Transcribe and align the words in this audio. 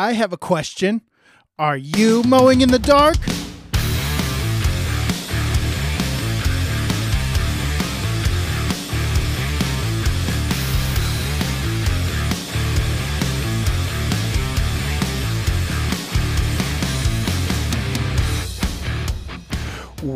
I 0.00 0.12
have 0.14 0.32
a 0.32 0.38
question. 0.38 1.02
Are 1.58 1.76
you 1.76 2.22
mowing 2.22 2.62
in 2.62 2.70
the 2.70 2.78
dark? 2.78 3.18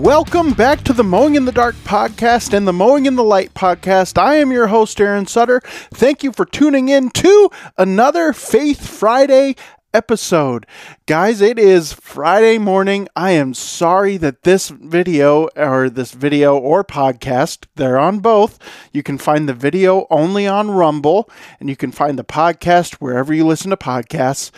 Welcome 0.05 0.53
back 0.53 0.83
to 0.83 0.93
the 0.93 1.03
Mowing 1.03 1.35
in 1.35 1.47
the 1.47 1.51
Dark 1.51 1.77
podcast 1.77 2.53
and 2.53 2.69
the 2.69 2.75
Mowing 2.75 3.07
in 3.07 3.17
the 3.17 3.25
Light 3.25 3.55
podcast. 3.55 4.19
I 4.19 4.35
am 4.35 4.53
your 4.53 4.67
host, 4.67 5.01
Aaron 5.01 5.27
Sutter. 5.27 5.63
Thank 5.65 6.23
you 6.23 6.31
for 6.31 6.45
tuning 6.45 6.91
in 6.91 7.09
to 7.09 7.51
another 7.79 8.35
Faith 8.35 8.87
Friday 8.87 9.57
episode. 9.95 10.67
Guys, 11.07 11.41
it 11.41 11.59
is 11.59 11.95
Friday 11.95 12.59
morning. 12.59 13.09
I 13.17 13.31
am 13.31 13.55
sorry 13.55 14.19
that 14.19 14.43
this 14.43 14.69
video 14.69 15.49
or 15.57 15.89
this 15.89 16.13
video 16.13 16.59
or 16.59 16.85
podcast, 16.85 17.65
they're 17.77 17.99
on 17.99 18.19
both. 18.19 18.59
You 18.93 19.03
can 19.03 19.17
find 19.17 19.49
the 19.49 19.55
video 19.55 20.07
only 20.11 20.47
on 20.47 20.71
Rumble 20.71 21.31
and 21.59 21.71
you 21.71 21.77
can 21.77 21.93
find 21.93 22.19
the 22.19 22.25
podcast 22.25 22.97
wherever 22.97 23.33
you 23.33 23.47
listen 23.47 23.71
to 23.71 23.79
podcasts. 23.79 24.51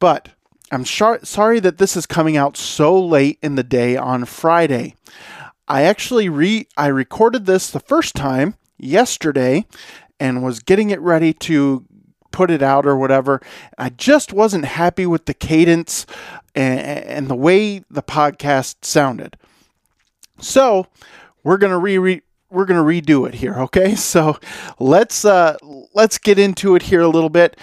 But 0.00 0.30
I'm 0.70 0.84
sorry 0.84 1.60
that 1.60 1.78
this 1.78 1.96
is 1.96 2.06
coming 2.06 2.36
out 2.36 2.56
so 2.56 2.98
late 3.02 3.38
in 3.42 3.54
the 3.54 3.62
day 3.62 3.96
on 3.96 4.24
Friday. 4.24 4.94
I 5.66 5.82
actually 5.82 6.28
re 6.28 6.66
I 6.76 6.88
recorded 6.88 7.46
this 7.46 7.70
the 7.70 7.80
first 7.80 8.14
time 8.14 8.54
yesterday 8.78 9.66
and 10.20 10.42
was 10.42 10.60
getting 10.60 10.90
it 10.90 11.00
ready 11.00 11.32
to 11.32 11.84
put 12.30 12.50
it 12.50 12.62
out 12.62 12.86
or 12.86 12.96
whatever. 12.96 13.40
I 13.76 13.90
just 13.90 14.32
wasn't 14.32 14.64
happy 14.64 15.06
with 15.06 15.26
the 15.26 15.34
cadence 15.34 16.06
and, 16.54 16.80
and 16.80 17.28
the 17.28 17.34
way 17.34 17.82
the 17.90 18.02
podcast 18.02 18.84
sounded. 18.84 19.36
So, 20.40 20.86
we're 21.42 21.58
going 21.58 21.72
to 21.72 21.78
re, 21.78 21.98
re 21.98 22.22
we're 22.50 22.64
going 22.64 22.80
to 22.80 23.12
redo 23.12 23.26
it 23.26 23.34
here, 23.34 23.54
okay? 23.54 23.94
So, 23.96 24.38
let's 24.78 25.24
uh 25.24 25.56
let's 25.94 26.18
get 26.18 26.38
into 26.38 26.74
it 26.74 26.82
here 26.82 27.00
a 27.00 27.08
little 27.08 27.30
bit. 27.30 27.56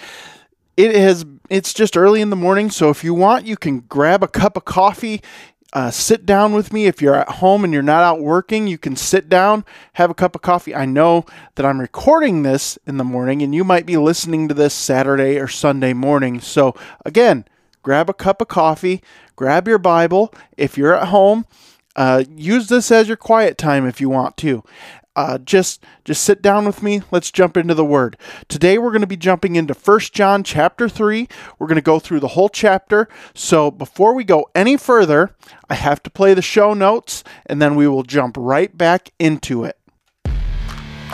It 0.76 0.94
has 0.94 1.24
it's 1.48 1.72
just 1.72 1.96
early 1.96 2.20
in 2.20 2.30
the 2.30 2.36
morning, 2.36 2.70
so 2.70 2.90
if 2.90 3.02
you 3.02 3.14
want, 3.14 3.46
you 3.46 3.56
can 3.56 3.80
grab 3.80 4.22
a 4.22 4.28
cup 4.28 4.56
of 4.56 4.64
coffee, 4.64 5.22
uh, 5.72 5.90
sit 5.90 6.26
down 6.26 6.52
with 6.52 6.72
me. 6.72 6.86
If 6.86 7.00
you're 7.00 7.14
at 7.14 7.28
home 7.28 7.64
and 7.64 7.72
you're 7.72 7.82
not 7.82 8.02
out 8.02 8.20
working, 8.20 8.66
you 8.66 8.76
can 8.76 8.96
sit 8.96 9.28
down, 9.28 9.64
have 9.94 10.10
a 10.10 10.14
cup 10.14 10.34
of 10.34 10.42
coffee. 10.42 10.74
I 10.74 10.84
know 10.84 11.24
that 11.54 11.64
I'm 11.64 11.80
recording 11.80 12.42
this 12.42 12.78
in 12.86 12.98
the 12.98 13.04
morning, 13.04 13.42
and 13.42 13.54
you 13.54 13.64
might 13.64 13.86
be 13.86 13.96
listening 13.96 14.48
to 14.48 14.54
this 14.54 14.74
Saturday 14.74 15.38
or 15.38 15.48
Sunday 15.48 15.92
morning. 15.92 16.40
So, 16.40 16.74
again, 17.04 17.46
grab 17.82 18.10
a 18.10 18.14
cup 18.14 18.40
of 18.42 18.48
coffee, 18.48 19.02
grab 19.34 19.66
your 19.66 19.78
Bible. 19.78 20.34
If 20.56 20.76
you're 20.76 20.94
at 20.94 21.08
home, 21.08 21.46
uh, 21.94 22.24
use 22.28 22.68
this 22.68 22.90
as 22.90 23.08
your 23.08 23.16
quiet 23.16 23.56
time 23.56 23.86
if 23.86 24.00
you 24.00 24.10
want 24.10 24.36
to 24.38 24.62
uh, 25.16 25.38
just 25.38 25.82
just 26.04 26.22
sit 26.22 26.42
down 26.42 26.66
with 26.66 26.82
me. 26.82 27.02
Let's 27.10 27.30
jump 27.30 27.56
into 27.56 27.74
the 27.74 27.84
word. 27.84 28.16
Today 28.48 28.78
we're 28.78 28.90
going 28.90 29.00
to 29.00 29.06
be 29.06 29.16
jumping 29.16 29.56
into 29.56 29.74
First 29.74 30.12
john 30.12 30.44
chapter 30.44 30.88
3 30.88 31.26
we're 31.58 31.66
going 31.66 31.76
to 31.76 31.82
go 31.82 31.98
through 31.98 32.20
the 32.20 32.28
whole 32.28 32.50
chapter. 32.50 33.08
So 33.34 33.70
before 33.70 34.14
we 34.14 34.22
go 34.24 34.48
any 34.54 34.76
further 34.76 35.34
i 35.68 35.74
have 35.74 36.02
to 36.02 36.10
play 36.10 36.34
the 36.34 36.42
show 36.42 36.74
notes 36.74 37.24
and 37.46 37.60
then 37.60 37.74
we 37.74 37.88
will 37.88 38.02
jump 38.02 38.36
right 38.38 38.76
back 38.76 39.10
into 39.18 39.64
it. 39.64 39.78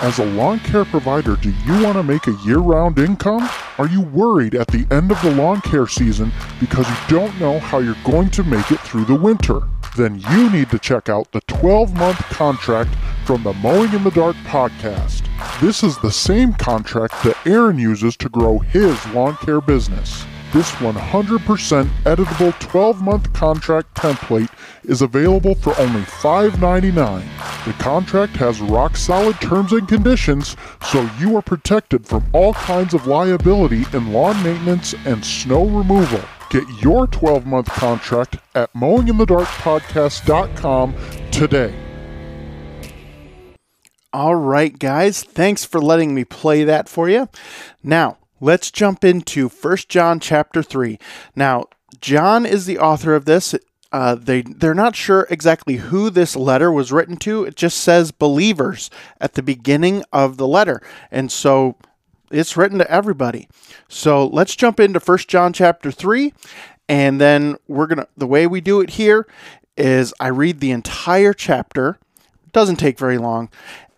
As 0.00 0.18
a 0.18 0.24
lawn 0.24 0.58
care 0.60 0.84
provider, 0.84 1.36
do 1.36 1.50
you 1.64 1.84
want 1.84 1.94
to 1.94 2.02
make 2.02 2.26
a 2.26 2.36
year 2.44 2.58
round 2.58 2.98
income? 2.98 3.48
Are 3.78 3.86
you 3.86 4.00
worried 4.00 4.54
at 4.54 4.66
the 4.66 4.84
end 4.90 5.12
of 5.12 5.22
the 5.22 5.30
lawn 5.30 5.60
care 5.60 5.86
season 5.86 6.32
because 6.58 6.88
you 6.88 6.96
don't 7.08 7.38
know 7.38 7.60
how 7.60 7.78
you're 7.78 7.94
going 8.02 8.30
to 8.30 8.42
make 8.42 8.72
it 8.72 8.80
through 8.80 9.04
the 9.04 9.14
winter? 9.14 9.60
Then 9.96 10.18
you 10.30 10.50
need 10.50 10.70
to 10.70 10.78
check 10.78 11.08
out 11.08 11.30
the 11.30 11.42
12 11.42 11.94
month 11.94 12.18
contract 12.30 12.90
from 13.24 13.42
the 13.42 13.52
Mowing 13.54 13.92
in 13.92 14.04
the 14.04 14.10
Dark 14.10 14.36
podcast. 14.44 15.28
This 15.60 15.82
is 15.82 15.98
the 15.98 16.10
same 16.10 16.52
contract 16.54 17.14
that 17.24 17.36
Aaron 17.46 17.78
uses 17.78 18.16
to 18.18 18.28
grow 18.28 18.58
his 18.58 19.04
lawn 19.08 19.36
care 19.36 19.60
business. 19.60 20.24
This 20.52 20.70
100% 20.72 21.88
editable 22.04 22.58
12 22.58 23.00
month 23.00 23.32
contract 23.32 23.94
template 23.94 24.50
is 24.84 25.00
available 25.00 25.54
for 25.54 25.78
only 25.78 26.02
$5.99. 26.02 27.24
The 27.64 27.72
contract 27.82 28.36
has 28.36 28.60
rock 28.60 28.96
solid 28.96 29.40
terms 29.40 29.72
and 29.72 29.88
conditions, 29.88 30.56
so 30.82 31.08
you 31.18 31.36
are 31.36 31.42
protected 31.42 32.06
from 32.06 32.26
all 32.32 32.52
kinds 32.54 32.92
of 32.92 33.06
liability 33.06 33.84
in 33.92 34.12
lawn 34.12 34.42
maintenance 34.42 34.94
and 35.06 35.24
snow 35.24 35.64
removal. 35.64 36.20
Get 36.50 36.64
your 36.82 37.06
12 37.06 37.46
month 37.46 37.68
contract 37.68 38.36
at 38.54 38.70
mowinginthedarkpodcast.com 38.74 40.94
today. 41.30 41.91
All 44.14 44.34
right, 44.34 44.78
guys, 44.78 45.22
thanks 45.22 45.64
for 45.64 45.80
letting 45.80 46.14
me 46.14 46.24
play 46.24 46.64
that 46.64 46.86
for 46.86 47.08
you. 47.08 47.30
Now, 47.82 48.18
let's 48.40 48.70
jump 48.70 49.04
into 49.04 49.48
First 49.48 49.88
John 49.88 50.20
chapter 50.20 50.62
3. 50.62 50.98
Now, 51.34 51.64
John 51.98 52.44
is 52.44 52.66
the 52.66 52.78
author 52.78 53.14
of 53.14 53.24
this. 53.24 53.54
Uh, 53.90 54.14
they 54.14 54.42
they're 54.42 54.74
not 54.74 54.96
sure 54.96 55.26
exactly 55.30 55.76
who 55.76 56.10
this 56.10 56.36
letter 56.36 56.70
was 56.70 56.92
written 56.92 57.16
to. 57.18 57.44
It 57.44 57.56
just 57.56 57.78
says 57.78 58.10
believers 58.10 58.90
at 59.18 59.32
the 59.32 59.42
beginning 59.42 60.04
of 60.12 60.36
the 60.36 60.46
letter, 60.46 60.82
and 61.10 61.32
so 61.32 61.76
it's 62.30 62.56
written 62.56 62.78
to 62.78 62.90
everybody. 62.90 63.48
So 63.88 64.26
let's 64.26 64.56
jump 64.56 64.80
into 64.80 65.00
First 65.00 65.28
John 65.28 65.52
chapter 65.52 65.90
three, 65.90 66.34
and 66.88 67.20
then 67.20 67.56
we're 67.68 67.86
gonna. 67.86 68.08
The 68.16 68.26
way 68.26 68.46
we 68.46 68.60
do 68.60 68.80
it 68.80 68.90
here 68.90 69.26
is 69.76 70.12
I 70.20 70.28
read 70.28 70.60
the 70.60 70.70
entire 70.70 71.32
chapter. 71.32 71.98
It 72.46 72.52
doesn't 72.52 72.76
take 72.76 72.98
very 72.98 73.18
long, 73.18 73.50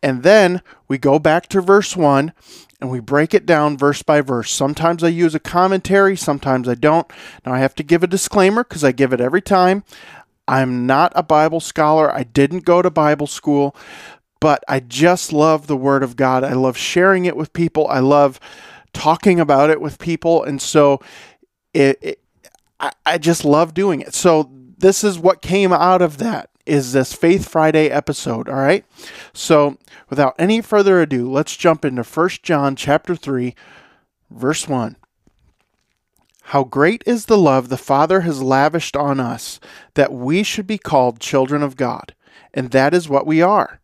and 0.05 0.23
then 0.23 0.61
we 0.87 0.99
go 0.99 1.19
back 1.19 1.49
to 1.49 1.63
verse 1.63 1.97
1 1.97 2.35
and 2.79 2.91
we 2.91 3.01
break 3.01 3.33
it 3.33 3.47
down 3.47 3.79
verse 3.79 4.03
by 4.03 4.21
verse. 4.21 4.51
Sometimes 4.51 5.03
I 5.03 5.09
use 5.09 5.35
a 5.35 5.41
commentary, 5.41 6.15
sometimes 6.15 6.69
I 6.69 6.75
don't. 6.75 7.11
Now 7.47 7.55
I 7.55 7.61
have 7.61 7.75
to 7.77 7.83
give 7.83 8.03
a 8.03 8.07
disclaimer 8.07 8.65
because 8.65 8.85
I 8.85 8.93
give 8.93 9.15
it 9.15 9.21
every 9.23 9.41
time. 9.41 9.83
I'm 10.47 10.87
not 10.87 11.15
a 11.17 11.23
Bible 11.23 11.59
scholar, 11.59 12.15
I 12.15 12.23
didn't 12.23 12.67
go 12.67 12.83
to 12.83 12.91
Bible 12.91 13.27
school, 13.27 13.75
but 14.41 14.63
I 14.69 14.81
just 14.81 15.33
love 15.33 15.69
the 15.69 15.77
Word 15.77 16.03
of 16.03 16.17
God. 16.17 16.45
I 16.45 16.53
love 16.53 16.77
sharing 16.77 17.25
it 17.25 17.35
with 17.35 17.55
people, 17.55 17.89
I 17.89 18.01
love 18.01 18.39
talking 18.93 19.41
about 19.41 19.71
it 19.71 19.81
with 19.81 19.99
people. 19.99 20.45
And 20.45 20.61
so 20.61 21.01
it, 21.73 21.99
it 22.03 22.21
I, 22.79 22.93
I 23.07 23.17
just 23.17 23.47
love 23.47 23.73
doing 23.73 24.03
it. 24.03 24.13
So 24.13 24.51
this 24.77 25.03
is 25.03 25.19
what 25.19 25.41
came 25.41 25.73
out 25.73 26.03
of 26.03 26.19
that 26.19 26.51
is 26.67 26.93
this 26.93 27.13
Faith 27.13 27.49
Friday 27.49 27.89
episode, 27.89 28.49
all 28.49 28.57
right? 28.57 28.85
So, 29.33 29.79
without 30.09 30.35
any 30.39 30.61
further 30.61 31.01
ado, 31.01 31.31
let's 31.31 31.57
jump 31.57 31.85
into 31.85 32.03
1 32.03 32.29
John 32.43 32.77
chapter 32.77 33.15
3, 33.15 33.55
verse 34.31 34.69
1. 34.69 34.97
How 36.49 36.65
great 36.65 37.03
is 37.07 37.27
the 37.27 37.39
love 37.39 37.69
the 37.69 37.77
Father 37.77 38.21
has 38.21 38.43
lavished 38.43 38.97
on 38.97 39.19
us 39.19 39.61
that 39.95 40.13
we 40.13 40.43
should 40.43 40.67
be 40.67 40.79
called 40.79 41.21
children 41.21 41.63
of 41.63 41.77
God, 41.77 42.15
and 42.53 42.71
that 42.71 42.93
is 42.93 43.09
what 43.09 43.27
we 43.27 43.41
are. 43.41 43.81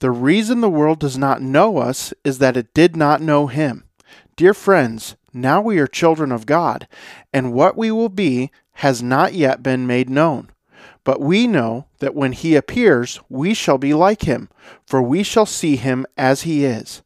The 0.00 0.10
reason 0.10 0.60
the 0.60 0.68
world 0.68 1.00
does 1.00 1.18
not 1.18 1.42
know 1.42 1.78
us 1.78 2.12
is 2.24 2.38
that 2.38 2.56
it 2.56 2.74
did 2.74 2.94
not 2.94 3.22
know 3.22 3.46
him. 3.46 3.84
Dear 4.36 4.54
friends, 4.54 5.16
now 5.32 5.60
we 5.60 5.78
are 5.78 5.86
children 5.86 6.30
of 6.30 6.46
God, 6.46 6.86
and 7.32 7.52
what 7.52 7.76
we 7.76 7.90
will 7.90 8.08
be 8.08 8.50
has 8.74 9.02
not 9.02 9.34
yet 9.34 9.62
been 9.62 9.86
made 9.86 10.08
known. 10.08 10.50
But 11.08 11.22
we 11.22 11.46
know 11.46 11.86
that 12.00 12.14
when 12.14 12.32
he 12.32 12.54
appears, 12.54 13.18
we 13.30 13.54
shall 13.54 13.78
be 13.78 13.94
like 13.94 14.24
him, 14.24 14.50
for 14.86 15.00
we 15.00 15.22
shall 15.22 15.46
see 15.46 15.76
him 15.76 16.04
as 16.18 16.42
he 16.42 16.66
is. 16.66 17.00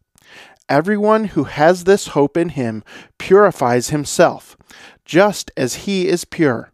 Everyone 0.68 1.26
who 1.26 1.44
has 1.44 1.84
this 1.84 2.08
hope 2.08 2.36
in 2.36 2.48
him 2.48 2.82
purifies 3.16 3.90
himself, 3.90 4.56
just 5.04 5.52
as 5.56 5.86
he 5.86 6.08
is 6.08 6.24
pure. 6.24 6.72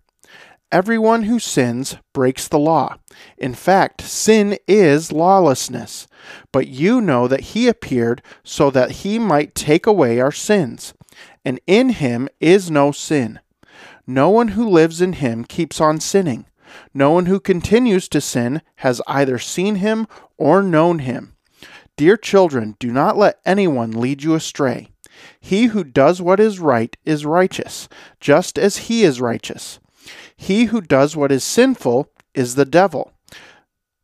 Everyone 0.72 1.24
who 1.24 1.38
sins 1.38 1.98
breaks 2.14 2.48
the 2.48 2.58
law. 2.58 2.96
In 3.36 3.52
fact, 3.52 4.00
sin 4.00 4.56
is 4.66 5.12
lawlessness. 5.12 6.06
But 6.50 6.68
you 6.68 6.98
know 6.98 7.28
that 7.28 7.52
he 7.52 7.68
appeared 7.68 8.22
so 8.42 8.70
that 8.70 9.02
he 9.02 9.18
might 9.18 9.54
take 9.54 9.86
away 9.86 10.18
our 10.18 10.32
sins. 10.32 10.94
And 11.44 11.60
in 11.66 11.90
him 11.90 12.30
is 12.40 12.70
no 12.70 12.90
sin. 12.90 13.38
No 14.06 14.30
one 14.30 14.48
who 14.48 14.66
lives 14.66 15.02
in 15.02 15.12
him 15.12 15.44
keeps 15.44 15.78
on 15.78 16.00
sinning. 16.00 16.46
No 16.94 17.10
one 17.10 17.26
who 17.26 17.40
continues 17.40 18.08
to 18.08 18.20
sin 18.20 18.62
has 18.76 19.02
either 19.06 19.38
seen 19.38 19.76
him 19.76 20.06
or 20.36 20.62
known 20.62 21.00
him. 21.00 21.34
Dear 21.96 22.16
children, 22.16 22.76
do 22.78 22.92
not 22.92 23.16
let 23.16 23.40
anyone 23.44 23.90
lead 23.90 24.22
you 24.22 24.34
astray. 24.34 24.90
He 25.40 25.66
who 25.66 25.82
does 25.82 26.22
what 26.22 26.38
is 26.38 26.60
right 26.60 26.96
is 27.04 27.26
righteous, 27.26 27.88
just 28.20 28.58
as 28.58 28.88
he 28.88 29.02
is 29.02 29.20
righteous. 29.20 29.80
He 30.36 30.66
who 30.66 30.80
does 30.80 31.16
what 31.16 31.32
is 31.32 31.42
sinful 31.42 32.08
is 32.34 32.54
the 32.54 32.64
devil, 32.64 33.12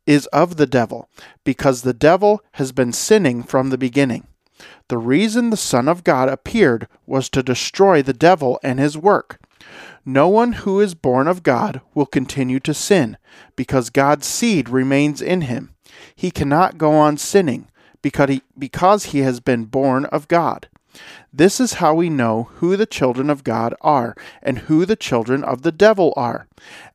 is 0.05 0.27
of 0.27 0.57
the 0.57 0.67
devil, 0.67 1.09
because 1.43 1.81
the 1.81 1.93
devil 1.93 2.43
has 2.53 2.71
been 2.71 2.91
sinning 2.91 3.43
from 3.43 3.69
the 3.69 3.77
beginning. 3.77 4.27
The 4.89 4.97
reason 4.97 5.49
the 5.49 5.57
Son 5.57 5.87
of 5.87 6.03
God 6.03 6.29
appeared 6.29 6.87
was 7.05 7.29
to 7.29 7.41
destroy 7.41 8.01
the 8.01 8.13
devil 8.13 8.59
and 8.61 8.79
his 8.79 8.97
work. 8.97 9.39
No 10.05 10.27
one 10.27 10.53
who 10.53 10.79
is 10.79 10.93
born 10.93 11.27
of 11.27 11.43
God 11.43 11.81
will 11.93 12.05
continue 12.05 12.59
to 12.61 12.73
sin, 12.73 13.17
because 13.55 13.89
God's 13.89 14.27
seed 14.27 14.69
remains 14.69 15.21
in 15.21 15.41
him. 15.41 15.73
He 16.15 16.31
cannot 16.31 16.77
go 16.77 16.93
on 16.93 17.17
sinning, 17.17 17.69
because 18.01 18.29
he, 18.29 18.41
because 18.57 19.05
he 19.05 19.19
has 19.19 19.39
been 19.39 19.65
born 19.65 20.05
of 20.05 20.27
God. 20.27 20.67
This 21.33 21.59
is 21.59 21.73
how 21.73 21.93
we 21.93 22.09
know 22.09 22.49
who 22.55 22.77
the 22.77 22.85
children 22.85 23.29
of 23.29 23.43
God 23.43 23.75
are 23.81 24.15
and 24.41 24.59
who 24.59 24.85
the 24.85 24.95
children 24.95 25.43
of 25.43 25.63
the 25.63 25.71
devil 25.71 26.13
are. 26.15 26.47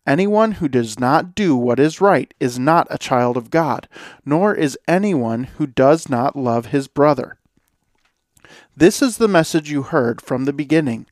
Anyone 0.07 0.53
who 0.53 0.69
does 0.69 0.99
not 0.99 1.35
do 1.35 1.55
what 1.55 1.79
is 1.79 2.01
right 2.01 2.33
is 2.41 2.59
not 2.59 2.87
a 2.89 2.97
child 2.97 3.37
of 3.37 3.51
God, 3.51 3.89
nor 4.25 4.55
is 4.55 4.79
anyone 4.89 5.45
who 5.45 5.67
does 5.67 6.09
not 6.09 6.37
love 6.37 6.67
his 6.67 6.89
brother. 6.89 7.37
This 8.81 9.03
is 9.03 9.19
the 9.19 9.29
message 9.29 9.71
you 9.71 9.83
heard 9.83 10.23
from 10.23 10.47
the 10.47 10.55
beginning. 10.55 11.05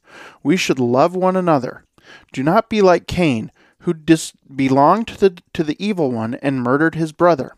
We 0.43 0.57
should 0.57 0.79
love 0.79 1.15
one 1.15 1.37
another. 1.37 1.85
Do 2.33 2.43
not 2.43 2.71
be 2.71 2.81
like 2.81 3.07
Cain, 3.07 3.53
who 3.81 3.93
dis- 3.93 4.33
belonged 4.57 5.09
to 5.09 5.19
the, 5.19 5.43
to 5.53 5.63
the 5.63 5.77
evil 5.79 6.11
one 6.11 6.37
and 6.37 6.63
murdered 6.63 6.95
his 6.95 7.13
brother. 7.13 7.57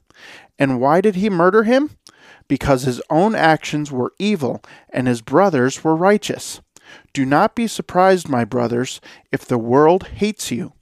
And 0.59 0.81
why 0.81 1.01
did 1.01 1.15
he 1.15 1.31
murder 1.31 1.63
him? 1.63 1.91
Because 2.49 2.83
his 2.83 3.01
own 3.09 3.37
actions 3.37 3.93
were 3.93 4.13
evil 4.19 4.61
and 4.93 5.07
his 5.07 5.23
brothers 5.23 5.85
were 5.85 5.95
righteous. 5.95 6.61
Do 7.13 7.25
not 7.25 7.55
be 7.55 7.69
surprised, 7.69 8.29
my 8.29 8.45
brothers, 8.45 9.01
if 9.31 9.45
the 9.45 9.59
world 9.59 10.09
hates 10.09 10.51
you. 10.51 10.73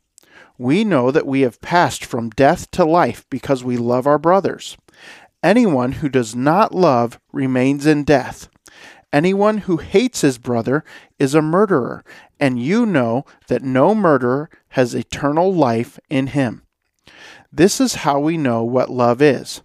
We 0.57 0.85
know 0.85 1.11
that 1.11 1.27
we 1.27 1.43
have 1.43 1.61
passed 1.61 2.03
from 2.03 2.31
death 2.31 2.71
to 2.71 2.87
life 2.87 3.27
because 3.29 3.63
we 3.63 3.77
love 3.77 4.07
our 4.07 4.19
brothers. 4.19 4.79
Anyone 5.43 5.93
who 5.93 6.09
does 6.09 6.35
not 6.35 6.75
love 6.75 7.21
remains 7.31 7.85
in 7.85 8.05
death. 8.05 8.49
Anyone 9.13 9.59
who 9.59 9.79
hates 9.79 10.21
his 10.21 10.37
brother 10.37 10.85
is 11.19 11.35
a 11.35 11.41
murderer, 11.41 12.05
and 12.39 12.63
you 12.63 12.85
know 12.85 13.25
that 13.47 13.63
no 13.63 13.95
murderer 13.95 14.51
has 14.71 14.95
eternal 14.95 15.53
life 15.53 15.99
in 16.11 16.29
him. 16.29 16.63
This 17.51 17.81
is 17.81 17.97
how 17.97 18.21
we 18.21 18.37
know 18.37 18.63
what 18.63 18.91
love 18.91 19.23
is. 19.23 19.63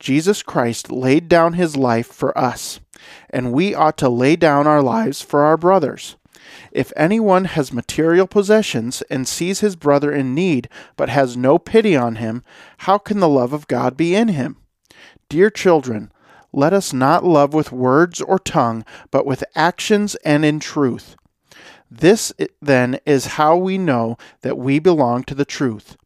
Jesus 0.00 0.42
Christ 0.42 0.90
laid 0.90 1.28
down 1.28 1.52
his 1.52 1.76
life 1.76 2.08
for 2.08 2.36
us, 2.36 2.80
and 3.28 3.52
we 3.52 3.74
ought 3.74 3.96
to 3.98 4.08
lay 4.08 4.34
down 4.34 4.66
our 4.66 4.82
lives 4.82 5.22
for 5.22 5.42
our 5.42 5.56
brothers. 5.56 6.16
If 6.72 6.92
anyone 6.96 7.44
has 7.44 7.72
material 7.72 8.26
possessions 8.26 9.02
and 9.02 9.28
sees 9.28 9.60
his 9.60 9.76
brother 9.76 10.10
in 10.10 10.34
need 10.34 10.68
but 10.96 11.08
has 11.08 11.36
no 11.36 11.58
pity 11.58 11.94
on 11.94 12.16
him, 12.16 12.42
how 12.78 12.98
can 12.98 13.20
the 13.20 13.28
love 13.28 13.52
of 13.52 13.68
God 13.68 13.96
be 13.96 14.16
in 14.16 14.28
him? 14.28 14.56
Dear 15.28 15.50
children, 15.50 16.10
let 16.52 16.72
us 16.72 16.92
not 16.92 17.24
love 17.24 17.54
with 17.54 17.72
words 17.72 18.20
or 18.20 18.38
tongue, 18.38 18.84
but 19.10 19.26
with 19.26 19.44
actions 19.54 20.14
and 20.16 20.44
in 20.44 20.60
truth. 20.60 21.16
This, 21.90 22.32
then, 22.62 23.00
is 23.04 23.26
how 23.26 23.56
we 23.56 23.76
know 23.76 24.16
that 24.42 24.58
we 24.58 24.78
belong 24.78 25.24
to 25.24 25.34
the 25.34 25.44
truth, 25.44 25.96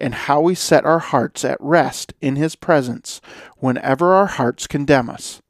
and 0.00 0.14
how 0.14 0.40
we 0.40 0.54
set 0.54 0.84
our 0.84 0.98
hearts 0.98 1.44
at 1.44 1.60
rest 1.60 2.14
in 2.20 2.36
His 2.36 2.56
presence 2.56 3.20
whenever 3.58 4.14
our 4.14 4.26
hearts 4.26 4.66
condemn 4.66 5.10
us. 5.10 5.42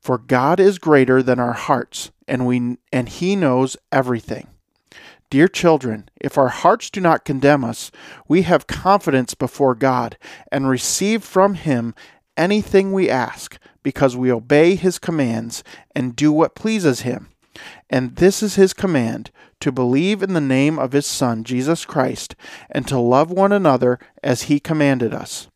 For 0.00 0.18
God 0.18 0.60
is 0.60 0.78
greater 0.78 1.22
than 1.22 1.38
our 1.38 1.54
hearts, 1.54 2.10
and, 2.26 2.46
we, 2.46 2.76
and 2.92 3.08
He 3.08 3.36
knows 3.36 3.76
everything. 3.90 4.48
Dear 5.30 5.48
children, 5.48 6.08
if 6.18 6.38
our 6.38 6.48
hearts 6.48 6.88
do 6.88 7.02
not 7.02 7.26
condemn 7.26 7.62
us, 7.62 7.90
we 8.26 8.42
have 8.42 8.66
confidence 8.66 9.34
before 9.34 9.74
God 9.74 10.16
and 10.50 10.68
receive 10.68 11.22
from 11.22 11.54
Him 11.54 11.94
anything 12.38 12.92
we 12.92 13.10
ask, 13.10 13.58
because 13.82 14.16
we 14.16 14.32
obey 14.32 14.74
his 14.74 14.98
commands 14.98 15.62
and 15.94 16.16
do 16.16 16.32
what 16.32 16.54
pleases 16.54 17.00
him. 17.00 17.28
And 17.90 18.16
this 18.16 18.42
is 18.42 18.54
his 18.54 18.72
command 18.72 19.30
to 19.60 19.72
believe 19.72 20.22
in 20.22 20.34
the 20.34 20.40
name 20.40 20.78
of 20.78 20.92
his 20.92 21.06
Son, 21.06 21.42
Jesus 21.42 21.84
Christ, 21.84 22.36
and 22.70 22.86
to 22.86 22.98
love 22.98 23.30
one 23.30 23.52
another 23.52 23.98
as 24.22 24.42
he 24.42 24.60
commanded 24.60 25.12
us. 25.12 25.48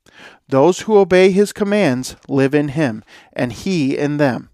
Those 0.48 0.80
who 0.80 0.98
obey 0.98 1.30
his 1.30 1.52
commands 1.52 2.16
live 2.28 2.54
in 2.54 2.68
him, 2.68 3.04
and 3.32 3.52
he 3.52 3.96
in 3.96 4.16
them. 4.16 4.50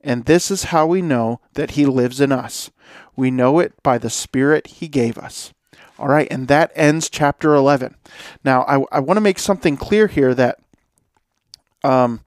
And 0.00 0.24
this 0.24 0.50
is 0.50 0.64
how 0.64 0.86
we 0.86 1.02
know 1.02 1.40
that 1.54 1.72
he 1.72 1.86
lives 1.86 2.20
in 2.20 2.32
us. 2.32 2.70
We 3.16 3.30
know 3.30 3.58
it 3.58 3.74
by 3.82 3.98
the 3.98 4.10
Spirit 4.10 4.66
he 4.66 4.88
gave 4.88 5.16
us. 5.18 5.52
All 5.98 6.08
right, 6.08 6.28
and 6.30 6.46
that 6.48 6.70
ends 6.74 7.10
chapter 7.10 7.54
11. 7.54 7.96
Now, 8.44 8.62
I, 8.62 8.84
I 8.92 9.00
want 9.00 9.16
to 9.16 9.22
make 9.22 9.38
something 9.38 9.76
clear 9.76 10.06
here 10.06 10.34
that 10.34 10.58
um, 11.84 12.24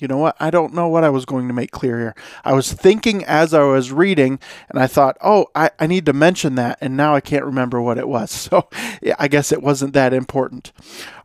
you 0.00 0.08
know 0.08 0.16
what? 0.16 0.36
I 0.40 0.50
don't 0.50 0.72
know 0.72 0.88
what 0.88 1.04
I 1.04 1.10
was 1.10 1.26
going 1.26 1.46
to 1.48 1.54
make 1.54 1.70
clear 1.70 1.98
here. 1.98 2.14
I 2.42 2.54
was 2.54 2.72
thinking 2.72 3.22
as 3.24 3.52
I 3.52 3.62
was 3.64 3.92
reading, 3.92 4.38
and 4.70 4.78
I 4.78 4.86
thought, 4.86 5.18
oh, 5.22 5.46
I, 5.54 5.70
I 5.78 5.86
need 5.86 6.06
to 6.06 6.14
mention 6.14 6.54
that, 6.54 6.78
and 6.80 6.96
now 6.96 7.14
I 7.14 7.20
can't 7.20 7.44
remember 7.44 7.80
what 7.80 7.98
it 7.98 8.08
was. 8.08 8.30
So 8.50 8.68
yeah, 9.02 9.14
I 9.18 9.28
guess 9.28 9.52
it 9.52 9.62
wasn't 9.62 9.92
that 9.92 10.14
important. 10.14 10.72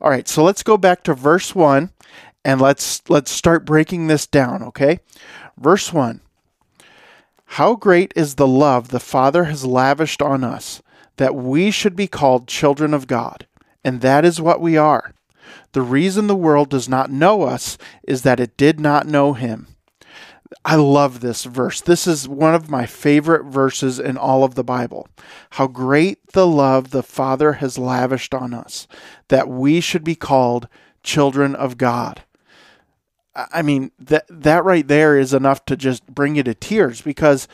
All 0.02 0.10
right, 0.10 0.28
so 0.28 0.44
let's 0.44 0.64
go 0.64 0.78
back 0.78 1.02
to 1.04 1.14
verse 1.14 1.56
one, 1.56 1.92
and 2.44 2.60
let's 2.60 3.02
let's 3.10 3.32
start 3.32 3.66
breaking 3.66 4.08
this 4.08 4.28
down. 4.28 4.62
Okay, 4.64 5.00
verse 5.58 5.94
one. 5.94 6.22
How 7.46 7.76
great 7.76 8.12
is 8.16 8.36
the 8.36 8.48
love 8.48 8.90
the 8.90 9.00
Father 9.00 9.46
has 9.46 9.66
lavished 9.66 10.22
on 10.22 10.44
us, 10.44 10.84
that 11.18 11.36
we 11.36 11.72
should 11.72 11.96
be 11.96 12.08
called 12.08 12.48
children 12.48 12.94
of 12.94 13.08
God, 13.08 13.48
and 13.84 14.02
that 14.02 14.26
is 14.26 14.42
what 14.42 14.60
we 14.60 14.78
are. 14.78 15.14
The 15.76 15.82
reason 15.82 16.28
the 16.28 16.38
world 16.38 16.70
does 16.70 16.88
not 16.88 17.12
know 17.12 17.42
us 17.42 17.78
is 18.08 18.22
that 18.22 18.40
it 18.40 18.56
did 18.56 18.80
not 18.80 19.08
know 19.08 19.34
him. 19.34 19.68
I 20.64 20.76
love 20.76 21.20
this 21.20 21.44
verse. 21.44 21.82
This 21.82 22.08
is 22.08 22.30
one 22.30 22.56
of 22.56 22.70
my 22.70 22.86
favorite 22.86 23.44
verses 23.44 24.00
in 24.00 24.16
all 24.16 24.46
of 24.46 24.56
the 24.56 24.64
Bible. 24.64 25.10
How 25.50 25.68
great 25.68 26.32
the 26.32 26.48
love 26.48 26.92
the 26.92 27.04
Father 27.04 27.54
has 27.54 27.78
lavished 27.78 28.34
on 28.34 28.54
us, 28.54 28.88
that 29.28 29.50
we 29.50 29.82
should 29.82 30.06
be 30.06 30.16
called 30.16 30.70
children 31.04 31.54
of 31.56 31.78
God. 31.78 32.24
I 33.36 33.62
mean, 33.62 33.92
that 34.00 34.28
that 34.30 34.64
right 34.64 34.88
there 34.88 35.20
is 35.20 35.34
enough 35.34 35.66
to 35.66 35.76
just 35.76 36.08
bring 36.08 36.36
you 36.36 36.44
to 36.44 36.54
tears 36.54 37.02
because 37.02 37.50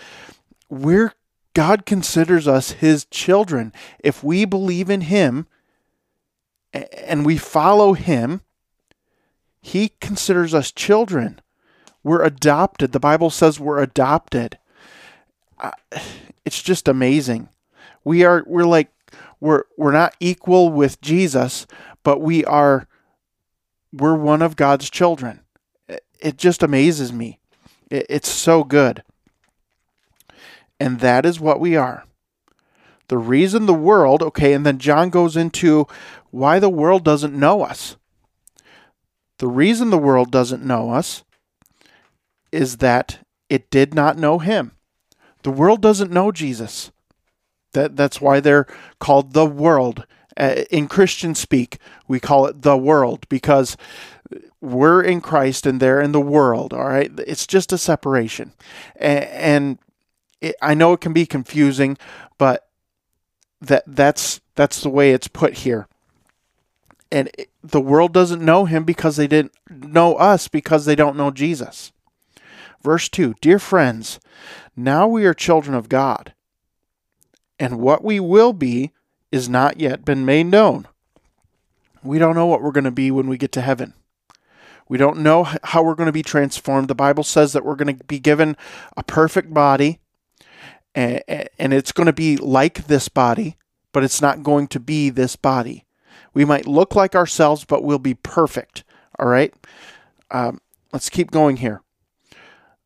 we're 0.69 1.13
God 1.55 1.87
considers 1.87 2.47
us 2.47 2.73
his 2.73 3.05
children. 3.05 3.73
If 3.97 4.23
we 4.23 4.45
believe 4.45 4.91
in 4.91 5.01
him, 5.01 5.47
and 6.73 7.25
we 7.25 7.37
follow 7.37 7.93
him, 7.93 8.41
he 9.61 9.89
considers 9.99 10.53
us 10.53 10.71
children. 10.71 11.41
We're 12.03 12.23
adopted. 12.23 12.91
The 12.91 12.99
Bible 12.99 13.29
says 13.29 13.59
we're 13.59 13.81
adopted. 13.81 14.57
Uh, 15.59 15.71
it's 16.45 16.63
just 16.63 16.87
amazing. 16.87 17.49
We 18.03 18.23
are 18.23 18.43
we're 18.47 18.65
like 18.65 18.89
we're 19.39 19.63
we're 19.77 19.91
not 19.91 20.15
equal 20.19 20.69
with 20.69 21.01
Jesus, 21.01 21.67
but 22.03 22.19
we 22.21 22.43
are 22.45 22.87
we're 23.93 24.15
one 24.15 24.41
of 24.41 24.55
God's 24.55 24.89
children. 24.89 25.41
It 26.19 26.37
just 26.37 26.63
amazes 26.63 27.11
me. 27.11 27.39
It's 27.89 28.29
so 28.29 28.63
good. 28.63 29.03
And 30.79 30.99
that 31.01 31.25
is 31.25 31.39
what 31.39 31.59
we 31.59 31.75
are. 31.75 32.05
The 33.11 33.17
reason 33.17 33.65
the 33.65 33.73
world, 33.73 34.23
okay, 34.23 34.53
and 34.53 34.65
then 34.65 34.77
John 34.77 35.09
goes 35.09 35.35
into 35.35 35.85
why 36.29 36.59
the 36.59 36.69
world 36.69 37.03
doesn't 37.03 37.37
know 37.37 37.61
us. 37.61 37.97
The 39.39 39.49
reason 39.49 39.89
the 39.89 39.97
world 39.97 40.31
doesn't 40.31 40.63
know 40.63 40.91
us 40.91 41.25
is 42.53 42.77
that 42.77 43.19
it 43.49 43.69
did 43.69 43.93
not 43.93 44.17
know 44.17 44.39
him. 44.39 44.77
The 45.43 45.51
world 45.51 45.81
doesn't 45.81 46.09
know 46.09 46.31
Jesus. 46.31 46.89
That 47.73 47.97
that's 47.97 48.21
why 48.21 48.39
they're 48.39 48.65
called 49.01 49.33
the 49.33 49.45
world. 49.45 50.05
Uh, 50.37 50.63
in 50.71 50.87
Christian 50.87 51.35
speak, 51.35 51.79
we 52.07 52.17
call 52.17 52.45
it 52.45 52.61
the 52.61 52.77
world 52.77 53.27
because 53.27 53.75
we're 54.61 55.01
in 55.01 55.19
Christ 55.19 55.65
and 55.65 55.81
they're 55.81 55.99
in 55.99 56.13
the 56.13 56.21
world. 56.21 56.73
All 56.73 56.87
right, 56.87 57.11
it's 57.27 57.45
just 57.45 57.73
a 57.73 57.77
separation, 57.77 58.53
and, 58.95 59.25
and 59.25 59.79
it, 60.39 60.55
I 60.61 60.75
know 60.75 60.93
it 60.93 61.01
can 61.01 61.11
be 61.11 61.25
confusing, 61.25 61.97
but 62.37 62.69
that 63.61 63.83
that's 63.87 64.41
that's 64.55 64.81
the 64.81 64.89
way 64.89 65.11
it's 65.11 65.27
put 65.27 65.59
here. 65.59 65.87
And 67.11 67.29
it, 67.37 67.49
the 67.63 67.81
world 67.81 68.13
doesn't 68.13 68.43
know 68.43 68.65
him 68.65 68.83
because 68.83 69.15
they 69.15 69.27
didn't 69.27 69.53
know 69.69 70.15
us 70.15 70.47
because 70.47 70.85
they 70.85 70.95
don't 70.95 71.17
know 71.17 71.31
Jesus. 71.31 71.91
Verse 72.81 73.07
2 73.09 73.35
Dear 73.41 73.59
friends, 73.59 74.19
now 74.75 75.07
we 75.07 75.25
are 75.25 75.33
children 75.33 75.75
of 75.75 75.89
God, 75.89 76.33
and 77.59 77.79
what 77.79 78.03
we 78.03 78.19
will 78.19 78.53
be 78.53 78.91
is 79.31 79.47
not 79.47 79.79
yet 79.79 80.03
been 80.03 80.25
made 80.25 80.47
known. 80.47 80.87
We 82.03 82.17
don't 82.17 82.35
know 82.35 82.47
what 82.47 82.61
we're 82.61 82.71
going 82.71 82.85
to 82.85 82.91
be 82.91 83.11
when 83.11 83.27
we 83.27 83.37
get 83.37 83.51
to 83.53 83.61
heaven. 83.61 83.93
We 84.89 84.97
don't 84.97 85.19
know 85.19 85.47
how 85.63 85.83
we're 85.83 85.95
going 85.95 86.07
to 86.07 86.11
be 86.11 86.23
transformed. 86.23 86.89
The 86.89 86.95
Bible 86.95 87.23
says 87.23 87.53
that 87.53 87.63
we're 87.63 87.75
going 87.75 87.97
to 87.97 88.03
be 88.03 88.19
given 88.19 88.57
a 88.97 89.03
perfect 89.03 89.53
body 89.53 90.00
and, 90.95 91.21
and 91.57 91.73
it's 91.73 91.91
going 91.91 92.07
to 92.07 92.13
be 92.13 92.37
like 92.37 92.87
this 92.87 93.09
body, 93.09 93.57
but 93.91 94.03
it's 94.03 94.21
not 94.21 94.43
going 94.43 94.67
to 94.67 94.79
be 94.79 95.09
this 95.09 95.35
body. 95.35 95.85
We 96.33 96.45
might 96.45 96.67
look 96.67 96.95
like 96.95 97.15
ourselves, 97.15 97.65
but 97.65 97.83
we'll 97.83 97.99
be 97.99 98.13
perfect. 98.13 98.83
All 99.19 99.27
right? 99.27 99.53
Um, 100.29 100.61
let's 100.93 101.09
keep 101.09 101.31
going 101.31 101.57
here. 101.57 101.81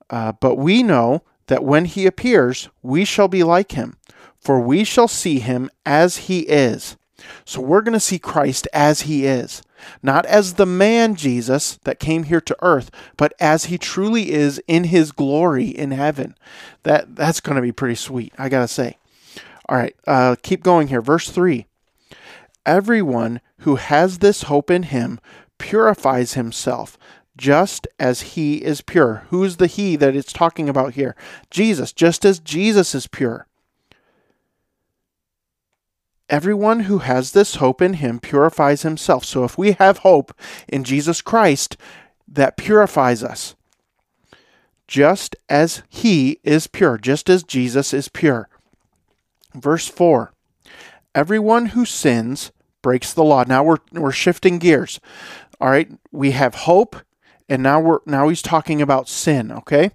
Uh, 0.10 0.34
but 0.34 0.56
we 0.56 0.84
know 0.84 1.24
that 1.48 1.64
when 1.64 1.86
he 1.86 2.06
appears, 2.06 2.70
we 2.82 3.06
shall 3.06 3.28
be 3.28 3.44
like 3.44 3.74
him, 3.74 3.98
for 4.40 4.60
we 4.60 4.84
shall 4.84 5.08
see 5.08 5.40
him 5.40 5.70
as 5.86 6.18
he 6.18 6.42
is. 6.42 6.98
So 7.46 7.62
we're 7.62 7.82
going 7.82 7.94
to 7.94 8.00
see 8.00 8.20
Christ 8.20 8.68
as 8.74 9.02
he 9.02 9.26
is, 9.26 9.62
not 10.04 10.26
as 10.26 10.54
the 10.54 10.66
man 10.66 11.16
Jesus 11.16 11.80
that 11.84 12.00
came 12.00 12.24
here 12.24 12.42
to 12.42 12.58
earth, 12.62 12.92
but 13.18 13.34
as 13.40 13.66
he 13.66 13.78
truly 13.78 14.32
is 14.32 14.62
in 14.68 14.86
his 14.86 15.12
glory 15.12 15.68
in 15.68 15.92
heaven. 15.92 16.36
That 16.84 17.16
that's 17.16 17.40
going 17.40 17.56
to 17.56 17.62
be 17.62 17.72
pretty 17.72 17.96
sweet, 17.96 18.34
I 18.38 18.50
got 18.50 18.62
to 18.62 18.68
say. 18.68 18.98
All 19.68 19.78
right, 19.78 19.96
uh, 20.06 20.36
keep 20.42 20.64
going 20.64 20.88
here. 20.88 21.02
Verse 21.02 21.30
3. 21.30 21.66
Everyone 22.66 23.42
who 23.60 23.76
has 23.76 24.20
this 24.20 24.44
hope 24.44 24.70
in 24.70 24.84
him 24.84 25.20
purifies 25.58 26.34
himself 26.34 26.98
just 27.38 27.88
as 28.00 28.22
he 28.22 28.58
is 28.64 28.82
pure. 28.82 29.26
Who's 29.30 29.58
the 29.58 29.68
he 29.68 29.96
that 29.98 30.16
it's 30.16 30.34
talking 30.34 30.70
about 30.70 30.94
here? 30.94 31.16
Jesus, 31.50 31.92
just 31.92 32.26
as 32.26 32.40
Jesus 32.40 32.96
is 32.96 33.08
pure. 33.08 33.48
Everyone 36.30 36.82
who 36.82 37.00
has 37.00 37.32
this 37.32 37.56
hope 37.56 37.82
in 37.82 37.94
him 37.94 38.20
purifies 38.20 38.82
himself. 38.82 39.26
So 39.26 39.44
if 39.44 39.58
we 39.58 39.74
have 39.74 40.00
hope 40.00 40.34
in 40.68 40.84
Jesus 40.84 41.22
Christ, 41.22 41.78
that 42.28 42.58
purifies 42.58 43.24
us. 43.24 43.56
Just 44.88 45.36
as 45.50 45.84
he 45.90 46.40
is 46.44 46.68
pure, 46.68 46.98
just 46.98 47.30
as 47.30 47.44
Jesus 47.44 47.94
is 47.94 48.10
pure. 48.10 48.50
Verse 49.54 49.88
4 49.88 50.32
Everyone 51.14 51.68
who 51.68 51.86
sins 51.86 52.52
breaks 52.82 53.14
the 53.14 53.24
law. 53.24 53.44
Now 53.48 53.64
we're, 53.64 53.78
we're 53.92 54.12
shifting 54.12 54.60
gears. 54.60 55.00
All 55.62 55.70
right, 55.70 55.90
we 56.12 56.32
have 56.32 56.54
hope, 56.54 56.98
and 57.48 57.64
now 57.64 57.80
we're 57.80 58.00
now 58.06 58.28
he's 58.28 58.42
talking 58.42 58.82
about 58.82 59.08
sin, 59.08 59.52
okay? 59.52 59.92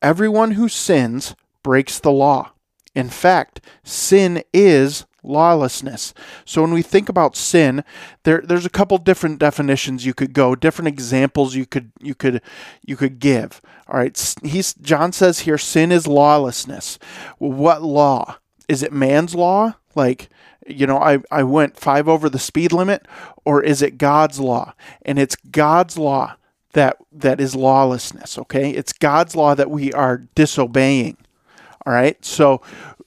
Everyone 0.00 0.52
who 0.52 0.68
sins 0.68 1.36
breaks 1.62 1.98
the 1.98 2.10
law. 2.10 2.52
In 2.94 3.10
fact, 3.10 3.60
sin 3.84 4.42
is 4.54 5.04
lawlessness. 5.26 6.14
So 6.44 6.62
when 6.62 6.72
we 6.72 6.82
think 6.82 7.08
about 7.08 7.36
sin, 7.36 7.84
there 8.24 8.42
there's 8.44 8.66
a 8.66 8.70
couple 8.70 8.98
different 8.98 9.38
definitions 9.38 10.06
you 10.06 10.14
could 10.14 10.32
go, 10.32 10.54
different 10.54 10.88
examples 10.88 11.54
you 11.54 11.66
could 11.66 11.92
you 12.00 12.14
could 12.14 12.40
you 12.84 12.96
could 12.96 13.18
give. 13.18 13.60
All 13.88 13.98
right, 13.98 14.34
he's 14.42 14.74
John 14.74 15.12
says 15.12 15.40
here 15.40 15.58
sin 15.58 15.92
is 15.92 16.06
lawlessness. 16.06 16.98
What 17.38 17.82
law? 17.82 18.38
Is 18.68 18.82
it 18.82 18.92
man's 18.92 19.34
law? 19.34 19.74
Like 19.94 20.28
you 20.66 20.86
know, 20.86 20.98
I, 20.98 21.18
I 21.30 21.42
went 21.42 21.76
five 21.76 22.08
over 22.08 22.28
the 22.28 22.38
speed 22.38 22.72
limit, 22.72 23.06
or 23.44 23.62
is 23.62 23.82
it 23.82 23.98
God's 23.98 24.40
law? 24.40 24.74
And 25.02 25.18
it's 25.18 25.36
God's 25.36 25.96
law 25.96 26.36
that 26.72 26.96
that 27.12 27.40
is 27.40 27.54
lawlessness, 27.54 28.38
okay? 28.38 28.70
It's 28.70 28.92
God's 28.92 29.34
law 29.34 29.54
that 29.54 29.70
we 29.70 29.92
are 29.92 30.24
disobeying. 30.34 31.16
All 31.86 31.92
right? 31.92 32.22
So 32.24 32.60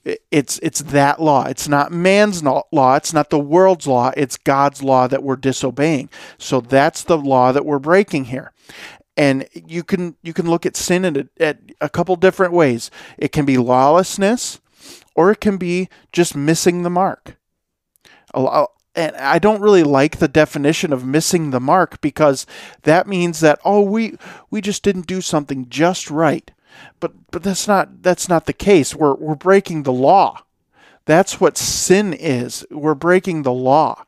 it's 0.05 0.59
it's 0.59 0.79
that 0.79 1.21
law. 1.21 1.45
It's 1.45 1.67
not 1.67 1.91
man's 1.91 2.43
law. 2.43 2.95
It's 2.95 3.13
not 3.13 3.29
the 3.29 3.39
world's 3.39 3.87
law. 3.87 4.11
It's 4.15 4.37
God's 4.37 4.81
law 4.81 5.07
that 5.07 5.23
we're 5.23 5.35
disobeying. 5.35 6.09
So 6.37 6.61
that's 6.61 7.03
the 7.03 7.17
law 7.17 7.51
that 7.51 7.65
we're 7.65 7.79
breaking 7.79 8.25
here. 8.25 8.51
And 9.17 9.47
you 9.53 9.83
can 9.83 10.15
you 10.23 10.33
can 10.33 10.49
look 10.49 10.65
at 10.65 10.77
sin 10.77 11.03
in 11.03 11.17
a, 11.17 11.43
at 11.43 11.59
a 11.81 11.89
couple 11.89 12.15
different 12.15 12.53
ways. 12.53 12.89
It 13.17 13.31
can 13.31 13.45
be 13.45 13.57
lawlessness, 13.57 14.61
or 15.15 15.31
it 15.31 15.41
can 15.41 15.57
be 15.57 15.89
just 16.13 16.35
missing 16.35 16.83
the 16.83 16.89
mark. 16.89 17.37
And 18.33 19.15
I 19.17 19.39
don't 19.39 19.61
really 19.61 19.83
like 19.83 20.17
the 20.17 20.27
definition 20.27 20.91
of 20.93 21.05
missing 21.05 21.51
the 21.51 21.59
mark 21.59 22.01
because 22.01 22.45
that 22.83 23.07
means 23.07 23.41
that 23.41 23.59
oh 23.65 23.81
we 23.81 24.17
we 24.49 24.61
just 24.61 24.83
didn't 24.83 25.07
do 25.07 25.19
something 25.21 25.67
just 25.69 26.09
right. 26.09 26.51
But 26.99 27.13
but 27.31 27.43
that's 27.43 27.67
not 27.67 28.01
that's 28.03 28.29
not 28.29 28.45
the 28.45 28.53
case. 28.53 28.95
We're 28.95 29.15
we're 29.15 29.35
breaking 29.35 29.83
the 29.83 29.93
law. 29.93 30.43
That's 31.05 31.39
what 31.39 31.57
sin 31.57 32.13
is. 32.13 32.65
We're 32.69 32.95
breaking 32.95 33.43
the 33.43 33.53
law. 33.53 34.05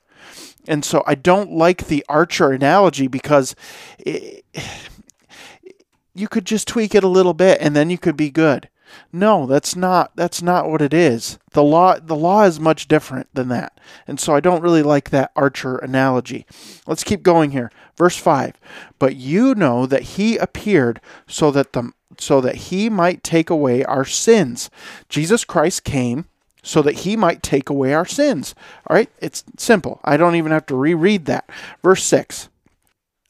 And 0.68 0.86
so 0.86 1.04
I 1.08 1.16
don't 1.16 1.52
like 1.52 1.88
the 1.88 2.06
archer 2.08 2.52
analogy 2.52 3.08
because 3.08 3.56
it, 3.98 4.46
you 6.14 6.28
could 6.28 6.46
just 6.46 6.68
tweak 6.68 6.94
it 6.94 7.04
a 7.04 7.08
little 7.08 7.34
bit 7.34 7.58
and 7.62 7.76
then 7.76 7.90
you 7.90 7.98
could 7.98 8.18
be 8.18 8.30
good. 8.30 8.70
No, 9.12 9.46
that's 9.46 9.76
not 9.76 10.16
that's 10.16 10.42
not 10.42 10.70
what 10.70 10.82
it 10.82 10.94
is. 10.94 11.38
The 11.52 11.64
law 11.64 12.00
the 12.00 12.16
law 12.16 12.44
is 12.44 12.60
much 12.60 12.88
different 12.88 13.28
than 13.34 13.50
that. 13.50 13.80
And 14.08 14.20
so 14.20 14.36
I 14.36 14.40
don't 14.40 14.64
really 14.64 14.84
like 14.84 15.10
that 15.10 15.32
archer 15.36 15.78
analogy. 15.78 16.46
Let's 16.88 17.04
keep 17.04 17.24
going 17.24 17.52
here. 17.52 17.72
Verse 17.98 18.18
5. 18.18 18.54
But 19.00 19.16
you 19.16 19.56
know 19.56 19.86
that 19.86 20.04
he 20.04 20.38
appeared 20.38 21.02
so 21.28 21.52
that 21.52 21.74
the 21.74 21.92
so 22.18 22.42
that 22.42 22.56
he 22.56 22.90
might 22.90 23.24
take 23.24 23.50
away 23.50 23.84
our 23.84 24.06
sins. 24.06 24.70
Jesus 25.10 25.46
Christ 25.46 25.84
came 25.84 26.26
so 26.64 26.82
that 26.82 27.00
he 27.00 27.18
might 27.18 27.42
take 27.42 27.70
away 27.70 27.94
our 27.94 28.06
sins. 28.06 28.54
All 28.88 28.96
right? 28.96 29.10
It's 29.20 29.44
simple. 29.58 30.00
I 30.04 30.18
don't 30.18 30.36
even 30.36 30.52
have 30.52 30.66
to 30.68 30.76
reread 30.76 31.26
that. 31.26 31.50
Verse 31.82 32.04
6. 32.04 32.50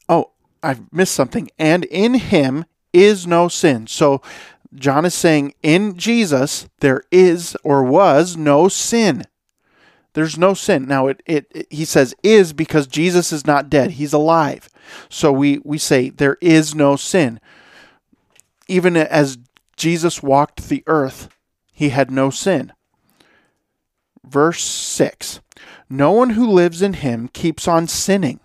Oh, 0.08 0.30
I've 0.62 0.92
missed 0.92 1.14
something. 1.14 1.50
And 1.58 1.84
in 1.86 2.14
him 2.14 2.66
is 2.92 3.26
no 3.26 3.48
sin. 3.48 3.86
So 3.86 4.20
John 4.74 5.04
is 5.04 5.14
saying 5.14 5.54
in 5.62 5.96
Jesus 5.96 6.68
there 6.80 7.02
is 7.10 7.56
or 7.62 7.84
was 7.84 8.36
no 8.36 8.68
sin. 8.68 9.24
There's 10.14 10.36
no 10.36 10.54
sin. 10.54 10.86
Now 10.86 11.06
it, 11.06 11.22
it, 11.26 11.46
it, 11.50 11.66
he 11.70 11.84
says 11.84 12.14
is 12.22 12.52
because 12.52 12.86
Jesus 12.86 13.32
is 13.32 13.46
not 13.46 13.70
dead. 13.70 13.92
He's 13.92 14.12
alive. 14.12 14.68
So 15.08 15.32
we 15.32 15.60
we 15.64 15.78
say 15.78 16.10
there 16.10 16.36
is 16.40 16.74
no 16.74 16.96
sin. 16.96 17.40
Even 18.68 18.96
as 18.96 19.38
Jesus 19.76 20.22
walked 20.22 20.68
the 20.68 20.82
earth, 20.86 21.28
he 21.72 21.90
had 21.90 22.10
no 22.10 22.30
sin. 22.30 22.72
Verse 24.24 24.62
6. 24.62 25.40
No 25.88 26.12
one 26.12 26.30
who 26.30 26.46
lives 26.46 26.80
in 26.80 26.94
him 26.94 27.28
keeps 27.28 27.66
on 27.66 27.88
sinning. 27.88 28.40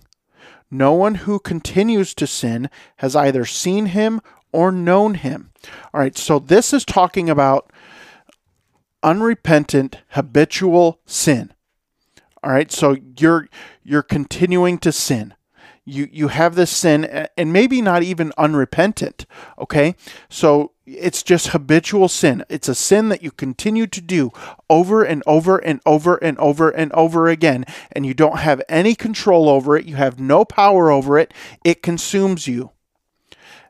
No 0.69 0.91
one 0.93 1.15
who 1.15 1.39
continues 1.39 2.13
to 2.15 2.27
sin 2.27 2.69
has 2.97 3.15
either 3.15 3.45
seen 3.45 3.87
him 3.87 4.21
or 4.51 4.71
known 4.71 5.13
him. 5.13 5.51
All 5.93 5.99
right, 5.99 6.17
so 6.17 6.39
this 6.39 6.73
is 6.73 6.85
talking 6.85 7.29
about 7.29 7.71
unrepentant 9.03 9.97
habitual 10.09 10.99
sin. 11.05 11.53
All 12.43 12.51
right, 12.51 12.71
so 12.71 12.97
you're 13.19 13.47
you're 13.83 14.03
continuing 14.03 14.77
to 14.79 14.91
sin. 14.91 15.33
You 15.85 16.07
you 16.11 16.27
have 16.27 16.55
this 16.55 16.71
sin 16.71 17.27
and 17.37 17.53
maybe 17.53 17.81
not 17.81 18.03
even 18.03 18.33
unrepentant, 18.37 19.25
okay? 19.57 19.95
So 20.29 20.71
it's 20.85 21.23
just 21.23 21.49
habitual 21.49 22.07
sin. 22.07 22.43
It's 22.49 22.69
a 22.69 22.75
sin 22.75 23.09
that 23.09 23.23
you 23.23 23.31
continue 23.31 23.87
to 23.87 24.01
do 24.01 24.31
over 24.69 25.03
and 25.03 25.23
over 25.25 25.57
and 25.57 25.81
over 25.85 26.15
and 26.15 26.37
over 26.39 26.69
and 26.69 26.91
over 26.91 27.27
again 27.27 27.65
and 27.91 28.05
you 28.05 28.13
don't 28.13 28.39
have 28.39 28.61
any 28.69 28.95
control 28.95 29.49
over 29.49 29.77
it. 29.77 29.85
You 29.85 29.95
have 29.95 30.19
no 30.19 30.45
power 30.45 30.91
over 30.91 31.17
it. 31.17 31.33
It 31.63 31.81
consumes 31.81 32.47
you. 32.47 32.71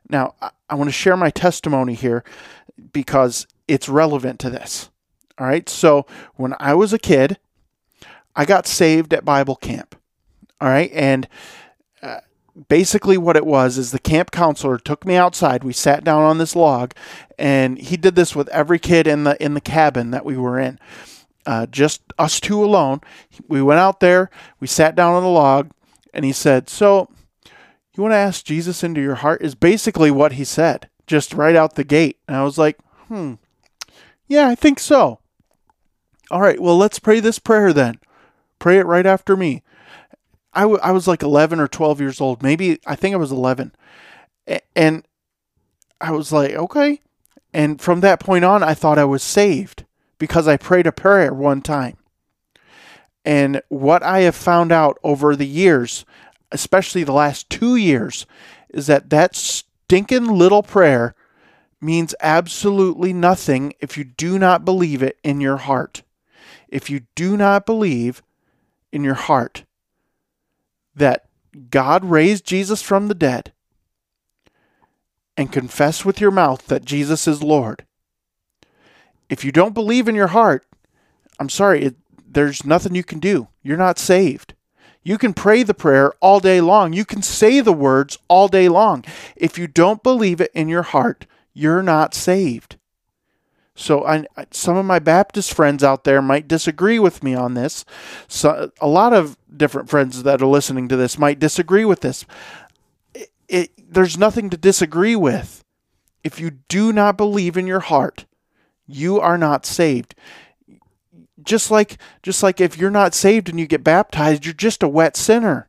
Now, 0.08 0.34
I 0.68 0.74
want 0.74 0.88
to 0.88 0.92
share 0.92 1.16
my 1.16 1.30
testimony 1.30 1.94
here 1.94 2.24
because 2.92 3.46
it's 3.66 3.88
relevant 3.88 4.38
to 4.40 4.50
this. 4.50 4.90
All 5.38 5.46
right. 5.46 5.68
So, 5.68 6.06
when 6.34 6.54
I 6.58 6.74
was 6.74 6.92
a 6.92 6.98
kid, 6.98 7.38
I 8.34 8.44
got 8.44 8.66
saved 8.66 9.12
at 9.12 9.24
Bible 9.24 9.56
camp. 9.56 9.96
All 10.60 10.68
right. 10.68 10.90
And 10.92 11.28
uh, 12.02 12.20
basically, 12.68 13.18
what 13.18 13.36
it 13.36 13.46
was 13.46 13.78
is 13.78 13.90
the 13.90 13.98
camp 13.98 14.30
counselor 14.30 14.78
took 14.78 15.04
me 15.04 15.14
outside. 15.16 15.62
We 15.62 15.72
sat 15.72 16.04
down 16.04 16.22
on 16.22 16.38
this 16.38 16.56
log, 16.56 16.94
and 17.38 17.78
he 17.78 17.96
did 17.96 18.14
this 18.14 18.34
with 18.34 18.48
every 18.48 18.78
kid 18.78 19.06
in 19.06 19.24
the 19.24 19.42
in 19.42 19.54
the 19.54 19.60
cabin 19.60 20.10
that 20.10 20.24
we 20.24 20.36
were 20.36 20.58
in. 20.58 20.78
Uh, 21.46 21.66
just 21.66 22.02
us 22.18 22.40
two 22.40 22.62
alone. 22.62 23.00
We 23.46 23.62
went 23.62 23.80
out 23.80 24.00
there. 24.00 24.30
We 24.60 24.66
sat 24.66 24.94
down 24.94 25.14
on 25.14 25.22
the 25.22 25.28
log, 25.28 25.70
and 26.12 26.24
he 26.24 26.32
said, 26.32 26.68
"So, 26.68 27.08
you 27.98 28.02
want 28.02 28.12
to 28.12 28.18
ask 28.18 28.44
Jesus 28.44 28.84
into 28.84 29.00
your 29.00 29.16
heart 29.16 29.42
is 29.42 29.56
basically 29.56 30.12
what 30.12 30.34
he 30.34 30.44
said, 30.44 30.88
just 31.08 31.34
right 31.34 31.56
out 31.56 31.74
the 31.74 31.82
gate. 31.82 32.16
And 32.28 32.36
I 32.36 32.44
was 32.44 32.56
like, 32.56 32.78
hmm, 33.08 33.34
yeah, 34.28 34.46
I 34.46 34.54
think 34.54 34.78
so. 34.78 35.18
All 36.30 36.40
right, 36.40 36.60
well, 36.60 36.76
let's 36.78 37.00
pray 37.00 37.18
this 37.18 37.40
prayer 37.40 37.72
then. 37.72 37.98
Pray 38.60 38.78
it 38.78 38.86
right 38.86 39.04
after 39.04 39.36
me. 39.36 39.64
I, 40.54 40.62
w- 40.62 40.80
I 40.80 40.92
was 40.92 41.08
like 41.08 41.24
11 41.24 41.58
or 41.58 41.66
12 41.66 42.00
years 42.00 42.20
old. 42.20 42.40
Maybe, 42.40 42.78
I 42.86 42.94
think 42.94 43.14
I 43.14 43.18
was 43.18 43.32
11. 43.32 43.72
A- 44.46 44.60
and 44.76 45.04
I 46.00 46.12
was 46.12 46.30
like, 46.30 46.52
okay. 46.52 47.00
And 47.52 47.80
from 47.80 48.00
that 48.00 48.20
point 48.20 48.44
on, 48.44 48.62
I 48.62 48.74
thought 48.74 48.98
I 48.98 49.06
was 49.06 49.24
saved 49.24 49.84
because 50.18 50.46
I 50.46 50.56
prayed 50.56 50.86
a 50.86 50.92
prayer 50.92 51.34
one 51.34 51.62
time. 51.62 51.96
And 53.24 53.60
what 53.68 54.04
I 54.04 54.20
have 54.20 54.36
found 54.36 54.70
out 54.70 54.98
over 55.02 55.34
the 55.34 55.46
years, 55.46 56.04
especially 56.50 57.04
the 57.04 57.12
last 57.12 57.48
two 57.50 57.76
years, 57.76 58.26
is 58.70 58.86
that 58.86 59.10
that 59.10 59.34
stinking 59.34 60.26
little 60.26 60.62
prayer 60.62 61.14
means 61.80 62.14
absolutely 62.20 63.12
nothing 63.12 63.74
if 63.80 63.96
you 63.96 64.04
do 64.04 64.38
not 64.38 64.64
believe 64.64 65.02
it 65.02 65.18
in 65.22 65.40
your 65.40 65.58
heart. 65.58 66.02
If 66.68 66.90
you 66.90 67.02
do 67.14 67.36
not 67.36 67.66
believe 67.66 68.22
in 68.92 69.04
your 69.04 69.14
heart 69.14 69.64
that 70.94 71.26
God 71.70 72.04
raised 72.04 72.44
Jesus 72.44 72.82
from 72.82 73.08
the 73.08 73.14
dead 73.14 73.52
and 75.36 75.52
confess 75.52 76.04
with 76.04 76.20
your 76.20 76.30
mouth 76.32 76.66
that 76.66 76.84
Jesus 76.84 77.28
is 77.28 77.42
Lord, 77.42 77.84
if 79.30 79.44
you 79.44 79.52
don't 79.52 79.74
believe 79.74 80.08
in 80.08 80.14
your 80.14 80.28
heart 80.28 80.64
I'm 81.38 81.48
sorry, 81.48 81.84
it, 81.84 81.96
there's 82.26 82.64
nothing 82.64 82.94
you 82.94 83.04
can 83.04 83.20
do. 83.20 83.48
You're 83.62 83.76
not 83.76 83.98
saved. 83.98 84.54
You 85.02 85.18
can 85.18 85.32
pray 85.32 85.62
the 85.62 85.74
prayer 85.74 86.12
all 86.20 86.40
day 86.40 86.60
long. 86.60 86.92
You 86.92 87.04
can 87.04 87.22
say 87.22 87.60
the 87.60 87.72
words 87.72 88.18
all 88.28 88.48
day 88.48 88.68
long. 88.68 89.04
If 89.36 89.58
you 89.58 89.66
don't 89.66 90.02
believe 90.02 90.40
it 90.40 90.50
in 90.54 90.68
your 90.68 90.82
heart, 90.82 91.26
you're 91.54 91.82
not 91.82 92.14
saved. 92.14 92.76
So 93.74 94.04
I, 94.04 94.26
some 94.50 94.76
of 94.76 94.84
my 94.84 94.98
Baptist 94.98 95.54
friends 95.54 95.84
out 95.84 96.02
there 96.02 96.20
might 96.20 96.48
disagree 96.48 96.98
with 96.98 97.22
me 97.22 97.34
on 97.34 97.54
this. 97.54 97.84
So 98.26 98.72
a 98.80 98.88
lot 98.88 99.12
of 99.12 99.38
different 99.56 99.88
friends 99.88 100.24
that 100.24 100.42
are 100.42 100.46
listening 100.46 100.88
to 100.88 100.96
this 100.96 101.16
might 101.16 101.38
disagree 101.38 101.84
with 101.84 102.00
this. 102.00 102.26
It, 103.14 103.30
it, 103.48 103.70
there's 103.78 104.18
nothing 104.18 104.50
to 104.50 104.56
disagree 104.56 105.14
with. 105.14 105.64
If 106.24 106.40
you 106.40 106.50
do 106.68 106.92
not 106.92 107.16
believe 107.16 107.56
in 107.56 107.68
your 107.68 107.80
heart, 107.80 108.26
you 108.88 109.20
are 109.20 109.38
not 109.38 109.64
saved. 109.64 110.16
Just 111.48 111.70
like 111.70 111.98
just 112.22 112.42
like 112.42 112.60
if 112.60 112.76
you're 112.76 112.90
not 112.90 113.14
saved 113.14 113.48
and 113.48 113.58
you 113.58 113.66
get 113.66 113.82
baptized, 113.82 114.44
you're 114.44 114.54
just 114.54 114.82
a 114.82 114.88
wet 114.88 115.16
sinner. 115.16 115.68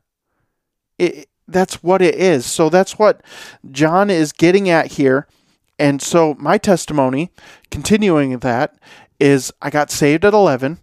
It, 0.98 1.28
that's 1.48 1.82
what 1.82 2.02
it 2.02 2.14
is. 2.14 2.46
So 2.46 2.68
that's 2.68 2.98
what 2.98 3.22
John 3.70 4.10
is 4.10 4.32
getting 4.32 4.68
at 4.68 4.92
here 4.92 5.26
and 5.80 6.02
so 6.02 6.36
my 6.38 6.58
testimony, 6.58 7.30
continuing 7.70 8.38
that, 8.40 8.74
is 9.18 9.50
I 9.62 9.70
got 9.70 9.90
saved 9.90 10.26
at 10.26 10.34
11, 10.34 10.78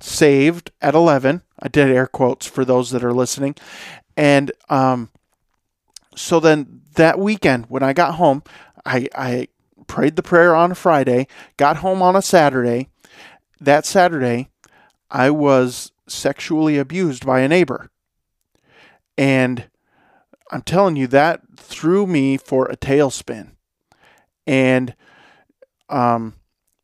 saved 0.00 0.70
at 0.82 0.94
11. 0.94 1.40
I 1.58 1.68
did 1.68 1.88
air 1.88 2.06
quotes 2.06 2.44
for 2.46 2.62
those 2.62 2.90
that 2.90 3.02
are 3.02 3.14
listening. 3.14 3.54
And 4.18 4.52
um, 4.68 5.08
so 6.14 6.40
then 6.40 6.82
that 6.96 7.18
weekend, 7.18 7.66
when 7.70 7.82
I 7.82 7.94
got 7.94 8.16
home, 8.16 8.42
I, 8.84 9.08
I 9.16 9.48
prayed 9.86 10.16
the 10.16 10.22
prayer 10.22 10.54
on 10.54 10.72
a 10.72 10.74
Friday, 10.74 11.26
got 11.56 11.78
home 11.78 12.02
on 12.02 12.14
a 12.14 12.20
Saturday. 12.20 12.90
That 13.64 13.86
Saturday, 13.86 14.50
I 15.10 15.30
was 15.30 15.92
sexually 16.06 16.78
abused 16.78 17.24
by 17.24 17.40
a 17.40 17.48
neighbor. 17.48 17.90
And 19.16 19.68
I'm 20.50 20.62
telling 20.62 20.96
you, 20.96 21.06
that 21.08 21.42
threw 21.56 22.06
me 22.06 22.36
for 22.36 22.66
a 22.66 22.76
tailspin 22.76 23.52
and 24.46 24.94
um, 25.88 26.34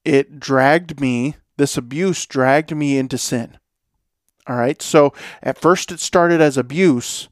it 0.05 0.41
dragged 0.41 1.01
me, 1.01 1.37
this 1.57 1.77
abuse 1.77 2.27
dragged 2.27 2.75
me 2.75 2.99
into 2.99 3.19
sin. 3.19 3.59
All 4.47 4.57
right. 4.57 4.81
So 4.81 5.13
at 5.43 5.61
first 5.61 5.93
it 5.93 6.01
started 6.01 6.41
as 6.41 6.57
abuse, 6.57 7.29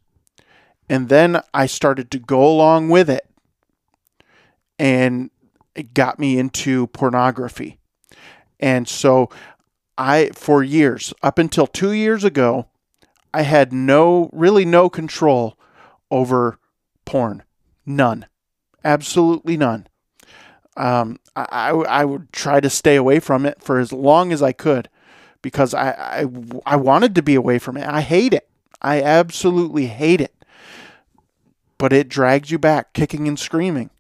and 0.88 1.08
then 1.08 1.40
I 1.52 1.66
started 1.66 2.10
to 2.12 2.18
go 2.18 2.46
along 2.46 2.88
with 2.90 3.10
it. 3.10 3.26
And 4.78 5.30
it 5.74 5.94
got 5.94 6.18
me 6.18 6.38
into 6.38 6.86
pornography. 6.88 7.77
And 8.60 8.88
so 8.88 9.30
I, 9.96 10.30
for 10.34 10.62
years, 10.62 11.12
up 11.22 11.38
until 11.38 11.66
two 11.66 11.92
years 11.92 12.24
ago, 12.24 12.66
I 13.32 13.42
had 13.42 13.72
no, 13.72 14.30
really 14.32 14.64
no 14.64 14.88
control 14.88 15.58
over 16.10 16.58
porn. 17.04 17.42
None. 17.84 18.26
Absolutely 18.84 19.56
none 19.56 19.88
um, 20.78 21.18
I, 21.34 21.70
I 21.70 22.04
would 22.04 22.32
try 22.32 22.60
to 22.60 22.70
stay 22.70 22.96
away 22.96 23.18
from 23.18 23.44
it 23.44 23.60
for 23.60 23.78
as 23.78 23.92
long 23.92 24.32
as 24.32 24.42
I 24.42 24.52
could 24.52 24.88
because 25.42 25.74
I, 25.74 25.90
I, 25.90 26.26
I 26.64 26.76
wanted 26.76 27.16
to 27.16 27.22
be 27.22 27.34
away 27.34 27.58
from 27.58 27.76
it. 27.76 27.86
I 27.86 28.00
hate 28.00 28.32
it. 28.32 28.48
I 28.80 29.02
absolutely 29.02 29.86
hate 29.86 30.20
it. 30.20 30.34
But 31.78 31.92
it 31.92 32.08
drags 32.08 32.50
you 32.50 32.58
back, 32.58 32.92
kicking 32.92 33.26
and 33.26 33.38
screaming. 33.38 33.90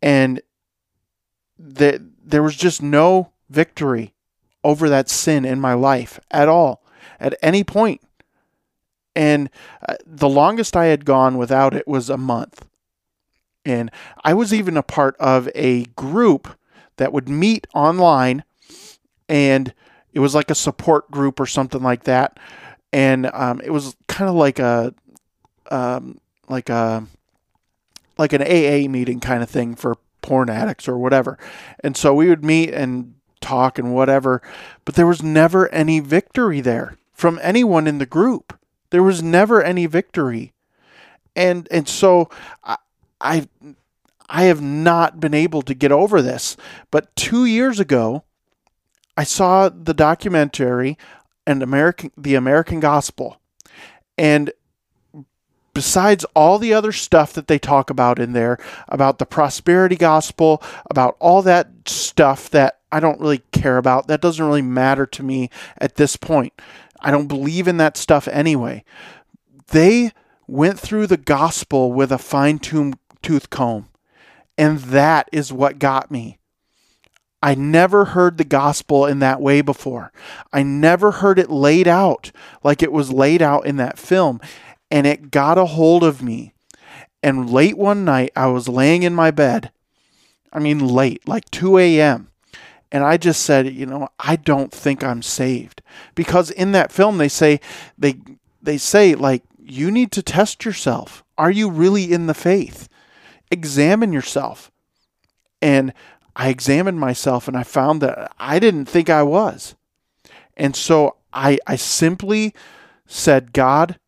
And 0.00 0.40
that 1.58 2.00
there 2.24 2.42
was 2.42 2.56
just 2.56 2.82
no 2.82 3.32
victory 3.54 4.12
over 4.64 4.88
that 4.88 5.08
sin 5.08 5.44
in 5.44 5.60
my 5.60 5.74
life 5.74 6.18
at 6.30 6.48
all, 6.48 6.82
at 7.20 7.36
any 7.42 7.62
point. 7.62 8.00
And 9.14 9.48
uh, 9.88 9.94
the 10.04 10.28
longest 10.28 10.76
I 10.76 10.86
had 10.86 11.04
gone 11.04 11.38
without 11.38 11.74
it 11.74 11.86
was 11.86 12.10
a 12.10 12.16
month. 12.16 12.66
And 13.64 13.90
I 14.24 14.34
was 14.34 14.52
even 14.52 14.76
a 14.76 14.82
part 14.82 15.16
of 15.18 15.48
a 15.54 15.84
group 15.96 16.58
that 16.96 17.12
would 17.12 17.28
meet 17.28 17.66
online, 17.74 18.44
and 19.28 19.72
it 20.12 20.20
was 20.20 20.34
like 20.34 20.50
a 20.50 20.54
support 20.54 21.10
group 21.10 21.40
or 21.40 21.46
something 21.46 21.82
like 21.82 22.04
that. 22.04 22.38
And 22.92 23.30
um, 23.32 23.60
it 23.62 23.70
was 23.70 23.96
kind 24.06 24.28
of 24.28 24.36
like 24.36 24.58
a, 24.58 24.94
um, 25.70 26.18
like 26.48 26.68
a, 26.68 27.06
like 28.18 28.32
an 28.32 28.42
AA 28.42 28.88
meeting 28.88 29.18
kind 29.18 29.42
of 29.42 29.50
thing 29.50 29.74
for 29.74 29.96
porn 30.22 30.50
addicts 30.50 30.88
or 30.88 30.98
whatever. 30.98 31.38
And 31.82 31.96
so 31.96 32.14
we 32.14 32.28
would 32.28 32.44
meet 32.44 32.72
and 32.72 33.14
talk 33.40 33.78
and 33.78 33.94
whatever, 33.94 34.42
but 34.84 34.94
there 34.94 35.06
was 35.06 35.22
never 35.22 35.68
any 35.72 36.00
victory 36.00 36.60
there 36.60 36.96
from 37.12 37.38
anyone 37.42 37.86
in 37.86 37.98
the 37.98 38.06
group. 38.06 38.58
There 38.90 39.02
was 39.02 39.22
never 39.22 39.62
any 39.62 39.86
victory. 39.86 40.52
And 41.36 41.66
and 41.70 41.88
so 41.88 42.30
I, 42.62 42.76
I 43.20 43.48
I 44.28 44.44
have 44.44 44.62
not 44.62 45.20
been 45.20 45.34
able 45.34 45.62
to 45.62 45.74
get 45.74 45.92
over 45.92 46.22
this. 46.22 46.56
But 46.90 47.14
2 47.16 47.44
years 47.44 47.80
ago, 47.80 48.24
I 49.16 49.24
saw 49.24 49.68
the 49.68 49.94
documentary 49.94 50.96
and 51.46 51.62
American 51.62 52.10
the 52.16 52.34
American 52.34 52.80
Gospel. 52.80 53.40
And 54.16 54.52
besides 55.74 56.24
all 56.34 56.58
the 56.58 56.72
other 56.72 56.92
stuff 56.92 57.32
that 57.32 57.48
they 57.48 57.58
talk 57.58 57.90
about 57.90 58.20
in 58.20 58.32
there 58.32 58.58
about 58.88 59.18
the 59.18 59.26
prosperity 59.26 59.96
gospel, 59.96 60.62
about 60.88 61.16
all 61.18 61.42
that 61.42 61.68
stuff 61.86 62.48
that 62.50 62.78
I 62.94 63.00
don't 63.00 63.20
really 63.20 63.42
care 63.50 63.76
about, 63.76 64.06
that 64.06 64.20
doesn't 64.20 64.46
really 64.46 64.62
matter 64.62 65.04
to 65.04 65.22
me 65.24 65.50
at 65.78 65.96
this 65.96 66.16
point. 66.16 66.52
I 67.00 67.10
don't 67.10 67.26
believe 67.26 67.66
in 67.66 67.76
that 67.78 67.96
stuff 67.96 68.28
anyway. 68.28 68.84
They 69.68 70.12
went 70.46 70.78
through 70.78 71.08
the 71.08 71.16
gospel 71.16 71.92
with 71.92 72.12
a 72.12 72.18
fine 72.18 72.60
tooth 72.60 73.50
comb. 73.50 73.88
And 74.56 74.78
that 74.78 75.28
is 75.32 75.52
what 75.52 75.80
got 75.80 76.12
me. 76.12 76.38
I 77.42 77.56
never 77.56 78.04
heard 78.04 78.38
the 78.38 78.44
gospel 78.44 79.06
in 79.06 79.18
that 79.18 79.40
way 79.40 79.60
before. 79.60 80.12
I 80.52 80.62
never 80.62 81.10
heard 81.10 81.40
it 81.40 81.50
laid 81.50 81.88
out 81.88 82.30
like 82.62 82.80
it 82.80 82.92
was 82.92 83.10
laid 83.10 83.42
out 83.42 83.66
in 83.66 83.74
that 83.78 83.98
film. 83.98 84.40
And 84.88 85.04
it 85.04 85.32
got 85.32 85.58
a 85.58 85.64
hold 85.66 86.04
of 86.04 86.22
me. 86.22 86.54
And 87.24 87.50
late 87.50 87.76
one 87.76 88.04
night, 88.04 88.30
I 88.36 88.46
was 88.46 88.68
laying 88.68 89.02
in 89.02 89.16
my 89.16 89.32
bed. 89.32 89.72
I 90.52 90.60
mean, 90.60 90.78
late, 90.78 91.26
like 91.26 91.50
2 91.50 91.78
a.m. 91.78 92.28
And 92.94 93.02
I 93.02 93.16
just 93.18 93.42
said, 93.42 93.74
you 93.74 93.86
know, 93.86 94.08
I 94.20 94.36
don't 94.36 94.70
think 94.70 95.02
I'm 95.02 95.20
saved. 95.20 95.82
Because 96.14 96.50
in 96.50 96.70
that 96.72 96.92
film, 96.92 97.18
they 97.18 97.28
say, 97.28 97.60
they, 97.98 98.20
they 98.62 98.78
say, 98.78 99.16
like, 99.16 99.42
you 99.58 99.90
need 99.90 100.12
to 100.12 100.22
test 100.22 100.64
yourself. 100.64 101.24
Are 101.36 101.50
you 101.50 101.68
really 101.68 102.12
in 102.12 102.28
the 102.28 102.34
faith? 102.34 102.88
examine 103.54 104.12
yourself. 104.12 104.70
And 105.62 105.94
I 106.36 106.48
examined 106.48 107.00
myself 107.00 107.48
and 107.48 107.56
I 107.56 107.62
found 107.62 108.02
that 108.02 108.32
I 108.38 108.58
didn't 108.58 108.86
think 108.86 109.08
I 109.08 109.22
was. 109.22 109.74
And 110.56 110.76
so 110.76 111.16
I, 111.32 111.58
I 111.66 111.76
simply 111.76 112.54
said, 113.06 113.52
God, 113.52 113.98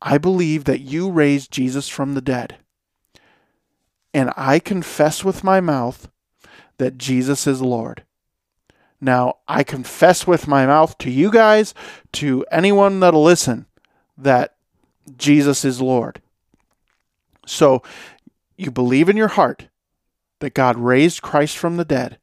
I 0.00 0.18
believe 0.18 0.64
that 0.64 0.80
you 0.80 1.10
raised 1.10 1.50
Jesus 1.50 1.88
from 1.88 2.14
the 2.14 2.20
dead. 2.20 2.56
And 4.14 4.32
I 4.36 4.58
confess 4.58 5.24
with 5.24 5.44
my 5.44 5.60
mouth 5.60 6.08
that 6.80 6.96
Jesus 6.96 7.46
is 7.46 7.60
Lord. 7.60 8.04
Now, 9.02 9.36
I 9.46 9.62
confess 9.64 10.26
with 10.26 10.48
my 10.48 10.64
mouth 10.64 10.96
to 10.98 11.10
you 11.10 11.30
guys, 11.30 11.74
to 12.12 12.44
anyone 12.50 13.00
that'll 13.00 13.22
listen, 13.22 13.66
that 14.16 14.56
Jesus 15.18 15.62
is 15.62 15.82
Lord. 15.82 16.22
So 17.46 17.82
you 18.56 18.70
believe 18.70 19.10
in 19.10 19.16
your 19.18 19.28
heart 19.28 19.68
that 20.38 20.54
God 20.54 20.78
raised 20.78 21.20
Christ 21.20 21.58
from 21.58 21.76
the 21.76 21.84
dead, 21.84 22.16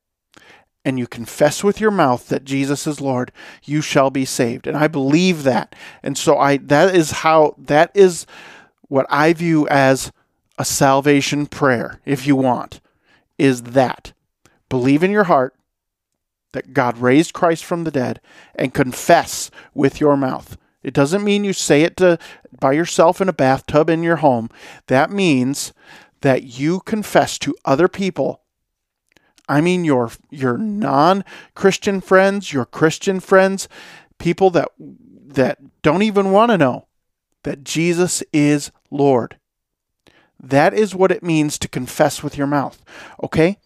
and 0.83 0.97
you 0.97 1.05
confess 1.05 1.63
with 1.63 1.79
your 1.79 1.91
mouth 1.91 2.27
that 2.29 2.43
Jesus 2.43 2.87
is 2.87 2.99
Lord, 2.99 3.31
you 3.63 3.81
shall 3.81 4.09
be 4.09 4.25
saved. 4.25 4.65
And 4.65 4.75
I 4.75 4.87
believe 4.87 5.43
that. 5.43 5.75
And 6.01 6.17
so 6.17 6.39
I 6.39 6.57
that 6.57 6.95
is 6.95 7.11
how 7.11 7.53
that 7.59 7.91
is 7.93 8.25
what 8.87 9.05
I 9.07 9.33
view 9.33 9.67
as 9.67 10.11
a 10.57 10.65
salvation 10.65 11.45
prayer, 11.45 12.01
if 12.05 12.25
you 12.25 12.35
want, 12.35 12.79
is 13.37 13.61
that. 13.61 14.13
Believe 14.69 15.03
in 15.03 15.11
your 15.11 15.25
heart 15.25 15.55
that 16.53 16.73
God 16.73 16.97
raised 16.97 17.33
Christ 17.33 17.63
from 17.63 17.83
the 17.83 17.91
dead 17.91 18.21
and 18.55 18.73
confess 18.73 19.51
with 19.73 19.99
your 19.99 20.17
mouth. 20.17 20.57
It 20.83 20.93
doesn't 20.93 21.23
mean 21.23 21.43
you 21.43 21.53
say 21.53 21.81
it 21.81 21.97
to 21.97 22.17
by 22.59 22.73
yourself 22.73 23.19
in 23.19 23.29
a 23.29 23.33
bathtub 23.33 23.89
in 23.89 24.03
your 24.03 24.17
home. 24.17 24.49
That 24.87 25.11
means 25.11 25.73
that 26.21 26.43
you 26.43 26.79
confess 26.81 27.37
to 27.39 27.55
other 27.65 27.87
people. 27.87 28.41
I 29.49 29.61
mean 29.61 29.85
your 29.85 30.11
your 30.29 30.57
non-Christian 30.57 32.01
friends, 32.01 32.53
your 32.53 32.65
Christian 32.65 33.19
friends, 33.19 33.67
people 34.17 34.49
that 34.51 34.69
that 34.79 35.59
don't 35.81 36.01
even 36.01 36.31
want 36.31 36.51
to 36.51 36.57
know 36.57 36.87
that 37.43 37.63
Jesus 37.63 38.23
is 38.33 38.71
Lord. 38.89 39.37
That 40.39 40.73
is 40.73 40.95
what 40.95 41.11
it 41.11 41.23
means 41.23 41.57
to 41.59 41.67
confess 41.67 42.21
with 42.23 42.37
your 42.37 42.47
mouth. 42.47 42.83
Okay? 43.23 43.57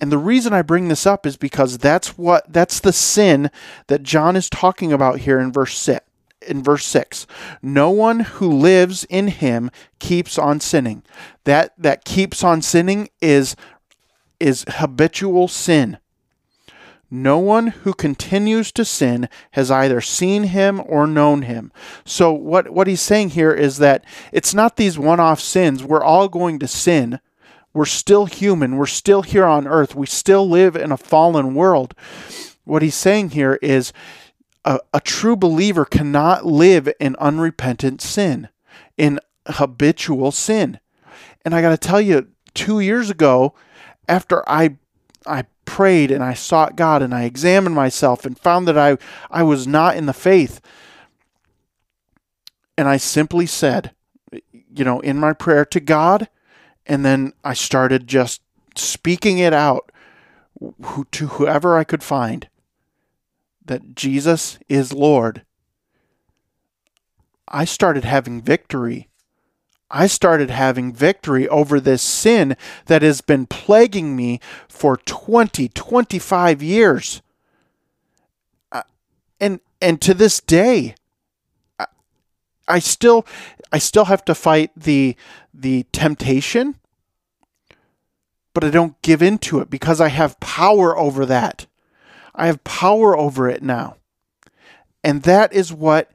And 0.00 0.12
the 0.12 0.18
reason 0.18 0.52
I 0.52 0.62
bring 0.62 0.88
this 0.88 1.06
up 1.06 1.26
is 1.26 1.36
because 1.36 1.78
that's 1.78 2.16
what 2.16 2.52
that's 2.52 2.80
the 2.80 2.92
sin 2.92 3.50
that 3.88 4.02
John 4.02 4.36
is 4.36 4.48
talking 4.48 4.92
about 4.92 5.20
here 5.20 5.40
in 5.40 5.52
verse 5.52 5.76
6 5.78 6.04
in 6.46 6.62
verse 6.62 6.84
6 6.86 7.26
no 7.62 7.90
one 7.90 8.20
who 8.20 8.48
lives 8.48 9.02
in 9.10 9.26
him 9.26 9.72
keeps 9.98 10.38
on 10.38 10.60
sinning 10.60 11.02
that 11.42 11.72
that 11.76 12.04
keeps 12.04 12.44
on 12.44 12.62
sinning 12.62 13.08
is 13.20 13.56
is 14.38 14.64
habitual 14.68 15.48
sin 15.48 15.98
no 17.10 17.38
one 17.38 17.68
who 17.68 17.94
continues 17.94 18.70
to 18.72 18.84
sin 18.84 19.28
has 19.52 19.70
either 19.70 20.00
seen 20.00 20.44
him 20.44 20.82
or 20.84 21.06
known 21.06 21.42
him. 21.42 21.72
So 22.04 22.32
what 22.32 22.70
what 22.70 22.86
he's 22.86 23.00
saying 23.00 23.30
here 23.30 23.52
is 23.52 23.78
that 23.78 24.04
it's 24.30 24.52
not 24.52 24.76
these 24.76 24.98
one-off 24.98 25.40
sins. 25.40 25.82
We're 25.82 26.02
all 26.02 26.28
going 26.28 26.58
to 26.58 26.68
sin. 26.68 27.20
We're 27.72 27.84
still 27.84 28.26
human. 28.26 28.76
We're 28.76 28.86
still 28.86 29.22
here 29.22 29.44
on 29.44 29.66
earth. 29.66 29.94
We 29.94 30.06
still 30.06 30.48
live 30.48 30.74
in 30.74 30.90
a 30.90 30.96
fallen 30.96 31.54
world. 31.54 31.94
What 32.64 32.82
he's 32.82 32.94
saying 32.94 33.30
here 33.30 33.58
is 33.62 33.92
a, 34.64 34.80
a 34.92 35.00
true 35.00 35.36
believer 35.36 35.84
cannot 35.84 36.44
live 36.44 36.88
in 36.98 37.16
unrepentant 37.16 38.00
sin, 38.00 38.48
in 38.96 39.20
habitual 39.46 40.32
sin. 40.32 40.80
And 41.44 41.54
I 41.54 41.62
got 41.62 41.70
to 41.70 41.88
tell 41.88 42.00
you, 42.00 42.28
two 42.54 42.80
years 42.80 43.10
ago, 43.10 43.54
after 44.08 44.48
I 44.48 44.76
I 45.26 45.44
prayed 45.64 46.10
and 46.10 46.24
I 46.24 46.34
sought 46.34 46.76
God 46.76 47.02
and 47.02 47.14
I 47.14 47.24
examined 47.24 47.74
myself 47.74 48.24
and 48.24 48.38
found 48.38 48.66
that 48.66 48.78
I, 48.78 48.96
I 49.30 49.42
was 49.42 49.66
not 49.66 49.96
in 49.96 50.06
the 50.06 50.12
faith. 50.12 50.60
And 52.76 52.88
I 52.88 52.96
simply 52.96 53.44
said, 53.46 53.92
you 54.32 54.84
know, 54.84 55.00
in 55.00 55.18
my 55.18 55.32
prayer 55.32 55.64
to 55.66 55.80
God, 55.80 56.28
and 56.88 57.04
then 57.04 57.32
I 57.44 57.54
started 57.54 58.06
just 58.06 58.40
speaking 58.74 59.38
it 59.38 59.52
out 59.52 59.92
who, 60.82 61.06
to 61.12 61.26
whoever 61.28 61.76
I 61.76 61.84
could 61.84 62.02
find 62.02 62.48
that 63.64 63.94
Jesus 63.94 64.58
is 64.68 64.92
Lord. 64.92 65.42
I 67.46 67.64
started 67.64 68.04
having 68.04 68.40
victory 68.40 69.08
I 69.90 70.06
started 70.06 70.50
having 70.50 70.92
victory 70.92 71.48
over 71.48 71.80
this 71.80 72.02
sin 72.02 72.56
that 72.86 73.02
has 73.02 73.20
been 73.20 73.46
plaguing 73.46 74.14
me 74.14 74.40
for 74.68 74.98
20, 74.98 75.68
25 75.68 76.62
years. 76.62 77.22
Uh, 78.70 78.82
and 79.40 79.60
and 79.80 80.00
to 80.02 80.12
this 80.12 80.40
day 80.40 80.94
I, 81.78 81.86
I 82.66 82.78
still 82.80 83.26
I 83.72 83.78
still 83.78 84.06
have 84.06 84.24
to 84.26 84.34
fight 84.34 84.72
the 84.76 85.16
the 85.54 85.86
temptation 85.92 86.76
but 88.54 88.64
I 88.64 88.70
don't 88.70 89.00
give 89.02 89.22
in 89.22 89.38
to 89.38 89.60
it 89.60 89.70
because 89.70 90.00
I 90.00 90.08
have 90.08 90.40
power 90.40 90.96
over 90.96 91.24
that. 91.26 91.66
I 92.34 92.46
have 92.46 92.64
power 92.64 93.16
over 93.16 93.48
it 93.48 93.62
now. 93.62 93.96
And 95.04 95.22
that 95.22 95.52
is 95.52 95.72
what 95.72 96.10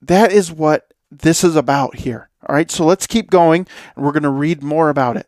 that 0.00 0.32
is 0.32 0.52
what 0.52 0.92
this 1.10 1.44
is 1.44 1.56
about 1.56 1.96
here. 1.96 2.28
All 2.46 2.54
right, 2.54 2.70
so 2.70 2.84
let's 2.84 3.06
keep 3.06 3.30
going 3.30 3.66
and 3.96 4.04
we're 4.04 4.12
going 4.12 4.22
to 4.24 4.28
read 4.28 4.62
more 4.62 4.90
about 4.90 5.16
it. 5.16 5.26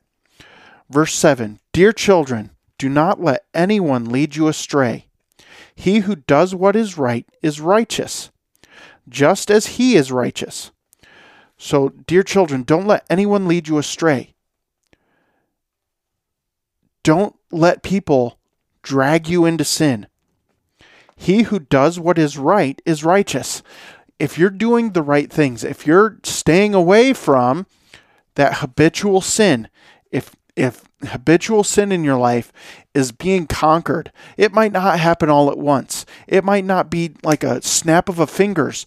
Verse 0.91 1.15
7 1.15 1.61
Dear 1.73 1.93
children, 1.93 2.51
do 2.79 2.89
not 2.89 3.21
let 3.21 3.45
anyone 3.55 4.07
lead 4.07 4.37
you 4.37 4.49
astray. 4.49 5.07
He 5.75 6.01
who 6.01 6.17
does 6.17 6.55
what 6.55 6.77
is 6.77 6.99
right 6.99 7.27
is 7.43 7.61
righteous, 7.61 8.31
just 9.09 9.51
as 9.51 9.67
he 9.67 9.97
is 9.97 10.13
righteous. 10.13 10.71
So, 11.59 11.89
dear 11.89 12.23
children, 12.23 12.63
don't 12.63 12.87
let 12.87 13.07
anyone 13.09 13.49
lead 13.49 13.69
you 13.69 13.79
astray. 13.79 14.35
Don't 17.07 17.37
let 17.53 17.85
people 17.85 18.41
drag 18.83 19.29
you 19.29 19.45
into 19.45 19.63
sin. 19.65 20.09
He 21.15 21.43
who 21.43 21.61
does 21.61 22.01
what 22.01 22.19
is 22.19 22.37
right 22.37 22.83
is 22.85 23.05
righteous 23.05 23.63
if 24.19 24.37
you're 24.37 24.51
doing 24.51 24.91
the 24.91 25.05
right 25.05 25.33
things, 25.33 25.63
if 25.63 25.87
you're 25.87 26.19
staying 26.25 26.75
away 26.75 27.13
from 27.13 27.69
that 28.35 28.55
habitual 28.55 29.21
sin, 29.21 29.69
if 30.11 30.35
if 30.57 30.83
habitual 31.07 31.63
sin 31.63 31.93
in 31.93 32.03
your 32.03 32.19
life 32.19 32.53
is 32.93 33.13
being 33.13 33.47
conquered, 33.47 34.11
it 34.37 34.53
might 34.53 34.73
not 34.73 34.99
happen 34.99 35.31
all 35.31 35.49
at 35.49 35.59
once. 35.59 36.07
It 36.27 36.43
might 36.43 36.65
not 36.65 36.91
be 36.91 37.13
like 37.23 37.45
a 37.45 37.63
snap 37.63 38.09
of 38.09 38.19
a 38.19 38.27
fingers. 38.27 38.85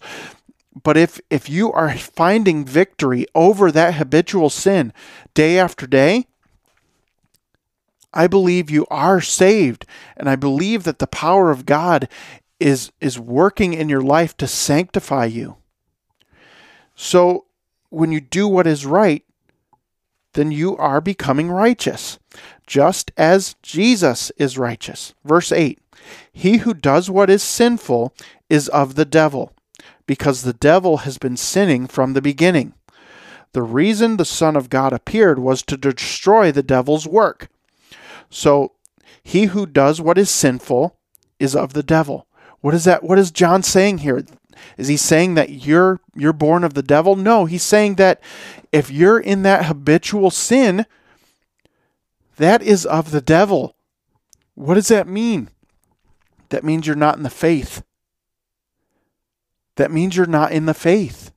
But 0.82 0.98
if 0.98 1.22
if 1.30 1.48
you 1.48 1.72
are 1.72 1.96
finding 1.96 2.66
victory 2.66 3.24
over 3.34 3.72
that 3.72 3.94
habitual 3.94 4.50
sin 4.50 4.92
day 5.32 5.58
after 5.58 5.86
day, 5.86 6.26
I 8.12 8.26
believe 8.26 8.70
you 8.70 8.86
are 8.90 9.20
saved. 9.20 9.86
And 10.16 10.28
I 10.28 10.36
believe 10.36 10.84
that 10.84 10.98
the 10.98 11.06
power 11.06 11.50
of 11.50 11.66
God 11.66 12.08
is 12.58 12.92
is 13.00 13.18
working 13.18 13.72
in 13.72 13.88
your 13.88 14.02
life 14.02 14.36
to 14.36 14.46
sanctify 14.46 15.24
you. 15.24 15.56
So 16.94 17.46
when 17.88 18.12
you 18.12 18.20
do 18.20 18.46
what 18.46 18.66
is 18.66 18.84
right, 18.84 19.24
then 20.34 20.52
you 20.52 20.76
are 20.76 21.00
becoming 21.00 21.50
righteous, 21.50 22.18
just 22.66 23.10
as 23.16 23.56
Jesus 23.62 24.30
is 24.36 24.58
righteous. 24.58 25.14
Verse 25.24 25.50
8 25.50 25.80
He 26.32 26.58
who 26.58 26.74
does 26.74 27.10
what 27.10 27.30
is 27.30 27.42
sinful 27.42 28.14
is 28.48 28.68
of 28.68 28.94
the 28.94 29.04
devil, 29.04 29.52
because 30.06 30.42
the 30.42 30.52
devil 30.52 30.98
has 30.98 31.18
been 31.18 31.36
sinning 31.36 31.86
from 31.86 32.12
the 32.12 32.22
beginning. 32.22 32.74
The 33.52 33.62
reason 33.62 34.16
the 34.16 34.24
Son 34.24 34.54
of 34.54 34.70
God 34.70 34.92
appeared 34.92 35.40
was 35.40 35.62
to 35.62 35.76
destroy 35.76 36.52
the 36.52 36.62
devil's 36.62 37.06
work. 37.06 37.48
So, 38.30 38.72
he 39.22 39.46
who 39.46 39.66
does 39.66 40.00
what 40.00 40.18
is 40.18 40.30
sinful 40.30 40.96
is 41.38 41.54
of 41.54 41.72
the 41.72 41.82
devil. 41.82 42.26
What 42.60 42.74
is 42.74 42.84
that? 42.84 43.02
What 43.02 43.18
is 43.18 43.30
John 43.30 43.62
saying 43.62 43.98
here? 43.98 44.24
Is 44.76 44.88
he 44.88 44.96
saying 44.96 45.34
that 45.34 45.50
you're 45.50 46.00
you're 46.14 46.32
born 46.32 46.64
of 46.64 46.74
the 46.74 46.82
devil? 46.82 47.16
No, 47.16 47.46
he's 47.46 47.62
saying 47.62 47.96
that 47.96 48.20
if 48.72 48.90
you're 48.90 49.18
in 49.18 49.42
that 49.42 49.66
habitual 49.66 50.30
sin, 50.30 50.86
that 52.36 52.62
is 52.62 52.86
of 52.86 53.10
the 53.10 53.20
devil. 53.20 53.76
What 54.54 54.74
does 54.74 54.88
that 54.88 55.08
mean? 55.08 55.48
That 56.50 56.64
means 56.64 56.86
you're 56.86 56.96
not 56.96 57.16
in 57.16 57.22
the 57.22 57.30
faith. 57.30 57.82
That 59.76 59.90
means 59.90 60.16
you're 60.16 60.26
not 60.26 60.52
in 60.52 60.66
the 60.66 60.74
faith. 60.74 61.32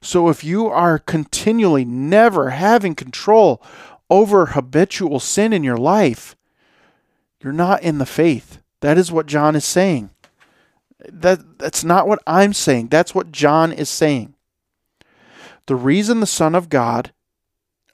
So 0.00 0.28
if 0.28 0.44
you 0.44 0.68
are 0.68 0.98
continually 0.98 1.84
never 1.84 2.50
having 2.50 2.94
control 2.94 3.62
over 4.10 4.46
habitual 4.46 5.20
sin 5.20 5.52
in 5.52 5.64
your 5.64 5.76
life, 5.76 6.36
you're 7.42 7.52
not 7.52 7.82
in 7.82 7.98
the 7.98 8.06
faith. 8.06 8.60
That 8.80 8.98
is 8.98 9.12
what 9.12 9.26
John 9.26 9.56
is 9.56 9.64
saying. 9.64 10.10
That 11.08 11.58
that's 11.58 11.84
not 11.84 12.08
what 12.08 12.22
I'm 12.26 12.52
saying. 12.52 12.88
That's 12.88 13.14
what 13.14 13.32
John 13.32 13.72
is 13.72 13.88
saying. 13.88 14.34
The 15.66 15.76
reason 15.76 16.20
the 16.20 16.26
Son 16.26 16.54
of 16.54 16.68
God 16.68 17.12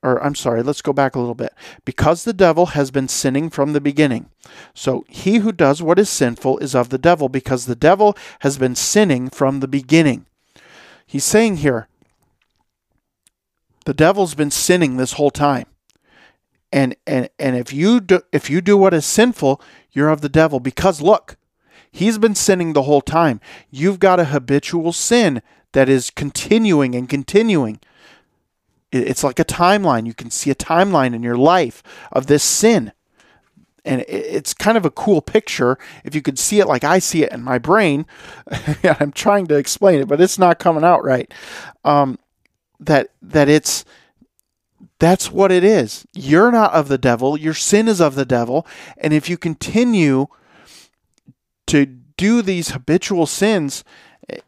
or 0.03 0.23
I'm 0.23 0.35
sorry, 0.35 0.63
let's 0.63 0.83
go 0.83 0.93
back 0.93 1.15
a 1.15 1.21
little 1.21 1.35
bit. 1.35 1.55
Because 1.85 2.25
the 2.25 2.33
devil 2.33 2.67
has 2.67 2.91
been 2.91 3.09
sinning 3.09 3.51
from 3.51 3.73
the 3.73 3.81
beginning. 3.81 4.27
So 4.75 5.05
he 5.09 5.39
who 5.39 5.53
does 5.53 5.81
what 5.81 5.99
is 5.99 6.11
sinful 6.11 6.59
is 6.59 6.75
of 6.75 6.89
the 6.89 6.99
devil, 6.99 7.29
because 7.29 7.67
the 7.67 7.77
devil 7.77 8.17
has 8.41 8.59
been 8.59 8.75
sinning 8.75 9.31
from 9.31 9.61
the 9.61 9.69
beginning. 9.69 10.27
He's 11.07 11.25
saying 11.25 11.59
here, 11.59 11.87
the 13.85 13.95
devil's 13.95 14.35
been 14.35 14.51
sinning 14.51 14.97
this 14.97 15.13
whole 15.13 15.31
time. 15.31 15.67
And 16.73 16.97
and 17.07 17.29
and 17.39 17.57
if 17.57 17.73
you 17.73 18.01
do 18.01 18.23
if 18.33 18.49
you 18.49 18.61
do 18.61 18.77
what 18.77 18.95
is 18.95 19.05
sinful, 19.05 19.61
you're 19.93 20.09
of 20.09 20.23
the 20.23 20.29
devil. 20.29 20.59
Because 20.59 21.01
look, 21.01 21.37
He's 21.93 22.17
been 22.17 22.35
sinning 22.35 22.73
the 22.73 22.83
whole 22.83 23.03
time. 23.03 23.39
You've 23.71 24.01
got 24.01 24.19
a 24.19 24.25
habitual 24.25 24.93
sin 24.93 25.43
that 25.73 25.91
is 25.91 26.11
continuing 26.11 26.95
and 26.95 27.07
continuing. 27.09 27.81
It's 28.91 29.23
like 29.23 29.39
a 29.39 29.45
timeline. 29.45 30.07
You 30.07 30.15
can 30.15 30.31
see 30.31 30.51
a 30.51 30.55
timeline 30.55 31.15
in 31.15 31.23
your 31.23 31.37
life 31.37 31.83
of 32.11 32.27
this 32.27 32.43
sin. 32.43 32.93
And 33.85 34.05
it's 34.09 34.55
kind 34.55 34.79
of 34.79 34.87
a 34.87 34.91
cool 34.91 35.21
picture 35.21 35.77
if 36.05 36.15
you 36.15 36.23
could 36.23 36.39
see 36.39 36.61
it 36.61 36.69
like 36.69 36.85
I 36.85 36.99
see 36.99 37.25
it 37.25 37.33
in 37.33 37.43
my 37.43 37.59
brain. 37.59 38.07
I'm 38.85 39.13
trying 39.13 39.47
to 39.49 39.57
explain 39.57 40.01
it, 40.01 40.09
but 40.09 40.21
it's 40.21 40.39
not 40.39 40.59
coming 40.59 40.85
out 40.85 41.05
right. 41.05 41.33
Um, 41.85 42.19
that 42.81 43.09
that 43.21 43.49
it's 43.49 43.85
that's 45.03 45.33
what 45.33 45.51
it 45.51 45.65
is. 45.65 46.07
You're 46.15 46.53
not 46.53 46.73
of 46.75 46.87
the 46.87 46.97
devil. 46.97 47.37
Your 47.37 47.55
sin 47.55 47.89
is 47.89 48.01
of 48.01 48.15
the 48.15 48.25
devil. 48.25 48.65
And 48.97 49.13
if 49.13 49.29
you 49.29 49.37
continue 49.37 50.29
to 51.67 51.87
do 51.87 52.41
these 52.41 52.71
habitual 52.71 53.27
sins, 53.27 53.83
eh, 54.29 54.39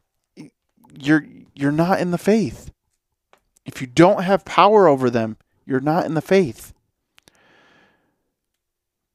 you're 0.97 1.27
you're 1.57 1.73
not 1.73 1.99
in 1.99 2.13
the 2.13 2.19
faith. 2.19 2.71
If 3.67 3.81
you 3.81 3.89
don't 3.89 4.23
have 4.23 4.45
power 4.45 4.87
over 4.87 5.11
them, 5.11 5.39
you're 5.67 5.81
not 5.81 6.07
in 6.07 6.15
the 6.15 6.23
faith. 6.23 6.73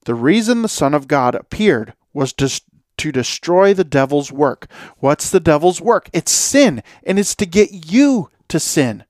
The 0.03 0.15
reason 0.15 0.61
the 0.61 0.67
Son 0.67 0.93
of 0.93 1.07
God 1.07 1.35
appeared 1.35 1.93
was 2.11 2.33
to, 2.33 2.61
to 2.97 3.11
destroy 3.13 3.73
the 3.73 3.85
devil's 3.85 4.29
work. 4.29 4.67
What's 4.97 5.29
the 5.29 5.39
devil's 5.39 5.79
work? 5.79 6.09
It's 6.11 6.33
sin, 6.33 6.83
and 7.03 7.17
it's 7.17 7.35
to 7.35 7.45
get 7.45 7.89
you 7.89 8.29
to 8.49 8.59
sin 8.59 9.05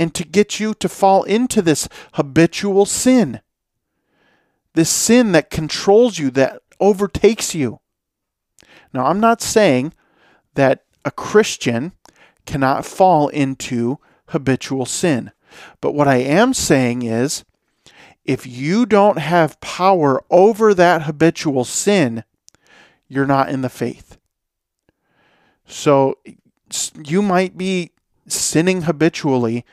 and 0.00 0.14
to 0.14 0.24
get 0.24 0.58
you 0.58 0.72
to 0.72 0.88
fall 0.88 1.24
into 1.24 1.60
this 1.60 1.86
habitual 2.14 2.86
sin. 2.86 3.40
this 4.74 4.88
sin 4.88 5.32
that 5.32 5.50
controls 5.50 6.18
you, 6.18 6.30
that 6.30 6.62
overtakes 6.78 7.54
you. 7.54 7.80
Now, 8.94 9.06
I'm 9.06 9.20
not 9.20 9.42
saying 9.42 9.92
that 10.54 10.84
a 11.04 11.10
Christian 11.10 11.92
cannot 12.46 12.86
fall 12.86 13.28
into 13.28 13.98
habitual 14.28 14.86
sin. 14.86 15.32
But 15.80 15.92
what 15.92 16.08
I 16.08 16.16
am 16.16 16.54
saying 16.54 17.02
is 17.02 17.44
if 18.24 18.46
you 18.46 18.86
don't 18.86 19.18
have 19.18 19.60
power 19.60 20.22
over 20.30 20.72
that 20.72 21.02
habitual 21.02 21.64
sin, 21.64 22.24
you're 23.08 23.26
not 23.26 23.48
in 23.48 23.62
the 23.62 23.68
faith. 23.68 24.18
So 25.66 26.18
you 27.04 27.22
might 27.22 27.58
be 27.58 27.90
sinning 28.28 28.82
habitually. 28.82 29.64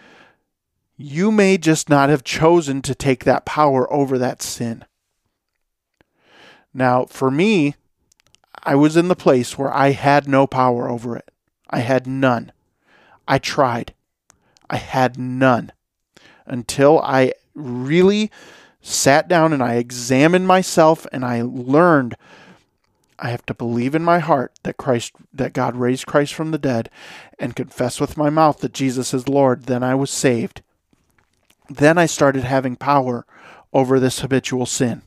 You 0.97 1.31
may 1.31 1.60
just 1.60 1.89
not 1.89 2.10
have 2.10 2.23
chosen 2.23 2.81
to 2.81 2.95
take 2.95 3.23
that 3.23 3.45
power 3.45 3.91
over 3.93 4.17
that 4.17 4.41
sin. 4.41 4.83
Now, 6.73 7.05
for 7.05 7.29
me, 7.29 7.75
I 8.63 8.75
was 8.75 8.97
in 8.97 9.07
the 9.07 9.15
place 9.15 9.57
where 9.57 9.71
I 9.71 9.91
had 9.91 10.27
no 10.27 10.47
power 10.47 10.89
over 10.89 11.15
it. 11.15 11.29
I 11.69 11.79
had 11.79 12.07
none. 12.07 12.51
I 13.27 13.38
tried. 13.38 13.93
I 14.69 14.77
had 14.77 15.19
none 15.19 15.71
until 16.45 16.99
I 16.99 17.33
really 17.53 18.31
sat 18.81 19.27
down 19.27 19.53
and 19.53 19.62
I 19.62 19.75
examined 19.75 20.47
myself 20.47 21.05
and 21.12 21.23
I 21.23 21.41
learned 21.43 22.15
I 23.19 23.29
have 23.29 23.45
to 23.47 23.53
believe 23.53 23.95
in 23.95 24.03
my 24.03 24.19
heart 24.19 24.53
that 24.63 24.77
Christ 24.77 25.13
that 25.33 25.53
God 25.53 25.75
raised 25.75 26.05
Christ 26.05 26.33
from 26.33 26.51
the 26.51 26.57
dead 26.57 26.89
and 27.39 27.55
confess 27.55 27.99
with 27.99 28.17
my 28.17 28.29
mouth 28.29 28.60
that 28.60 28.73
Jesus 28.73 29.13
is 29.13 29.27
Lord, 29.27 29.63
then 29.63 29.83
I 29.83 29.95
was 29.95 30.12
saved. 30.12 30.62
Then 31.69 31.97
I 31.97 32.06
started 32.06 32.43
having 32.43 32.75
power 32.75 33.25
over 33.73 33.99
this 33.99 34.19
habitual 34.19 34.65
sin. 34.65 35.01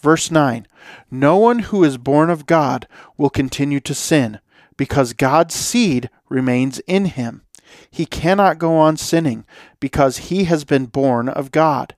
Verse 0.00 0.30
9 0.30 0.66
No 1.10 1.36
one 1.36 1.60
who 1.60 1.84
is 1.84 1.98
born 1.98 2.30
of 2.30 2.46
God 2.46 2.86
will 3.16 3.30
continue 3.30 3.80
to 3.80 3.94
sin, 3.94 4.40
because 4.76 5.12
God's 5.12 5.54
seed 5.54 6.10
remains 6.28 6.80
in 6.80 7.06
him. 7.06 7.42
He 7.90 8.06
cannot 8.06 8.58
go 8.58 8.76
on 8.76 8.96
sinning, 8.96 9.44
because 9.80 10.18
he 10.18 10.44
has 10.44 10.64
been 10.64 10.86
born 10.86 11.28
of 11.28 11.50
God. 11.50 11.94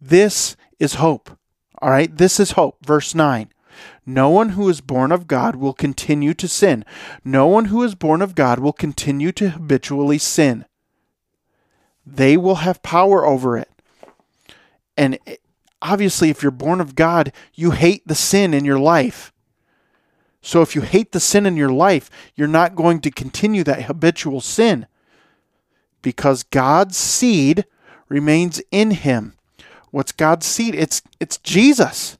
This 0.00 0.56
is 0.78 0.94
hope. 0.94 1.36
All 1.82 1.90
right, 1.90 2.14
this 2.16 2.38
is 2.40 2.52
hope. 2.52 2.84
Verse 2.84 3.14
9. 3.14 3.50
No 4.04 4.28
one 4.30 4.50
who 4.50 4.68
is 4.68 4.80
born 4.80 5.12
of 5.12 5.26
God 5.26 5.56
will 5.56 5.72
continue 5.72 6.34
to 6.34 6.48
sin. 6.48 6.84
No 7.24 7.46
one 7.46 7.66
who 7.66 7.82
is 7.82 7.94
born 7.94 8.22
of 8.22 8.34
God 8.34 8.58
will 8.58 8.72
continue 8.72 9.32
to 9.32 9.50
habitually 9.50 10.18
sin. 10.18 10.64
They 12.12 12.36
will 12.36 12.56
have 12.56 12.82
power 12.82 13.24
over 13.24 13.56
it. 13.56 13.70
And 14.96 15.18
obviously, 15.80 16.28
if 16.28 16.42
you're 16.42 16.50
born 16.50 16.80
of 16.80 16.94
God, 16.94 17.32
you 17.54 17.70
hate 17.70 18.06
the 18.06 18.14
sin 18.14 18.52
in 18.52 18.64
your 18.64 18.78
life. 18.78 19.32
So 20.42 20.62
if 20.62 20.74
you 20.74 20.80
hate 20.80 21.12
the 21.12 21.20
sin 21.20 21.46
in 21.46 21.56
your 21.56 21.70
life, 21.70 22.10
you're 22.34 22.48
not 22.48 22.74
going 22.74 23.00
to 23.02 23.10
continue 23.10 23.62
that 23.64 23.84
habitual 23.84 24.40
sin 24.40 24.86
because 26.02 26.42
God's 26.42 26.96
seed 26.96 27.66
remains 28.08 28.60
in 28.70 28.90
him. 28.90 29.34
What's 29.90 30.12
God's 30.12 30.46
seed? 30.46 30.74
It's 30.74 31.02
it's 31.20 31.38
Jesus. 31.38 32.18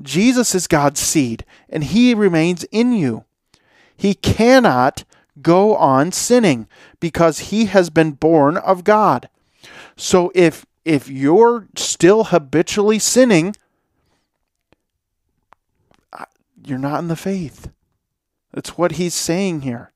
Jesus 0.00 0.54
is 0.54 0.66
God's 0.66 1.00
seed 1.00 1.44
and 1.68 1.84
he 1.84 2.14
remains 2.14 2.64
in 2.64 2.92
you. 2.92 3.24
He 3.96 4.14
cannot 4.14 5.04
go 5.40 5.76
on 5.76 6.12
sinning 6.12 6.68
because 7.00 7.50
he 7.50 7.66
has 7.66 7.90
been 7.90 8.12
born 8.12 8.56
of 8.56 8.84
God. 8.84 9.28
So 9.96 10.30
if 10.34 10.66
if 10.84 11.08
you're 11.08 11.68
still 11.76 12.24
habitually 12.24 12.98
sinning, 12.98 13.54
you're 16.64 16.78
not 16.78 16.98
in 16.98 17.08
the 17.08 17.16
faith. 17.16 17.70
That's 18.52 18.76
what 18.76 18.92
he's 18.92 19.14
saying 19.14 19.62
here. 19.62 19.92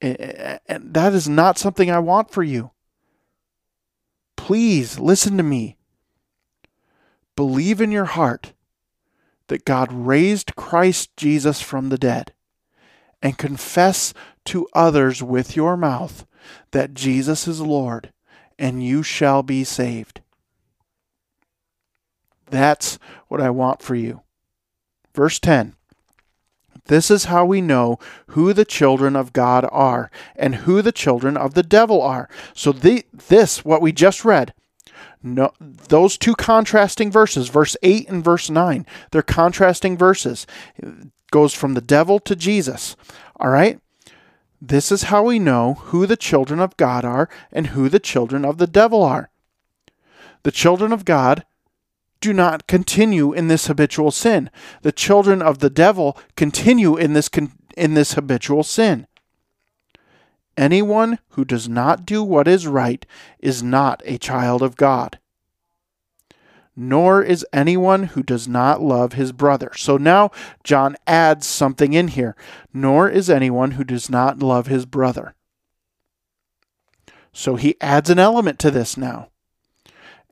And 0.00 0.60
that 0.94 1.12
is 1.12 1.28
not 1.28 1.58
something 1.58 1.90
I 1.90 1.98
want 1.98 2.30
for 2.30 2.42
you. 2.42 2.70
Please 4.36 4.98
listen 4.98 5.36
to 5.36 5.42
me. 5.42 5.76
Believe 7.36 7.80
in 7.80 7.92
your 7.92 8.06
heart 8.06 8.54
that 9.48 9.64
God 9.64 9.92
raised 9.92 10.56
Christ 10.56 11.14
Jesus 11.16 11.60
from 11.60 11.88
the 11.88 11.98
dead 11.98 12.32
and 13.22 13.38
confess 13.38 14.14
to 14.46 14.66
others 14.72 15.22
with 15.22 15.56
your 15.56 15.76
mouth 15.76 16.26
that 16.72 16.94
Jesus 16.94 17.46
is 17.46 17.60
Lord 17.60 18.12
and 18.58 18.84
you 18.84 19.02
shall 19.02 19.42
be 19.42 19.64
saved. 19.64 20.20
That's 22.50 22.98
what 23.28 23.40
I 23.40 23.50
want 23.50 23.82
for 23.82 23.94
you. 23.94 24.22
Verse 25.14 25.38
10 25.38 25.74
This 26.86 27.10
is 27.10 27.24
how 27.24 27.44
we 27.44 27.60
know 27.60 27.98
who 28.28 28.52
the 28.52 28.64
children 28.64 29.16
of 29.16 29.32
God 29.32 29.66
are 29.70 30.10
and 30.36 30.56
who 30.56 30.82
the 30.82 30.92
children 30.92 31.36
of 31.36 31.54
the 31.54 31.62
devil 31.62 32.02
are. 32.02 32.28
So, 32.54 32.72
the, 32.72 33.04
this, 33.12 33.64
what 33.64 33.82
we 33.82 33.92
just 33.92 34.24
read, 34.24 34.52
no, 35.22 35.52
those 35.60 36.16
two 36.16 36.34
contrasting 36.34 37.10
verses, 37.10 37.48
verse 37.48 37.76
8 37.82 38.08
and 38.08 38.24
verse 38.24 38.50
9, 38.50 38.86
they're 39.10 39.22
contrasting 39.22 39.96
verses. 39.96 40.46
It 40.76 41.08
goes 41.30 41.54
from 41.54 41.74
the 41.74 41.80
devil 41.80 42.18
to 42.20 42.34
Jesus. 42.36 42.96
All 43.36 43.50
right? 43.50 43.80
This 44.60 44.92
is 44.92 45.04
how 45.04 45.22
we 45.22 45.38
know 45.38 45.74
who 45.74 46.06
the 46.06 46.16
children 46.16 46.60
of 46.60 46.76
God 46.76 47.04
are 47.04 47.28
and 47.50 47.68
who 47.68 47.88
the 47.88 48.00
children 48.00 48.44
of 48.44 48.58
the 48.58 48.66
devil 48.66 49.02
are. 49.02 49.30
The 50.42 50.50
children 50.50 50.92
of 50.92 51.04
God 51.04 51.44
do 52.20 52.32
not 52.32 52.66
continue 52.66 53.32
in 53.32 53.48
this 53.48 53.66
habitual 53.66 54.10
sin. 54.10 54.50
The 54.82 54.92
children 54.92 55.40
of 55.40 55.58
the 55.58 55.70
devil 55.70 56.18
continue 56.36 56.96
in 56.96 57.14
this 57.14 57.28
con- 57.28 57.52
in 57.76 57.94
this 57.94 58.12
habitual 58.12 58.62
sin. 58.62 59.06
Anyone 60.56 61.18
who 61.30 61.44
does 61.44 61.68
not 61.68 62.04
do 62.04 62.22
what 62.22 62.48
is 62.48 62.66
right 62.66 63.04
is 63.38 63.62
not 63.62 64.02
a 64.04 64.18
child 64.18 64.62
of 64.62 64.76
God. 64.76 65.18
Nor 66.76 67.22
is 67.22 67.46
anyone 67.52 68.04
who 68.04 68.22
does 68.22 68.46
not 68.46 68.80
love 68.80 69.14
his 69.14 69.32
brother. 69.32 69.72
So 69.76 69.96
now 69.96 70.30
John 70.64 70.96
adds 71.06 71.46
something 71.46 71.92
in 71.92 72.08
here. 72.08 72.36
Nor 72.72 73.08
is 73.08 73.28
anyone 73.28 73.72
who 73.72 73.84
does 73.84 74.08
not 74.08 74.38
love 74.38 74.66
his 74.66 74.86
brother. 74.86 75.34
So 77.32 77.56
he 77.56 77.76
adds 77.80 78.10
an 78.10 78.18
element 78.18 78.58
to 78.60 78.70
this 78.70 78.96
now 78.96 79.28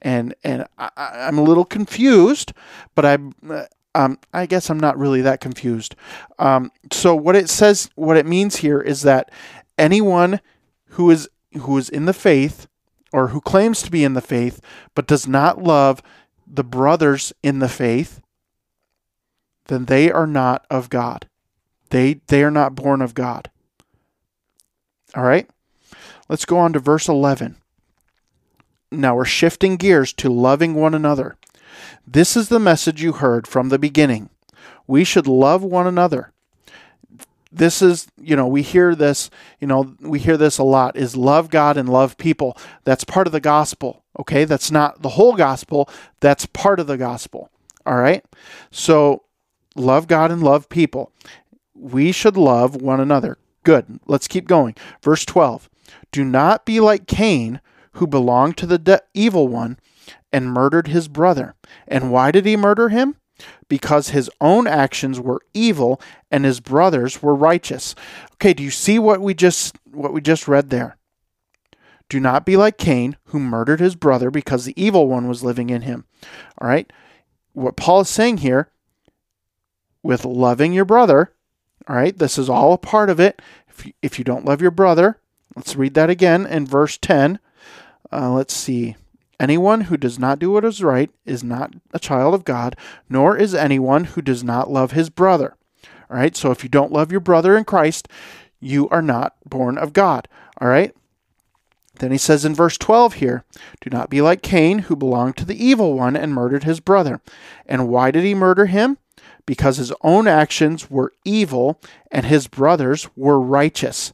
and 0.02 0.34
and 0.44 0.66
I, 0.78 0.90
am 0.96 1.38
a 1.38 1.42
little 1.42 1.64
confused, 1.64 2.52
but 2.94 3.04
I 3.04 3.18
um, 3.94 4.18
I 4.32 4.46
guess 4.46 4.70
I'm 4.70 4.80
not 4.80 4.98
really 4.98 5.22
that 5.22 5.40
confused. 5.40 5.96
Um, 6.38 6.70
so 6.92 7.14
what 7.14 7.36
it 7.36 7.48
says, 7.48 7.90
what 7.96 8.16
it 8.16 8.26
means 8.26 8.56
here 8.56 8.80
is 8.80 9.02
that 9.02 9.30
anyone 9.78 10.40
who 10.90 11.10
is 11.10 11.28
who 11.60 11.78
is 11.78 11.88
in 11.88 12.04
the 12.04 12.12
faith 12.12 12.66
or 13.12 13.28
who 13.28 13.40
claims 13.40 13.82
to 13.82 13.90
be 13.90 14.04
in 14.04 14.14
the 14.14 14.20
faith 14.20 14.60
but 14.94 15.06
does 15.06 15.26
not 15.26 15.62
love 15.62 16.02
the 16.46 16.64
brothers 16.64 17.32
in 17.42 17.58
the 17.58 17.68
faith, 17.68 18.20
then 19.66 19.86
they 19.86 20.10
are 20.10 20.26
not 20.26 20.66
of 20.70 20.90
God. 20.90 21.28
They 21.90 22.20
they 22.26 22.42
are 22.42 22.50
not 22.50 22.74
born 22.74 23.00
of 23.00 23.14
God. 23.14 23.50
All 25.14 25.22
right? 25.22 25.48
Let's 26.28 26.44
go 26.44 26.58
on 26.58 26.74
to 26.74 26.78
verse 26.78 27.08
11. 27.08 27.56
Now 28.90 29.14
we're 29.14 29.24
shifting 29.24 29.76
gears 29.76 30.12
to 30.14 30.28
loving 30.28 30.74
one 30.74 30.94
another. 30.94 31.36
This 32.06 32.36
is 32.36 32.48
the 32.48 32.58
message 32.58 33.02
you 33.02 33.12
heard 33.12 33.46
from 33.46 33.68
the 33.68 33.78
beginning. 33.78 34.30
We 34.86 35.04
should 35.04 35.26
love 35.26 35.62
one 35.62 35.86
another. 35.86 36.32
This 37.50 37.80
is, 37.80 38.08
you 38.20 38.36
know, 38.36 38.46
we 38.46 38.62
hear 38.62 38.94
this, 38.94 39.30
you 39.58 39.66
know, 39.66 39.94
we 40.00 40.18
hear 40.18 40.36
this 40.36 40.58
a 40.58 40.62
lot 40.62 40.96
is 40.96 41.16
love 41.16 41.50
God 41.50 41.76
and 41.76 41.88
love 41.88 42.18
people. 42.18 42.56
That's 42.84 43.04
part 43.04 43.26
of 43.26 43.32
the 43.32 43.40
gospel, 43.40 44.04
okay? 44.18 44.44
That's 44.44 44.70
not 44.70 45.02
the 45.02 45.10
whole 45.10 45.34
gospel, 45.34 45.88
that's 46.20 46.46
part 46.46 46.78
of 46.78 46.86
the 46.86 46.98
gospel. 46.98 47.50
All 47.86 47.96
right? 47.96 48.24
So, 48.70 49.24
love 49.74 50.08
God 50.08 50.30
and 50.30 50.42
love 50.42 50.68
people. 50.68 51.12
We 51.74 52.12
should 52.12 52.36
love 52.36 52.76
one 52.76 53.00
another. 53.00 53.38
Good. 53.62 54.00
Let's 54.06 54.28
keep 54.28 54.46
going. 54.46 54.74
Verse 55.02 55.24
12. 55.24 55.70
Do 56.12 56.24
not 56.24 56.66
be 56.66 56.80
like 56.80 57.06
Cain, 57.06 57.60
who 57.92 58.06
belonged 58.06 58.56
to 58.58 58.66
the 58.66 58.78
de- 58.78 59.00
evil 59.14 59.48
one 59.48 59.78
and 60.32 60.52
murdered 60.52 60.88
his 60.88 61.08
brother. 61.08 61.54
And 61.86 62.10
why 62.10 62.30
did 62.30 62.46
he 62.46 62.56
murder 62.56 62.88
him? 62.90 63.16
Because 63.68 64.10
his 64.10 64.30
own 64.40 64.66
actions 64.66 65.20
were 65.20 65.42
evil 65.54 66.00
and 66.30 66.44
his 66.44 66.60
brothers 66.60 67.22
were 67.22 67.34
righteous. 67.34 67.94
Okay, 68.34 68.54
do 68.54 68.62
you 68.62 68.70
see 68.70 68.98
what 68.98 69.20
we 69.20 69.34
just 69.34 69.76
what 69.90 70.12
we 70.12 70.20
just 70.20 70.48
read 70.48 70.70
there? 70.70 70.96
Do 72.08 72.20
not 72.20 72.46
be 72.46 72.56
like 72.56 72.78
Cain, 72.78 73.16
who 73.26 73.38
murdered 73.38 73.80
his 73.80 73.94
brother 73.94 74.30
because 74.30 74.64
the 74.64 74.82
evil 74.82 75.08
one 75.08 75.28
was 75.28 75.44
living 75.44 75.68
in 75.68 75.82
him. 75.82 76.04
All 76.58 76.68
right? 76.68 76.90
What 77.52 77.76
Paul 77.76 78.00
is 78.00 78.08
saying 78.08 78.38
here 78.38 78.70
with 80.02 80.24
loving 80.24 80.72
your 80.72 80.84
brother, 80.84 81.32
all 81.86 81.96
right? 81.96 82.16
This 82.16 82.38
is 82.38 82.48
all 82.48 82.72
a 82.72 82.78
part 82.78 83.10
of 83.10 83.20
it. 83.20 83.42
If 83.68 83.86
you, 83.86 83.92
if 84.00 84.18
you 84.18 84.24
don't 84.24 84.44
love 84.44 84.62
your 84.62 84.70
brother, 84.70 85.20
let's 85.54 85.76
read 85.76 85.94
that 85.94 86.08
again 86.08 86.46
in 86.46 86.66
verse 86.66 86.96
10. 86.96 87.38
Uh, 88.10 88.30
let's 88.30 88.54
see. 88.54 88.96
Anyone 89.40 89.82
who 89.82 89.96
does 89.96 90.18
not 90.18 90.38
do 90.38 90.50
what 90.50 90.64
is 90.64 90.82
right 90.82 91.10
is 91.24 91.44
not 91.44 91.74
a 91.92 91.98
child 91.98 92.34
of 92.34 92.44
God, 92.44 92.76
nor 93.08 93.36
is 93.36 93.54
anyone 93.54 94.04
who 94.04 94.22
does 94.22 94.42
not 94.42 94.70
love 94.70 94.92
his 94.92 95.10
brother. 95.10 95.56
All 96.10 96.16
right, 96.16 96.36
so 96.36 96.50
if 96.50 96.62
you 96.62 96.68
don't 96.68 96.92
love 96.92 97.12
your 97.12 97.20
brother 97.20 97.56
in 97.56 97.64
Christ, 97.64 98.08
you 98.60 98.88
are 98.88 99.02
not 99.02 99.36
born 99.44 99.78
of 99.78 99.92
God. 99.92 100.26
All 100.60 100.68
right, 100.68 100.94
then 101.98 102.12
he 102.12 102.18
says 102.18 102.44
in 102.44 102.54
verse 102.54 102.78
12 102.78 103.14
here, 103.14 103.44
Do 103.80 103.90
not 103.90 104.10
be 104.10 104.20
like 104.20 104.42
Cain, 104.42 104.80
who 104.80 104.96
belonged 104.96 105.36
to 105.36 105.44
the 105.44 105.62
evil 105.62 105.94
one 105.94 106.16
and 106.16 106.32
murdered 106.32 106.64
his 106.64 106.80
brother. 106.80 107.20
And 107.66 107.88
why 107.88 108.10
did 108.10 108.24
he 108.24 108.34
murder 108.34 108.66
him? 108.66 108.98
Because 109.46 109.78
his 109.78 109.92
own 110.02 110.28
actions 110.28 110.90
were 110.90 111.12
evil 111.24 111.80
and 112.10 112.26
his 112.26 112.46
brothers 112.46 113.08
were 113.16 113.40
righteous. 113.40 114.12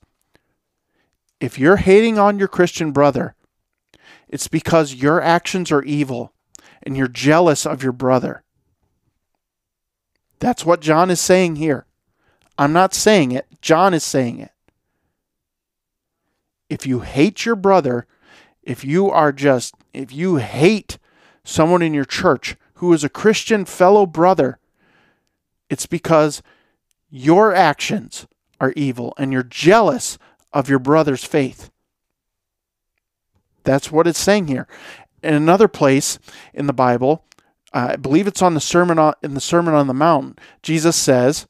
If 1.40 1.58
you're 1.58 1.76
hating 1.76 2.18
on 2.18 2.38
your 2.38 2.48
Christian 2.48 2.92
brother, 2.92 3.34
it's 4.34 4.48
because 4.48 4.96
your 4.96 5.22
actions 5.22 5.70
are 5.70 5.84
evil 5.84 6.32
and 6.82 6.96
you're 6.96 7.06
jealous 7.06 7.64
of 7.64 7.84
your 7.84 7.92
brother. 7.92 8.42
That's 10.40 10.66
what 10.66 10.80
John 10.80 11.08
is 11.08 11.20
saying 11.20 11.54
here. 11.54 11.86
I'm 12.58 12.72
not 12.72 12.94
saying 12.94 13.30
it, 13.30 13.46
John 13.62 13.94
is 13.94 14.02
saying 14.02 14.40
it. 14.40 14.50
If 16.68 16.84
you 16.84 16.98
hate 16.98 17.44
your 17.44 17.54
brother, 17.54 18.08
if 18.64 18.84
you 18.84 19.08
are 19.08 19.30
just, 19.30 19.76
if 19.92 20.12
you 20.12 20.38
hate 20.38 20.98
someone 21.44 21.80
in 21.80 21.94
your 21.94 22.04
church 22.04 22.56
who 22.74 22.92
is 22.92 23.04
a 23.04 23.08
Christian 23.08 23.64
fellow 23.64 24.04
brother, 24.04 24.58
it's 25.70 25.86
because 25.86 26.42
your 27.08 27.54
actions 27.54 28.26
are 28.58 28.72
evil 28.74 29.14
and 29.16 29.32
you're 29.32 29.44
jealous 29.44 30.18
of 30.52 30.68
your 30.68 30.80
brother's 30.80 31.22
faith. 31.22 31.70
That's 33.64 33.90
what 33.90 34.06
it's 34.06 34.18
saying 34.18 34.48
here. 34.48 34.68
In 35.22 35.34
another 35.34 35.68
place 35.68 36.18
in 36.52 36.66
the 36.66 36.72
Bible, 36.72 37.24
uh, 37.72 37.88
I 37.92 37.96
believe 37.96 38.26
it's 38.26 38.42
on 38.42 38.54
the 38.54 38.60
sermon 38.60 38.98
on, 38.98 39.14
in 39.22 39.34
the 39.34 39.40
Sermon 39.40 39.74
on 39.74 39.86
the 39.86 39.94
Mount. 39.94 40.38
Jesus 40.62 40.96
says, 40.96 41.46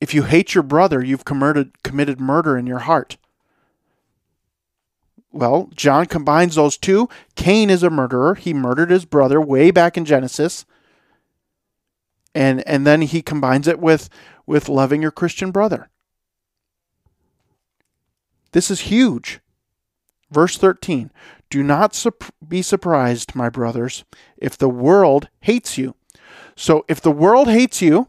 "If 0.00 0.14
you 0.14 0.22
hate 0.22 0.54
your 0.54 0.62
brother, 0.62 1.02
you've 1.02 1.24
committed 1.24 1.82
committed 1.82 2.20
murder 2.20 2.56
in 2.56 2.66
your 2.66 2.80
heart." 2.80 3.16
Well, 5.32 5.70
John 5.74 6.06
combines 6.06 6.56
those 6.56 6.76
two. 6.76 7.08
Cain 7.36 7.70
is 7.70 7.82
a 7.82 7.90
murderer. 7.90 8.34
He 8.34 8.52
murdered 8.52 8.90
his 8.90 9.04
brother 9.04 9.40
way 9.40 9.70
back 9.70 9.96
in 9.96 10.04
Genesis. 10.04 10.64
And 12.34 12.66
and 12.66 12.86
then 12.86 13.02
he 13.02 13.22
combines 13.22 13.66
it 13.66 13.78
with 13.80 14.08
with 14.46 14.68
loving 14.68 15.02
your 15.02 15.10
Christian 15.10 15.50
brother. 15.50 15.88
This 18.52 18.70
is 18.70 18.80
huge. 18.82 19.40
Verse 20.30 20.56
13 20.56 21.10
Do 21.48 21.62
not 21.62 22.04
be 22.46 22.62
surprised, 22.62 23.34
my 23.34 23.48
brothers, 23.48 24.04
if 24.36 24.56
the 24.56 24.68
world 24.68 25.28
hates 25.40 25.76
you. 25.76 25.94
So 26.56 26.84
if 26.88 27.00
the 27.00 27.10
world 27.10 27.48
hates 27.48 27.80
you, 27.80 28.08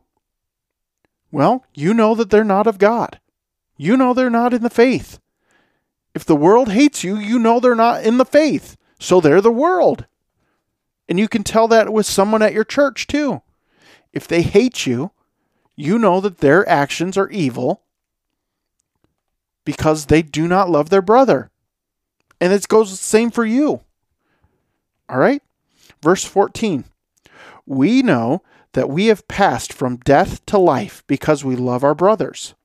well, 1.32 1.66
you 1.74 1.94
know 1.94 2.16
that 2.16 2.30
they're 2.30 2.44
not 2.44 2.68
of 2.68 2.78
God. 2.78 3.20
You 3.78 3.96
know 3.98 4.14
they're 4.14 4.30
not 4.30 4.54
in 4.54 4.64
the 4.64 4.70
faith. 4.70 5.20
If 6.14 6.26
the 6.26 6.36
world 6.36 6.72
hates 6.72 7.04
you, 7.04 7.18
you 7.18 7.40
know 7.40 7.60
they're 7.60 7.76
not 7.76 8.04
in 8.04 8.18
the 8.18 8.26
faith. 8.26 8.76
So 9.00 9.22
they're 9.22 9.42
the 9.42 9.52
world. 9.52 10.06
And 11.08 11.20
you 11.20 11.28
can 11.28 11.44
tell 11.44 11.68
that 11.70 11.92
with 11.92 12.06
someone 12.06 12.42
at 12.42 12.54
your 12.54 12.64
church 12.64 13.08
too. 13.08 13.42
If 14.14 14.28
they 14.28 14.42
hate 14.42 14.86
you, 14.86 15.12
you 15.76 15.98
know 15.98 16.20
that 16.22 16.40
their 16.40 16.68
actions 16.68 17.18
are 17.18 17.30
evil 17.30 17.82
because 19.64 20.06
they 20.06 20.22
do 20.22 20.48
not 20.48 20.70
love 20.70 20.90
their 20.90 21.02
brother. 21.02 21.51
And 22.42 22.52
it 22.52 22.68
goes 22.68 22.90
the 22.90 22.98
same 22.98 23.30
for 23.30 23.46
you. 23.46 23.82
All 25.08 25.20
right? 25.20 25.44
Verse 26.02 26.26
14 26.26 26.84
We 27.66 28.02
know 28.02 28.42
that 28.74 28.90
we 28.90 29.06
have 29.06 29.28
passed 29.28 29.72
from 29.72 29.98
death 29.98 30.44
to 30.48 30.58
life 30.58 31.04
because 31.06 31.46
we 31.46 31.56
love 31.56 31.84
our 31.84 31.94
brothers. 31.94 32.56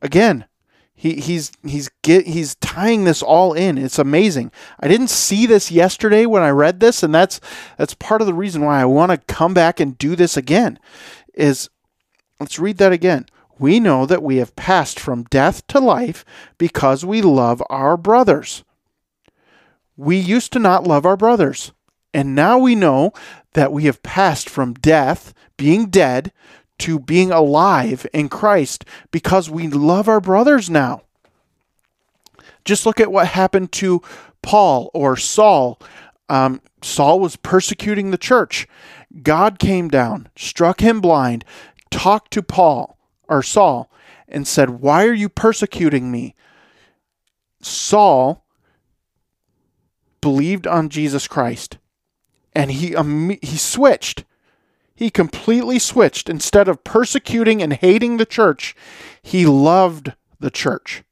Again, 0.00 0.46
he, 0.94 1.14
he's 1.20 1.52
he's 1.64 1.90
get 2.02 2.26
he's 2.26 2.54
tying 2.56 3.04
this 3.04 3.22
all 3.22 3.52
in. 3.52 3.76
It's 3.78 3.98
amazing. 3.98 4.50
I 4.80 4.88
didn't 4.88 5.10
see 5.10 5.46
this 5.46 5.70
yesterday 5.70 6.26
when 6.26 6.42
I 6.42 6.50
read 6.50 6.80
this, 6.80 7.02
and 7.02 7.14
that's 7.14 7.40
that's 7.76 7.94
part 7.94 8.20
of 8.20 8.26
the 8.26 8.34
reason 8.34 8.62
why 8.62 8.80
I 8.80 8.84
want 8.84 9.12
to 9.12 9.32
come 9.32 9.54
back 9.54 9.78
and 9.78 9.98
do 9.98 10.16
this 10.16 10.36
again. 10.36 10.78
Is 11.34 11.68
let's 12.40 12.58
read 12.58 12.78
that 12.78 12.92
again. 12.92 13.26
We 13.58 13.80
know 13.80 14.06
that 14.06 14.22
we 14.22 14.36
have 14.36 14.56
passed 14.56 14.98
from 14.98 15.24
death 15.24 15.66
to 15.68 15.78
life 15.78 16.24
because 16.56 17.04
we 17.04 17.22
love 17.22 17.62
our 17.68 17.96
brothers. 17.96 18.64
We 19.98 20.16
used 20.16 20.52
to 20.52 20.60
not 20.60 20.86
love 20.86 21.04
our 21.04 21.16
brothers, 21.16 21.72
and 22.14 22.32
now 22.32 22.56
we 22.56 22.76
know 22.76 23.12
that 23.54 23.72
we 23.72 23.86
have 23.86 24.00
passed 24.04 24.48
from 24.48 24.74
death, 24.74 25.34
being 25.56 25.86
dead, 25.90 26.32
to 26.78 27.00
being 27.00 27.32
alive 27.32 28.06
in 28.12 28.28
Christ 28.28 28.84
because 29.10 29.50
we 29.50 29.66
love 29.66 30.08
our 30.08 30.20
brothers 30.20 30.70
now. 30.70 31.02
Just 32.64 32.86
look 32.86 33.00
at 33.00 33.10
what 33.10 33.26
happened 33.26 33.72
to 33.72 34.00
Paul 34.40 34.88
or 34.94 35.16
Saul. 35.16 35.80
Um, 36.28 36.60
Saul 36.80 37.18
was 37.18 37.34
persecuting 37.34 38.12
the 38.12 38.18
church. 38.18 38.68
God 39.24 39.58
came 39.58 39.88
down, 39.88 40.28
struck 40.36 40.80
him 40.80 41.00
blind, 41.00 41.44
talked 41.90 42.30
to 42.34 42.42
Paul 42.42 42.96
or 43.28 43.42
Saul, 43.42 43.90
and 44.28 44.46
said, 44.46 44.70
Why 44.70 45.06
are 45.06 45.12
you 45.12 45.28
persecuting 45.28 46.12
me? 46.12 46.36
Saul 47.60 48.44
believed 50.20 50.66
on 50.66 50.88
Jesus 50.88 51.28
Christ 51.28 51.78
and 52.54 52.70
he, 52.70 52.94
um, 52.96 53.36
he 53.42 53.56
switched 53.56 54.24
he 54.98 55.10
completely 55.10 55.78
switched. 55.78 56.28
Instead 56.28 56.66
of 56.66 56.82
persecuting 56.82 57.62
and 57.62 57.72
hating 57.72 58.16
the 58.16 58.26
church, 58.26 58.74
he 59.22 59.46
loved 59.46 60.14
the 60.40 60.50
church. 60.50 61.04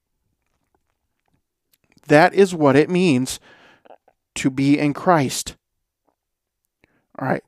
That 2.09 2.35
is 2.35 2.53
what 2.53 2.75
it 2.75 2.90
means 2.90 3.38
to 4.35 4.51
be 4.51 4.77
in 4.77 4.92
Christ. 4.92 5.55
All 7.16 7.29
right. 7.29 7.45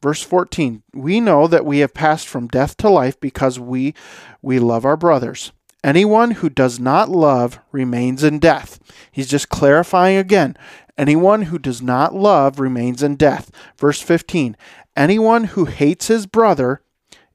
Verse 0.00 0.22
14. 0.22 0.84
We 0.94 1.18
know 1.18 1.48
that 1.48 1.66
we 1.66 1.80
have 1.80 1.94
passed 1.94 2.28
from 2.28 2.46
death 2.46 2.76
to 2.76 2.88
life 2.88 3.18
because 3.18 3.58
we 3.58 3.92
we 4.40 4.60
love 4.60 4.84
our 4.84 4.96
brothers. 4.96 5.50
Anyone 5.82 6.30
who 6.30 6.48
does 6.48 6.78
not 6.78 7.08
love 7.08 7.58
remains 7.72 8.22
in 8.22 8.38
death. 8.38 8.78
He's 9.10 9.28
just 9.28 9.48
clarifying 9.48 10.16
again. 10.16 10.56
Anyone 10.98 11.42
who 11.42 11.58
does 11.58 11.80
not 11.80 12.14
love 12.14 12.60
remains 12.60 13.02
in 13.02 13.16
death. 13.16 13.50
Verse 13.78 14.00
15. 14.00 14.56
Anyone 14.96 15.44
who 15.44 15.64
hates 15.64 16.08
his 16.08 16.26
brother 16.26 16.82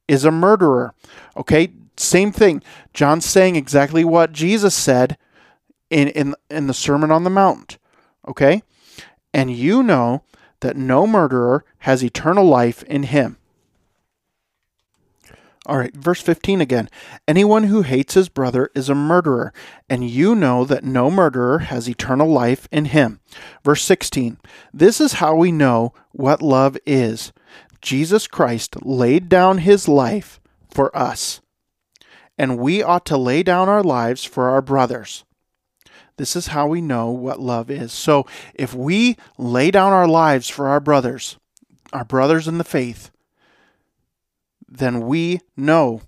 is 0.07 0.23
a 0.23 0.31
murderer. 0.31 0.93
Okay, 1.35 1.73
same 1.97 2.31
thing. 2.31 2.61
John's 2.93 3.25
saying 3.25 3.55
exactly 3.55 4.03
what 4.03 4.31
Jesus 4.31 4.75
said 4.75 5.17
in, 5.89 6.09
in, 6.09 6.35
in 6.49 6.67
the 6.67 6.73
Sermon 6.73 7.11
on 7.11 7.23
the 7.23 7.29
Mount. 7.29 7.77
Okay? 8.27 8.61
And 9.33 9.51
you 9.51 9.83
know 9.83 10.23
that 10.61 10.77
no 10.77 11.07
murderer 11.07 11.65
has 11.79 12.03
eternal 12.03 12.45
life 12.45 12.83
in 12.83 13.03
him. 13.03 13.37
All 15.67 15.77
right, 15.77 15.93
verse 15.93 16.21
15 16.21 16.61
again. 16.61 16.89
Anyone 17.27 17.63
who 17.63 17.81
hates 17.81 18.13
his 18.13 18.29
brother 18.29 18.69
is 18.73 18.87
a 18.87 18.95
murderer, 18.95 19.51
and 19.89 20.09
you 20.09 20.33
know 20.33 20.63
that 20.63 20.85
no 20.85 21.11
murderer 21.11 21.59
has 21.59 21.89
eternal 21.89 22.29
life 22.29 22.69
in 22.71 22.85
him. 22.85 23.19
Verse 23.65 23.83
16. 23.83 24.37
This 24.73 25.01
is 25.01 25.13
how 25.13 25.35
we 25.35 25.51
know 25.51 25.93
what 26.13 26.41
love 26.41 26.77
is. 26.85 27.33
Jesus 27.81 28.27
Christ 28.27 28.85
laid 28.85 29.27
down 29.27 29.57
his 29.57 29.89
life 29.89 30.39
for 30.73 30.95
us, 30.97 31.41
and 32.37 32.57
we 32.57 32.81
ought 32.81 33.05
to 33.07 33.17
lay 33.17 33.43
down 33.43 33.67
our 33.67 33.83
lives 33.83 34.23
for 34.23 34.47
our 34.47 34.61
brothers. 34.61 35.25
This 36.15 36.37
is 36.37 36.47
how 36.47 36.67
we 36.67 36.79
know 36.79 37.09
what 37.11 37.41
love 37.41 37.69
is. 37.69 37.91
So, 37.91 38.25
if 38.55 38.73
we 38.73 39.17
lay 39.37 39.69
down 39.71 39.91
our 39.91 40.07
lives 40.07 40.47
for 40.47 40.69
our 40.69 40.79
brothers, 40.79 41.37
our 41.91 42.05
brothers 42.05 42.47
in 42.47 42.57
the 42.57 42.63
faith, 42.63 43.11
then 44.67 45.01
we 45.01 45.41
know 45.55 46.01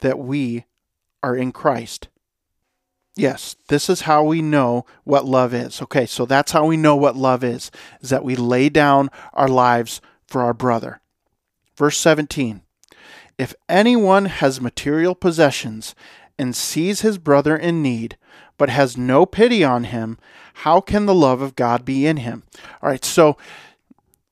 that 0.00 0.18
we 0.18 0.64
are 1.22 1.36
in 1.36 1.52
Christ. 1.52 2.08
Yes, 3.14 3.56
this 3.68 3.90
is 3.90 4.02
how 4.02 4.24
we 4.24 4.40
know 4.40 4.86
what 5.04 5.26
love 5.26 5.52
is. 5.52 5.82
Okay, 5.82 6.06
so 6.06 6.24
that's 6.24 6.52
how 6.52 6.66
we 6.66 6.76
know 6.76 6.96
what 6.96 7.16
love 7.16 7.44
is, 7.44 7.70
is 8.00 8.10
that 8.10 8.24
we 8.24 8.36
lay 8.36 8.68
down 8.68 9.10
our 9.34 9.48
lives 9.48 10.00
for 10.26 10.42
our 10.42 10.54
brother. 10.54 11.00
Verse 11.76 11.98
17 11.98 12.62
If 13.38 13.54
anyone 13.68 14.26
has 14.26 14.60
material 14.60 15.14
possessions 15.14 15.94
and 16.38 16.56
sees 16.56 17.02
his 17.02 17.18
brother 17.18 17.56
in 17.56 17.82
need, 17.82 18.16
but 18.56 18.70
has 18.70 18.96
no 18.96 19.26
pity 19.26 19.62
on 19.62 19.84
him, 19.84 20.18
how 20.54 20.80
can 20.80 21.06
the 21.06 21.14
love 21.14 21.42
of 21.42 21.56
God 21.56 21.84
be 21.84 22.06
in 22.06 22.18
him? 22.18 22.44
All 22.82 22.88
right, 22.88 23.04
so 23.04 23.36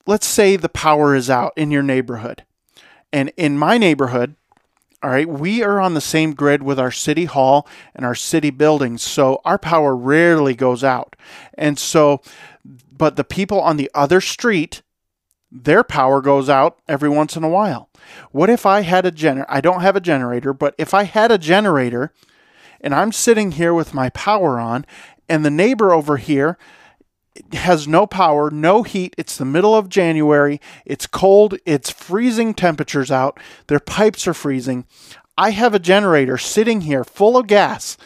let's 0.07 0.27
say 0.27 0.57
the 0.57 0.69
power 0.69 1.15
is 1.15 1.29
out 1.29 1.53
in 1.57 1.71
your 1.71 1.83
neighborhood. 1.83 2.45
And 3.13 3.33
in 3.37 3.59
my 3.59 3.79
neighborhood, 3.79 4.37
all 5.03 5.11
right, 5.11 5.29
we 5.29 5.63
are 5.63 5.81
on 5.81 5.95
the 5.95 6.01
same 6.01 6.35
grid 6.35 6.63
with 6.63 6.79
our 6.79 6.91
city 6.91 7.25
hall 7.25 7.67
and 7.95 8.05
our 8.05 8.15
city 8.15 8.51
buildings, 8.51 9.03
so 9.03 9.41
our 9.45 9.59
power 9.59 9.97
rarely 9.97 10.55
goes 10.55 10.85
out. 10.85 11.17
And 11.55 11.79
so 11.79 12.21
but 13.01 13.17
the 13.17 13.25
people 13.25 13.63
on 13.63 13.79
the 13.79 13.91
other 13.95 14.21
street, 14.21 14.83
their 15.51 15.83
power 15.83 16.21
goes 16.21 16.51
out 16.51 16.81
every 16.87 17.09
once 17.09 17.35
in 17.35 17.43
a 17.43 17.49
while. 17.49 17.89
What 18.31 18.51
if 18.51 18.67
I 18.67 18.83
had 18.83 19.07
a 19.07 19.11
gener 19.11 19.47
I 19.49 19.63
don't 19.63 19.81
have 19.81 19.97
a 19.97 20.01
generator, 20.01 20.53
but 20.53 20.75
if 20.77 20.93
I 20.93 21.05
had 21.05 21.33
a 21.33 21.39
generator 21.39 22.13
and 22.79 22.95
I'm 22.95 23.11
sitting 23.11 23.53
here 23.53 23.73
with 23.73 23.95
my 23.95 24.11
power 24.11 24.61
on 24.61 24.85
and 25.31 25.47
the 25.47 25.51
neighbor 25.51 25.95
over 25.95 26.19
here 26.19 26.59
has 27.53 27.87
no 27.87 28.07
power, 28.07 28.51
no 28.51 28.83
heat. 28.83 29.15
It's 29.17 29.37
the 29.37 29.45
middle 29.45 29.75
of 29.75 29.89
January. 29.89 30.61
It's 30.85 31.07
cold. 31.07 31.59
It's 31.65 31.91
freezing 31.91 32.55
temperatures 32.55 33.11
out. 33.11 33.39
Their 33.69 33.81
pipes 33.81 34.27
are 34.27 34.35
freezing. 34.35 34.87
I 35.39 35.51
have 35.51 35.75
a 35.75 35.79
generator 35.79 36.37
sitting 36.37 36.83
here 36.83 37.05
full 37.05 37.37
of 37.37 37.47
gas 37.47 37.97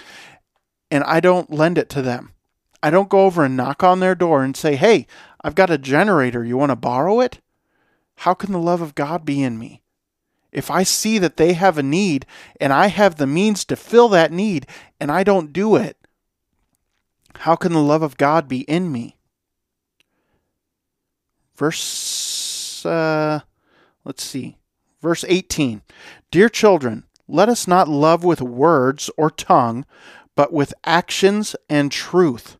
and 0.91 1.03
I 1.05 1.20
don't 1.20 1.51
lend 1.51 1.79
it 1.79 1.89
to 1.91 2.03
them. 2.03 2.33
I 2.83 2.91
don't 2.91 3.09
go 3.09 3.25
over 3.25 3.45
and 3.45 3.57
knock 3.57 3.83
on 3.83 4.01
their 4.01 4.14
door 4.14 4.45
and 4.45 4.57
say, 4.57 4.77
Hey, 4.77 5.07
I've 5.43 5.55
got 5.55 5.70
a 5.70 5.79
generator. 5.79 6.45
You 6.45 6.57
want 6.57 6.70
to 6.70 6.77
borrow 6.77 7.20
it? 7.20 7.41
How 8.18 8.35
can 8.35 8.53
the 8.53 8.59
love 8.59 8.81
of 8.81 8.95
God 8.95 9.25
be 9.25 9.43
in 9.43 9.59
me? 9.59 9.83
If 10.53 10.70
I 10.70 10.85
see 10.85 11.18
that 11.18 11.37
they 11.37 11.55
have 11.55 11.79
a 11.79 11.83
need 11.83 12.27
and 12.61 12.72
I 12.72 12.87
have 12.87 13.16
the 13.16 13.27
means 13.27 13.64
to 13.64 13.77
fill 13.77 14.09
that 14.11 14.31
need 14.31 14.66
and 15.01 15.11
I 15.11 15.25
don't 15.25 15.53
do 15.53 15.75
it, 15.75 15.97
how 17.39 17.57
can 17.57 17.72
the 17.72 17.82
love 17.82 18.03
of 18.03 18.16
God 18.16 18.49
be 18.49 18.61
in 18.62 18.91
me? 18.91 19.16
Verse, 21.57 22.85
uh, 22.85 23.41
let's 24.05 24.24
see, 24.24 24.57
verse 25.01 25.24
18. 25.26 25.82
Dear 26.30 26.49
children, 26.49 27.05
let 27.28 27.49
us 27.49 27.68
not 27.68 27.89
love 27.89 28.24
with 28.24 28.43
words 28.43 29.11
or 29.16 29.30
tongue, 29.30 29.87
but 30.35 30.53
with 30.53 30.74
actions 30.85 31.55
and 31.68 31.93
truth. 31.93 32.57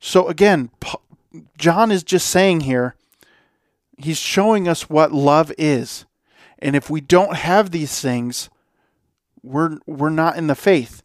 So 0.00 0.28
again, 0.28 0.70
John 1.58 1.90
is 1.90 2.02
just 2.02 2.28
saying 2.28 2.62
here, 2.62 2.94
he's 3.98 4.18
showing 4.18 4.66
us 4.66 4.88
what 4.88 5.12
love 5.12 5.52
is. 5.58 6.06
And 6.58 6.74
if 6.74 6.88
we 6.88 7.00
don't 7.00 7.36
have 7.36 7.70
these 7.70 8.00
things, 8.00 8.48
we're, 9.42 9.78
we're 9.86 10.10
not 10.10 10.36
in 10.36 10.46
the 10.46 10.54
faith. 10.54 11.02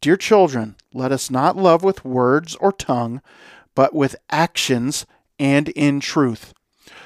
Dear 0.00 0.16
children, 0.16 0.76
let 0.92 1.12
us 1.12 1.30
not 1.30 1.56
love 1.56 1.82
with 1.82 2.04
words 2.04 2.56
or 2.56 2.72
tongue, 2.72 3.20
but 3.74 3.94
with 3.94 4.16
actions 4.30 5.06
and 5.38 5.68
in 5.70 6.00
truth. 6.00 6.52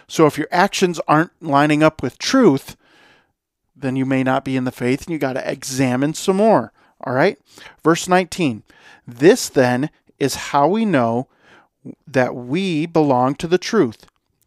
So 0.06 0.26
if 0.26 0.38
your 0.38 0.48
actions 0.50 1.00
aren't 1.06 1.30
lining 1.42 1.82
up 1.82 2.02
with 2.02 2.18
truth, 2.18 2.76
then 3.76 3.96
you 3.96 4.06
may 4.06 4.22
not 4.22 4.44
be 4.44 4.56
in 4.56 4.64
the 4.64 4.72
faith 4.72 5.02
and 5.02 5.12
you 5.12 5.18
got 5.18 5.34
to 5.34 5.50
examine 5.50 6.14
some 6.14 6.36
more. 6.36 6.72
All 7.02 7.12
right? 7.12 7.38
Verse 7.82 8.08
19. 8.08 8.62
This 9.06 9.48
then 9.48 9.90
is 10.18 10.34
how 10.34 10.68
we 10.68 10.84
know 10.84 11.28
that 12.06 12.34
we 12.34 12.86
belong 12.86 13.34
to 13.34 13.46
the 13.46 13.58
truth 13.58 14.06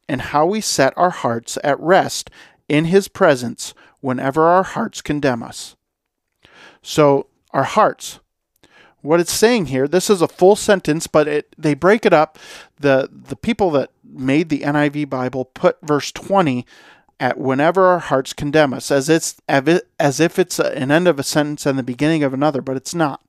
and 0.10 0.22
how 0.22 0.46
we 0.46 0.62
set 0.62 0.94
our 0.98 1.10
hearts 1.10 1.58
at 1.64 1.80
rest 1.80 2.30
in 2.68 2.86
his 2.86 3.08
presence 3.08 3.74
whenever 4.00 4.44
our 4.44 4.64
hearts 4.64 5.02
condemn 5.02 5.44
us. 5.44 5.76
So, 6.82 7.28
our 7.52 7.64
hearts, 7.64 8.20
what 9.08 9.22
it's 9.22 9.34
saying 9.34 9.68
here, 9.68 9.88
this 9.88 10.10
is 10.10 10.22
a 10.22 10.28
full 10.28 10.58
sentence, 10.58 11.08
but 11.08 11.30
it 11.30 11.56
they 11.58 11.74
break 11.74 12.06
it 12.06 12.12
up. 12.12 12.38
The 12.78 13.10
the 13.10 13.38
people 13.38 13.72
that 13.72 13.92
made 14.04 14.50
the 14.50 14.60
NIV 14.60 15.10
Bible 15.10 15.46
put 15.46 15.78
verse 15.82 16.12
20 16.12 16.66
at 17.18 17.38
whenever 17.38 17.86
our 17.86 18.00
hearts 18.00 18.34
condemn 18.34 18.74
us, 18.74 18.92
as 18.92 19.08
it's 19.08 19.38
as 19.48 20.20
if 20.20 20.38
it's 20.38 20.60
an 20.60 20.92
end 20.92 21.08
of 21.08 21.20
a 21.20 21.24
sentence 21.24 21.66
and 21.66 21.80
the 21.80 21.84
beginning 21.84 22.22
of 22.22 22.34
another, 22.34 22.62
but 22.62 22.76
it's 22.76 22.94
not. 22.94 23.22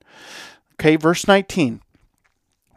Okay, 0.74 0.96
verse 0.96 1.28
19. 1.28 1.80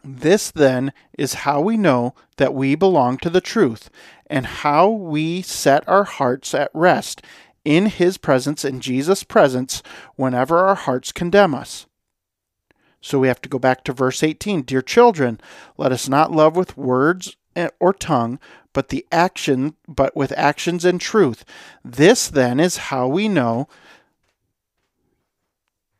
This 0.04 0.52
then 0.52 0.92
is 1.18 1.34
how 1.34 1.60
we 1.60 1.76
know 1.76 2.14
that 2.36 2.54
we 2.54 2.76
belong 2.76 3.18
to 3.18 3.30
the 3.30 3.40
truth, 3.40 3.90
and 4.28 4.46
how 4.46 4.88
we 4.88 5.42
set 5.42 5.86
our 5.88 6.04
hearts 6.04 6.54
at 6.54 6.70
rest 6.72 7.20
in 7.64 7.86
His 7.86 8.16
presence, 8.16 8.64
in 8.64 8.80
Jesus' 8.80 9.24
presence, 9.24 9.82
whenever 10.14 10.58
our 10.58 10.76
hearts 10.76 11.10
condemn 11.10 11.52
us. 11.52 11.86
So 13.02 13.18
we 13.18 13.28
have 13.28 13.42
to 13.42 13.48
go 13.48 13.58
back 13.58 13.84
to 13.84 13.92
verse 13.92 14.22
18. 14.22 14.62
Dear 14.62 14.80
children, 14.80 15.40
let 15.76 15.92
us 15.92 16.08
not 16.08 16.32
love 16.32 16.56
with 16.56 16.78
words 16.78 17.36
or 17.80 17.92
tongue, 17.92 18.38
but 18.72 18.88
the 18.88 19.04
action, 19.12 19.74
but 19.86 20.16
with 20.16 20.32
actions 20.38 20.84
and 20.84 21.00
truth. 21.00 21.44
This 21.84 22.28
then 22.28 22.58
is 22.58 22.76
how 22.88 23.08
we 23.08 23.28
know 23.28 23.68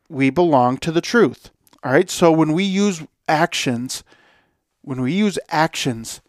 we 0.09 0.29
belong 0.29 0.77
to 0.77 0.91
the 0.91 1.01
truth. 1.01 1.51
All 1.83 1.91
right. 1.91 2.09
So 2.09 2.31
when 2.31 2.53
we 2.53 2.63
use 2.63 3.03
actions, 3.27 4.03
when 4.81 5.01
we 5.01 5.11
use 5.11 5.37
actions 5.49 6.21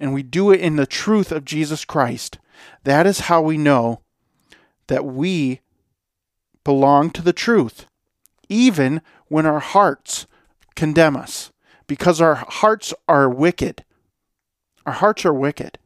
and 0.00 0.14
we 0.14 0.22
do 0.22 0.50
it 0.50 0.60
in 0.60 0.76
the 0.76 0.86
truth 0.86 1.30
of 1.30 1.44
Jesus 1.44 1.84
Christ, 1.84 2.38
that 2.84 3.06
is 3.06 3.20
how 3.20 3.42
we 3.42 3.58
know 3.58 4.00
that 4.86 5.04
we 5.04 5.60
belong 6.64 7.10
to 7.10 7.22
the 7.22 7.32
truth, 7.32 7.86
even 8.48 9.02
when 9.28 9.46
our 9.46 9.60
hearts 9.60 10.26
condemn 10.74 11.16
us, 11.16 11.52
because 11.86 12.20
our 12.20 12.34
hearts 12.34 12.94
are 13.08 13.28
wicked. 13.28 13.84
Our 14.86 14.92
hearts 14.92 15.24
are 15.24 15.34
wicked. 15.34 15.78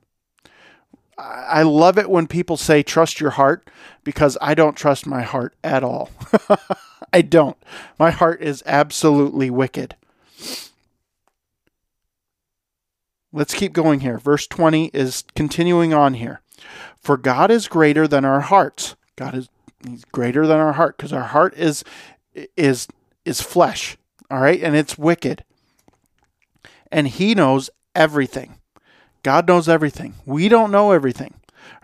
I 1.18 1.62
love 1.62 1.98
it 1.98 2.08
when 2.08 2.28
people 2.28 2.56
say 2.56 2.82
trust 2.82 3.20
your 3.20 3.30
heart 3.30 3.68
because 4.04 4.38
I 4.40 4.54
don't 4.54 4.76
trust 4.76 5.06
my 5.06 5.22
heart 5.22 5.54
at 5.64 5.82
all. 5.82 6.10
I 7.12 7.22
don't. 7.22 7.56
My 7.98 8.10
heart 8.10 8.40
is 8.40 8.62
absolutely 8.66 9.50
wicked. 9.50 9.96
Let's 13.32 13.54
keep 13.54 13.72
going 13.72 14.00
here. 14.00 14.18
Verse 14.18 14.46
20 14.46 14.86
is 14.94 15.24
continuing 15.34 15.92
on 15.92 16.14
here. 16.14 16.40
For 17.00 17.16
God 17.16 17.50
is 17.50 17.68
greater 17.68 18.06
than 18.06 18.24
our 18.24 18.40
hearts. 18.40 18.94
God 19.16 19.34
is 19.34 19.48
greater 20.12 20.46
than 20.46 20.58
our 20.58 20.74
heart 20.74 20.96
because 20.96 21.12
our 21.12 21.24
heart 21.24 21.54
is 21.56 21.84
is 22.56 22.88
is 23.24 23.40
flesh, 23.40 23.96
all 24.30 24.40
right? 24.40 24.62
And 24.62 24.74
it's 24.76 24.98
wicked. 24.98 25.44
And 26.90 27.08
he 27.08 27.34
knows 27.34 27.68
everything. 27.94 28.58
God 29.22 29.46
knows 29.46 29.68
everything. 29.68 30.14
We 30.24 30.48
don't 30.48 30.70
know 30.70 30.92
everything. 30.92 31.34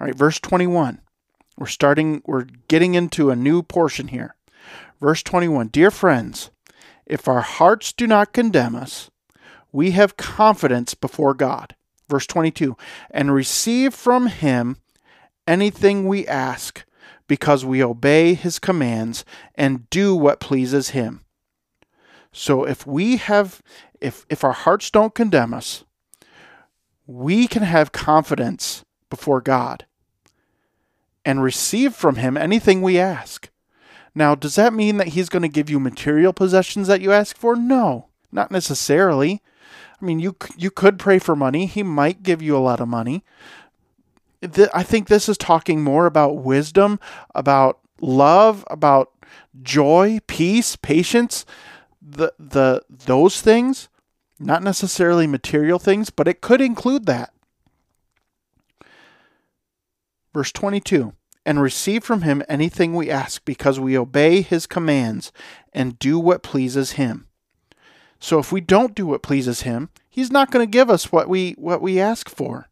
All 0.01 0.07
right, 0.07 0.15
verse 0.15 0.41
21. 0.41 1.01
We're 1.57 1.67
starting, 1.67 2.23
we're 2.25 2.47
getting 2.69 2.95
into 2.95 3.31
a 3.31 3.37
new 3.37 3.63
portion 3.63 4.09
here. 4.09 4.35
Verse 5.01 5.23
21 5.23 5.69
Dear 5.69 5.91
friends, 5.91 6.51
if 7.07 7.29
our 7.29 7.43
hearts 7.43 7.93
do 7.93 8.07
not 8.07 8.33
condemn 8.33 8.75
us, 8.75 9.11
we 9.73 9.91
have 9.91 10.17
confidence 10.17 10.95
before 10.95 11.35
God. 11.35 11.75
Verse 12.09 12.27
22 12.27 12.77
And 13.11 13.35
receive 13.35 13.95
from 13.95 14.29
him 14.29 14.79
anything 15.47 16.09
we 16.09 16.27
ask, 16.27 16.85
because 17.27 17.65
we 17.65 17.83
obey 17.83 18.35
his 18.35 18.59
commands 18.59 19.25
and 19.55 19.89
do 19.91 20.15
what 20.15 20.41
pleases 20.41 20.91
him. 20.91 21.25
So 22.33 22.65
if 22.65 22.87
we 22.87 23.17
have, 23.17 23.63
if, 24.01 24.27
if 24.29 24.43
our 24.43 24.53
hearts 24.53 24.91
don't 24.91 25.15
condemn 25.15 25.55
us, 25.55 25.85
we 27.07 27.47
can 27.47 27.63
have 27.63 27.93
confidence 27.93 28.85
before 29.11 29.41
God 29.41 29.87
and 31.25 31.43
receive 31.43 31.95
from 31.95 32.17
Him 32.17 32.37
anything 32.37 32.83
we 32.83 32.99
ask. 32.99 33.51
Now, 34.15 34.35
does 34.35 34.55
that 34.57 34.73
mean 34.73 34.99
that 34.99 35.09
He's 35.09 35.29
going 35.29 35.43
to 35.43 35.49
give 35.49 35.71
you 35.71 35.81
material 35.81 36.33
possessions 36.33 36.89
that 36.89 37.01
you 37.01 37.13
ask 37.13 37.37
for? 37.37 37.57
No, 37.57 38.09
not 38.31 38.51
necessarily. 38.51 39.43
I 40.01 40.05
mean, 40.05 40.19
you 40.19 40.37
you 40.57 40.71
could 40.71 40.99
pray 40.99 41.19
for 41.19 41.35
money. 41.35 41.67
He 41.67 41.83
might 41.83 42.23
give 42.23 42.43
you 42.43 42.57
a 42.57 42.59
lot 42.59 42.81
of 42.81 42.89
money. 42.89 43.25
I 44.74 44.82
think 44.82 45.09
this 45.09 45.28
is 45.28 45.38
talking 45.38 45.82
more 45.82 46.07
about 46.07 46.36
wisdom, 46.36 47.01
about 47.34 47.80
love, 48.01 48.64
about 48.68 49.12
joy, 49.62 50.20
peace, 50.26 50.76
patience, 50.76 51.47
the 52.03 52.32
the 52.38 52.82
those 52.88 53.40
things 53.40 53.88
not 54.38 54.62
necessarily 54.62 55.26
material 55.26 55.78
things, 55.78 56.11
but 56.11 56.28
it 56.28 56.40
could 56.40 56.61
include 56.61 57.07
that. 57.07 57.32
Verse 60.32 60.53
22 60.53 61.14
And 61.47 61.61
receive 61.61 62.05
from 62.05 62.22
him 62.22 62.42
anything 62.49 62.95
we 62.95 63.11
ask, 63.11 63.45
because 63.45 63.78
we 63.78 63.97
obey 63.97 64.42
his 64.42 64.66
commands 64.66 65.32
and 65.72 65.99
do 65.99 66.18
what 66.18 66.42
pleases 66.42 66.92
him. 66.92 67.26
So 68.18 68.38
if 68.38 68.51
we 68.51 68.61
don't 68.61 68.95
do 68.95 69.07
what 69.07 69.22
pleases 69.22 69.62
him, 69.62 69.90
he's 70.09 70.30
not 70.30 70.51
going 70.51 70.66
to 70.66 70.70
give 70.70 70.90
us 70.90 71.12
what 71.12 71.28
we 71.28 71.53
what 71.53 71.82
we 71.82 72.01
ask 72.01 72.28
for. 72.28 72.68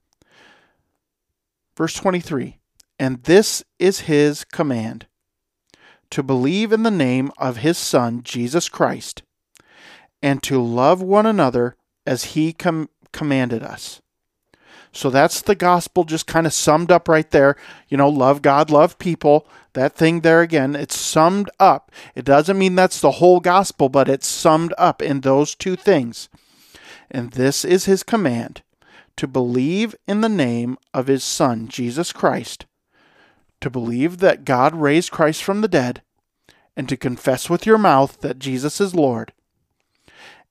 Verse 1.76 1.94
23 1.94 2.58
And 2.98 3.22
this 3.24 3.64
is 3.78 4.00
his 4.00 4.44
command 4.44 5.06
to 6.10 6.22
believe 6.22 6.72
in 6.72 6.82
the 6.82 6.90
name 6.90 7.30
of 7.38 7.58
his 7.58 7.78
Son, 7.78 8.22
Jesus 8.22 8.68
Christ 8.68 9.22
and 10.22 10.42
to 10.44 10.62
love 10.62 11.02
one 11.02 11.26
another 11.26 11.76
as 12.06 12.24
he 12.24 12.52
com- 12.52 12.88
commanded 13.12 13.62
us. 13.62 14.00
So 14.92 15.10
that's 15.10 15.40
the 15.40 15.54
gospel 15.54 16.04
just 16.04 16.26
kind 16.26 16.46
of 16.46 16.52
summed 16.52 16.92
up 16.92 17.08
right 17.08 17.28
there. 17.30 17.56
You 17.88 17.96
know, 17.96 18.08
love 18.08 18.42
God, 18.42 18.70
love 18.70 18.98
people. 18.98 19.48
That 19.72 19.94
thing 19.94 20.20
there 20.20 20.42
again, 20.42 20.76
it's 20.76 20.96
summed 20.96 21.50
up. 21.58 21.90
It 22.14 22.26
doesn't 22.26 22.58
mean 22.58 22.74
that's 22.74 23.00
the 23.00 23.12
whole 23.12 23.40
gospel, 23.40 23.88
but 23.88 24.08
it's 24.08 24.26
summed 24.26 24.74
up 24.76 25.00
in 25.00 25.20
those 25.20 25.54
two 25.54 25.76
things. 25.76 26.28
And 27.10 27.32
this 27.32 27.64
is 27.64 27.86
his 27.86 28.02
command 28.02 28.62
to 29.16 29.26
believe 29.26 29.94
in 30.06 30.20
the 30.20 30.28
name 30.28 30.76
of 30.94 31.06
his 31.06 31.24
Son, 31.24 31.68
Jesus 31.68 32.12
Christ, 32.12 32.66
to 33.60 33.70
believe 33.70 34.18
that 34.18 34.44
God 34.44 34.74
raised 34.74 35.10
Christ 35.10 35.42
from 35.42 35.60
the 35.60 35.68
dead, 35.68 36.02
and 36.76 36.88
to 36.88 36.96
confess 36.96 37.50
with 37.50 37.66
your 37.66 37.78
mouth 37.78 38.20
that 38.20 38.38
Jesus 38.38 38.80
is 38.80 38.94
Lord, 38.94 39.32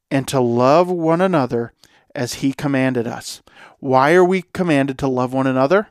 and 0.10 0.28
to 0.28 0.40
love 0.40 0.90
one 0.90 1.22
another 1.22 1.74
as 2.14 2.36
he 2.36 2.54
commanded 2.54 3.08
us. 3.08 3.42
Why 3.80 4.14
are 4.14 4.26
we 4.26 4.44
commanded 4.54 4.98
to 5.00 5.08
love 5.08 5.34
one 5.34 5.48
another? 5.48 5.88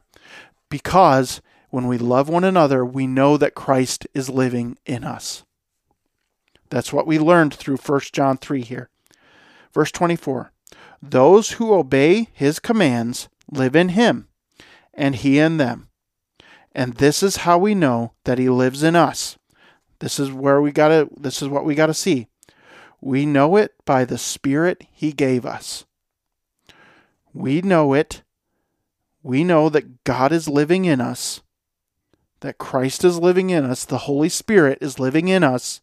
Because 0.68 1.40
when 1.70 1.86
we 1.86 1.98
love 1.98 2.28
one 2.28 2.44
another, 2.44 2.84
we 2.84 3.06
know 3.06 3.36
that 3.36 3.54
Christ 3.54 4.06
is 4.14 4.28
living 4.28 4.78
in 4.86 5.04
us. 5.04 5.44
That's 6.68 6.92
what 6.92 7.06
we 7.06 7.18
learned 7.18 7.54
through 7.54 7.78
1 7.78 8.00
John 8.12 8.36
3 8.38 8.62
here. 8.62 8.88
Verse 9.72 9.90
24 9.90 10.52
Those 11.02 11.52
who 11.52 11.72
obey 11.72 12.28
his 12.32 12.58
commands 12.58 13.28
live 13.50 13.74
in 13.74 13.90
him, 13.90 14.28
and 14.92 15.16
he 15.16 15.38
in 15.38 15.56
them. 15.56 15.88
And 16.72 16.94
this 16.94 17.22
is 17.22 17.38
how 17.38 17.58
we 17.58 17.74
know 17.74 18.12
that 18.24 18.38
he 18.38 18.48
lives 18.48 18.82
in 18.82 18.94
us. 18.94 19.38
This 19.98 20.18
is 20.18 20.30
where 20.30 20.60
we 20.60 20.72
got 20.72 20.88
to 20.88 21.08
this 21.16 21.42
is 21.42 21.48
what 21.48 21.64
we 21.64 21.74
got 21.74 21.86
to 21.86 21.94
see. 21.94 22.28
We 23.00 23.26
know 23.26 23.56
it 23.56 23.74
by 23.84 24.04
the 24.04 24.18
spirit 24.18 24.86
he 24.92 25.12
gave 25.12 25.46
us. 25.46 25.84
We 27.32 27.62
know 27.62 27.94
it. 27.94 28.22
We 29.22 29.44
know 29.44 29.68
that 29.68 30.04
God 30.04 30.32
is 30.32 30.48
living 30.48 30.84
in 30.84 31.00
us, 31.00 31.42
that 32.40 32.58
Christ 32.58 33.04
is 33.04 33.18
living 33.18 33.50
in 33.50 33.64
us, 33.64 33.84
the 33.84 33.98
Holy 33.98 34.28
Spirit 34.30 34.78
is 34.80 34.98
living 34.98 35.28
in 35.28 35.44
us 35.44 35.80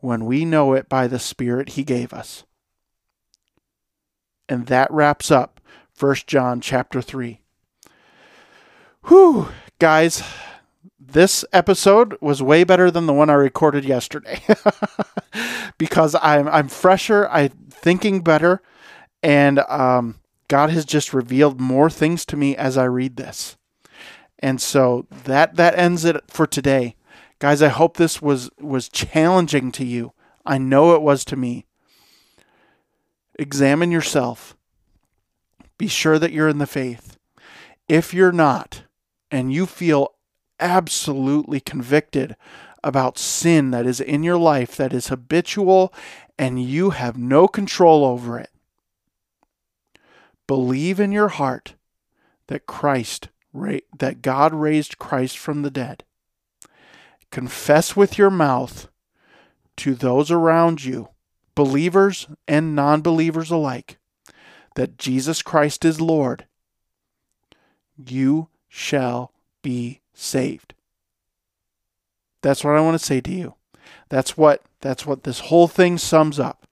when 0.00 0.24
we 0.24 0.44
know 0.44 0.72
it 0.74 0.88
by 0.88 1.06
the 1.06 1.18
Spirit 1.18 1.70
He 1.70 1.84
gave 1.84 2.12
us. 2.12 2.44
And 4.48 4.66
that 4.66 4.90
wraps 4.90 5.30
up 5.30 5.60
1 5.98 6.14
John 6.26 6.60
chapter 6.60 7.02
3. 7.02 7.40
Whew, 9.04 9.48
guys, 9.78 10.22
this 10.98 11.44
episode 11.52 12.16
was 12.20 12.42
way 12.42 12.64
better 12.64 12.90
than 12.90 13.06
the 13.06 13.12
one 13.12 13.30
I 13.30 13.34
recorded 13.34 13.84
yesterday 13.84 14.42
because 15.78 16.16
I'm 16.20 16.48
I'm 16.48 16.68
fresher, 16.68 17.28
I'm 17.28 17.50
thinking 17.70 18.20
better, 18.20 18.62
and 19.22 19.60
um, 19.60 20.16
God 20.48 20.70
has 20.70 20.84
just 20.84 21.14
revealed 21.14 21.60
more 21.60 21.88
things 21.90 22.24
to 22.26 22.36
me 22.36 22.56
as 22.56 22.76
I 22.76 22.84
read 22.84 23.16
this. 23.16 23.56
And 24.38 24.60
so 24.60 25.06
that 25.24 25.56
that 25.56 25.78
ends 25.78 26.04
it 26.04 26.16
for 26.28 26.46
today. 26.46 26.96
Guys, 27.38 27.62
I 27.62 27.68
hope 27.68 27.96
this 27.96 28.20
was 28.20 28.50
was 28.60 28.88
challenging 28.88 29.72
to 29.72 29.84
you. 29.84 30.12
I 30.44 30.58
know 30.58 30.94
it 30.94 31.02
was 31.02 31.24
to 31.26 31.36
me. 31.36 31.65
Examine 33.38 33.90
yourself. 33.90 34.56
Be 35.78 35.88
sure 35.88 36.18
that 36.18 36.32
you're 36.32 36.48
in 36.48 36.58
the 36.58 36.66
faith. 36.66 37.18
If 37.88 38.14
you're 38.14 38.32
not 38.32 38.82
and 39.30 39.52
you 39.52 39.66
feel 39.66 40.14
absolutely 40.58 41.60
convicted 41.60 42.36
about 42.82 43.18
sin 43.18 43.70
that 43.72 43.86
is 43.86 44.00
in 44.00 44.22
your 44.22 44.38
life 44.38 44.76
that 44.76 44.92
is 44.92 45.08
habitual 45.08 45.92
and 46.38 46.62
you 46.62 46.90
have 46.90 47.18
no 47.18 47.46
control 47.46 48.04
over 48.04 48.38
it, 48.38 48.50
believe 50.46 50.98
in 50.98 51.12
your 51.12 51.28
heart 51.28 51.74
that 52.46 52.66
Christ 52.66 53.28
that 53.98 54.20
God 54.20 54.52
raised 54.52 54.98
Christ 54.98 55.38
from 55.38 55.62
the 55.62 55.70
dead. 55.70 56.04
Confess 57.30 57.96
with 57.96 58.18
your 58.18 58.30
mouth 58.30 58.88
to 59.78 59.94
those 59.94 60.30
around 60.30 60.84
you, 60.84 61.08
believers 61.56 62.28
and 62.46 62.76
non-believers 62.76 63.50
alike, 63.50 63.98
that 64.76 64.98
Jesus 64.98 65.42
Christ 65.42 65.84
is 65.84 66.00
Lord. 66.00 66.46
You 67.96 68.48
shall 68.68 69.32
be 69.62 70.00
saved. 70.14 70.74
That's 72.42 72.62
what 72.62 72.76
I 72.76 72.80
want 72.80 72.96
to 72.96 73.04
say 73.04 73.20
to 73.20 73.32
you. 73.32 73.54
That's 74.08 74.36
what 74.36 74.62
that's 74.80 75.04
what 75.04 75.24
this 75.24 75.40
whole 75.40 75.66
thing 75.66 75.98
sums 75.98 76.38
up. 76.38 76.68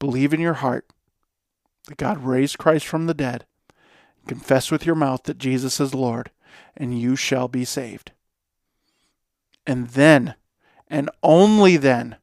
Believe 0.00 0.32
in 0.32 0.40
your 0.40 0.54
heart 0.54 0.86
that 1.86 1.98
God 1.98 2.24
raised 2.24 2.58
Christ 2.58 2.86
from 2.86 3.06
the 3.06 3.14
dead. 3.14 3.44
Confess 4.26 4.70
with 4.70 4.86
your 4.86 4.94
mouth 4.94 5.24
that 5.24 5.38
Jesus 5.38 5.78
is 5.78 5.94
Lord, 5.94 6.30
and 6.76 6.98
you 6.98 7.14
shall 7.14 7.46
be 7.46 7.64
saved. 7.64 8.12
And 9.66 9.88
then, 9.90 10.34
and 10.88 11.10
only 11.22 11.76
then, 11.76 12.16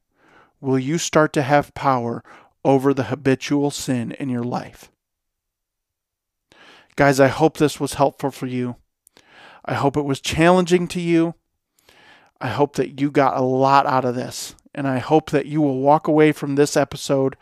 will 0.59 0.79
you 0.79 0.97
start 0.97 1.33
to 1.33 1.41
have 1.41 1.73
power 1.73 2.23
over 2.67 2.93
the 2.93 3.05
habitual 3.05 3.71
sin 3.71 4.11
in 4.11 4.27
your 4.27 4.43
life. 4.43 4.91
Guys, 6.97 7.17
I 7.17 7.27
hope 7.27 7.57
this 7.57 7.79
was 7.79 7.93
helpful 7.93 8.29
for 8.29 8.45
you. 8.45 8.75
I 9.63 9.75
hope 9.75 9.95
it 9.95 10.03
was 10.03 10.19
challenging 10.19 10.87
to 10.89 10.99
you. 10.99 11.35
I 12.41 12.49
hope 12.49 12.75
that 12.75 12.99
you 12.99 13.09
got 13.09 13.37
a 13.37 13.41
lot 13.41 13.85
out 13.85 14.03
of 14.03 14.15
this. 14.15 14.53
And 14.75 14.85
I 14.85 14.97
hope 14.99 15.29
that 15.29 15.45
you 15.45 15.61
will 15.61 15.79
walk 15.79 16.09
away 16.09 16.33
from 16.33 16.55
this 16.55 16.75
episode 16.75 17.37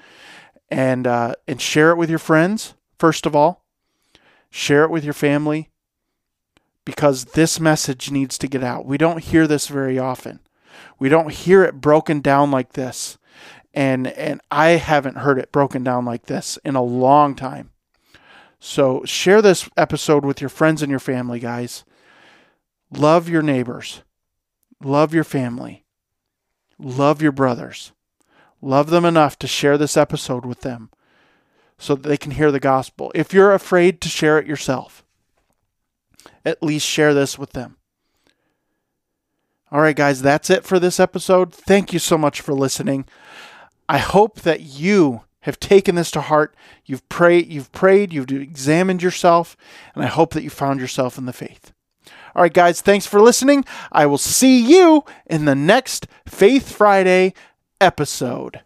and 0.70 1.07
uh, 1.07 1.34
and 1.47 1.59
share 1.59 1.91
it 1.91 1.97
with 1.97 2.09
your 2.09 2.20
friends. 2.20 2.76
First 2.97 3.26
of 3.26 3.36
all, 3.36 3.66
share 4.49 4.84
it 4.84 4.91
with 4.91 5.03
your 5.03 5.13
family 5.13 5.70
because 6.86 7.26
this 7.26 7.59
message 7.59 8.11
needs 8.11 8.38
to 8.38 8.47
get 8.47 8.63
out. 8.63 8.86
We 8.86 8.97
don't 8.97 9.24
hear 9.24 9.47
this 9.47 9.68
very 9.68 9.97
often. 9.97 10.39
We 11.00 11.10
don't 11.10 11.32
hear 11.32 11.64
it 11.64 11.82
broken 11.82 12.22
down 12.22 12.52
like 12.52 12.74
this. 12.74 13.18
And 13.74 14.08
and 14.08 14.41
I 14.50 14.70
haven't 14.70 15.18
heard 15.18 15.38
it 15.38 15.52
broken 15.52 15.84
down 15.84 16.06
like 16.06 16.26
this 16.26 16.58
in 16.64 16.76
a 16.76 16.84
long 16.84 17.36
time. 17.36 17.72
So 18.60 19.04
share 19.04 19.41
this 19.41 19.70
episode 19.76 20.24
with 20.24 20.41
your 20.41 20.50
friends 20.50 20.82
and 20.82 20.89
your 20.89 21.00
family, 21.00 21.39
guys. 21.39 21.84
Love 22.91 23.28
your 23.28 23.41
neighbors. 23.41 24.02
Love 24.82 25.14
your 25.14 25.24
family. 25.24 25.86
Love 26.80 27.22
your 27.22 27.32
brothers. 27.32 27.91
Love 28.62 28.89
them 28.89 29.06
enough 29.06 29.38
to 29.39 29.48
share 29.48 29.78
this 29.78 29.98
episode 29.98 30.46
with 30.46 30.62
them 30.62 30.89
so 31.78 31.96
that 31.96 32.08
they 32.08 32.18
can 32.18 32.32
hear 32.32 32.52
the 32.52 32.60
gospel. 32.60 33.12
If 33.14 33.34
you're 33.34 33.54
afraid 33.54 34.02
to 34.02 34.10
share 34.10 34.39
it 34.39 34.48
yourself, 34.48 35.04
at 36.46 36.64
least 36.64 36.88
share 36.88 37.14
this 37.14 37.38
with 37.38 37.52
them. 37.52 37.78
All 39.72 39.82
right, 39.82 39.95
guys, 39.95 40.22
that's 40.22 40.49
it 40.49 40.63
for 40.63 40.80
this 40.80 40.99
episode. 40.99 41.53
Thank 41.53 41.91
you 41.91 41.99
so 41.99 42.18
much 42.18 42.39
for 42.39 42.53
listening. 42.53 43.05
I 43.89 43.97
hope 43.97 44.41
that 44.41 44.61
you 44.61 45.22
have 45.41 45.59
taken 45.59 45.95
this 45.95 46.11
to 46.11 46.22
heart. 46.22 46.55
You've 46.86 47.07
prayed, 47.09 47.51
you've 47.51 47.72
prayed, 47.72 48.13
you've 48.13 48.32
examined 48.32 49.03
yourself, 49.03 49.55
and 49.93 50.03
I 50.03 50.07
hope 50.07 50.34
that 50.34 50.43
you 50.43 50.49
found 50.49 50.80
yourself 50.80 51.18
in 51.18 51.26
the 51.26 51.34
faith. 51.34 51.72
All 52.36 52.41
right, 52.41 52.53
guys, 52.53 52.82
thanks 52.82 53.05
for 53.05 53.22
listening. 53.22 53.63
I 53.91 54.05
will 54.05 54.18
see 54.18 54.59
you 54.59 55.03
in 55.26 55.45
the 55.45 55.55
next 55.55 56.07
Faith 56.28 56.72
Friday 56.72 57.34
episode. 57.80 58.61